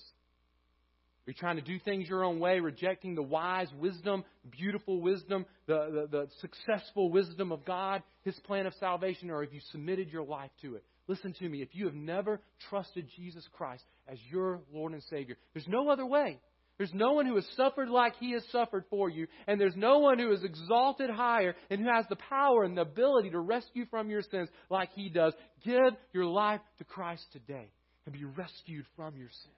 Are 1.26 1.30
you 1.30 1.34
trying 1.34 1.56
to 1.56 1.62
do 1.62 1.80
things 1.80 2.08
your 2.08 2.22
own 2.22 2.38
way, 2.38 2.60
rejecting 2.60 3.16
the 3.16 3.22
wise 3.22 3.66
wisdom, 3.80 4.22
beautiful 4.52 5.00
wisdom, 5.00 5.44
the, 5.66 6.06
the, 6.08 6.18
the, 6.18 6.28
successful 6.40 7.10
wisdom 7.10 7.50
of 7.50 7.64
God, 7.64 8.04
His 8.22 8.38
plan 8.40 8.64
of 8.66 8.74
salvation, 8.74 9.30
or 9.30 9.42
have 9.42 9.52
you 9.52 9.60
submitted 9.72 10.08
your 10.12 10.24
life 10.24 10.52
to 10.62 10.76
it? 10.76 10.84
Listen 11.08 11.32
to 11.40 11.48
me. 11.48 11.62
If 11.62 11.70
you 11.72 11.86
have 11.86 11.96
never 11.96 12.40
trusted 12.70 13.08
Jesus 13.16 13.44
Christ 13.52 13.82
as 14.06 14.18
your 14.30 14.60
Lord 14.72 14.92
and 14.92 15.02
Savior, 15.10 15.36
there's 15.52 15.66
no 15.66 15.88
other 15.90 16.06
way. 16.06 16.38
There's 16.78 16.94
no 16.94 17.14
one 17.14 17.26
who 17.26 17.34
has 17.34 17.46
suffered 17.56 17.88
like 17.88 18.14
He 18.20 18.32
has 18.32 18.44
suffered 18.52 18.84
for 18.88 19.10
you, 19.10 19.26
and 19.48 19.60
there's 19.60 19.74
no 19.74 19.98
one 19.98 20.20
who 20.20 20.30
is 20.30 20.44
exalted 20.44 21.10
higher 21.10 21.56
and 21.70 21.80
who 21.80 21.88
has 21.92 22.04
the 22.08 22.16
power 22.16 22.62
and 22.62 22.76
the 22.76 22.82
ability 22.82 23.30
to 23.30 23.40
rescue 23.40 23.86
from 23.90 24.10
your 24.10 24.22
sins 24.22 24.48
like 24.70 24.90
He 24.94 25.08
does. 25.08 25.32
Give 25.64 25.92
your 26.12 26.26
life 26.26 26.60
to 26.78 26.84
Christ 26.84 27.24
today 27.32 27.70
and 28.04 28.14
be 28.14 28.24
rescued 28.24 28.84
from 28.94 29.16
your 29.16 29.30
sin. 29.30 29.52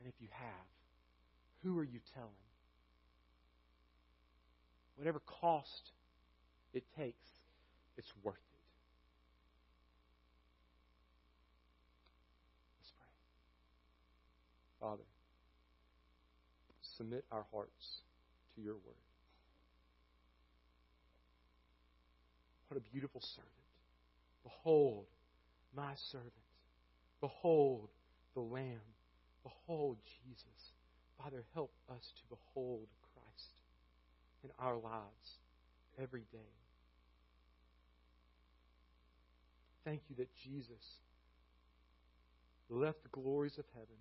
And 0.00 0.08
if 0.08 0.14
you 0.20 0.28
have, 0.32 0.66
who 1.62 1.78
are 1.78 1.84
you 1.84 2.00
telling? 2.14 2.30
Whatever 4.96 5.20
cost 5.20 5.92
it 6.72 6.84
takes, 6.96 7.28
it's 7.96 8.12
worth 8.22 8.34
it. 8.34 8.40
Let's 12.80 12.92
pray. 12.98 14.88
Father, 14.88 15.02
submit 16.96 17.24
our 17.30 17.44
hearts 17.52 18.02
to 18.54 18.62
your 18.62 18.74
word. 18.74 19.04
What 22.68 22.78
a 22.78 22.92
beautiful 22.92 23.20
servant. 23.20 23.50
Behold, 24.44 25.06
my 25.76 25.92
servant. 26.10 26.32
Behold, 27.20 27.88
the 28.34 28.40
Lamb 28.40 28.80
Behold 29.42 29.98
Jesus. 30.04 30.72
Father, 31.22 31.44
help 31.54 31.72
us 31.90 32.12
to 32.16 32.22
behold 32.28 32.88
Christ 33.14 33.54
in 34.42 34.50
our 34.58 34.76
lives 34.76 35.38
every 36.00 36.24
day. 36.32 36.54
Thank 39.84 40.02
you 40.08 40.16
that 40.16 40.28
Jesus 40.34 40.98
left 42.68 43.02
the 43.02 43.08
glories 43.08 43.58
of 43.58 43.64
heaven, 43.74 44.00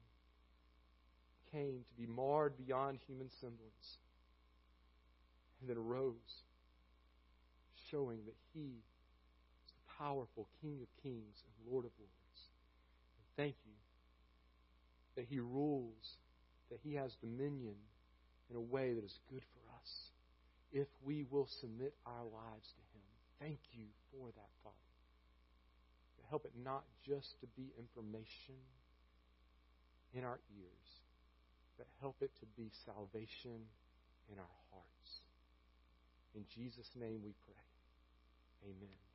came 1.52 1.84
to 1.88 1.94
be 1.96 2.06
marred 2.06 2.58
beyond 2.58 3.00
human 3.08 3.30
semblance, 3.42 3.98
and 5.60 5.70
then 5.70 5.80
rose, 5.80 6.44
showing 7.90 8.20
that 8.26 8.36
He 8.54 8.60
is 8.60 9.68
the 9.68 10.04
powerful 10.04 10.48
King 10.62 10.80
of 10.82 11.04
kings 11.04 11.44
and 11.44 11.72
Lord 11.72 11.86
of 11.86 11.92
lords. 11.98 12.40
And 13.18 13.26
thank 13.36 13.56
you 13.66 13.79
that 15.20 15.28
He 15.28 15.40
rules, 15.40 16.16
that 16.72 16.80
He 16.82 16.96
has 16.96 17.12
dominion 17.20 17.76
in 18.50 18.56
a 18.56 18.62
way 18.62 18.94
that 18.94 19.04
is 19.04 19.20
good 19.30 19.44
for 19.52 19.76
us 19.76 19.92
if 20.72 20.88
we 21.04 21.26
will 21.30 21.50
submit 21.60 21.94
our 22.06 22.24
lives 22.24 22.72
to 22.72 22.84
Him. 22.96 23.04
Thank 23.38 23.60
you 23.74 23.84
for 24.12 24.28
that, 24.28 24.50
Father. 24.64 24.76
Help 26.30 26.46
it 26.46 26.54
not 26.64 26.84
just 27.04 27.36
to 27.42 27.48
be 27.58 27.74
information 27.78 28.62
in 30.14 30.24
our 30.24 30.40
ears, 30.56 30.90
but 31.78 31.88
help 32.00 32.16
it 32.22 32.32
to 32.40 32.46
be 32.56 32.72
salvation 32.86 33.66
in 34.32 34.38
our 34.38 34.56
hearts. 34.72 35.10
In 36.36 36.46
Jesus' 36.54 36.90
name 36.96 37.22
we 37.24 37.34
pray. 37.46 38.70
Amen. 38.70 39.09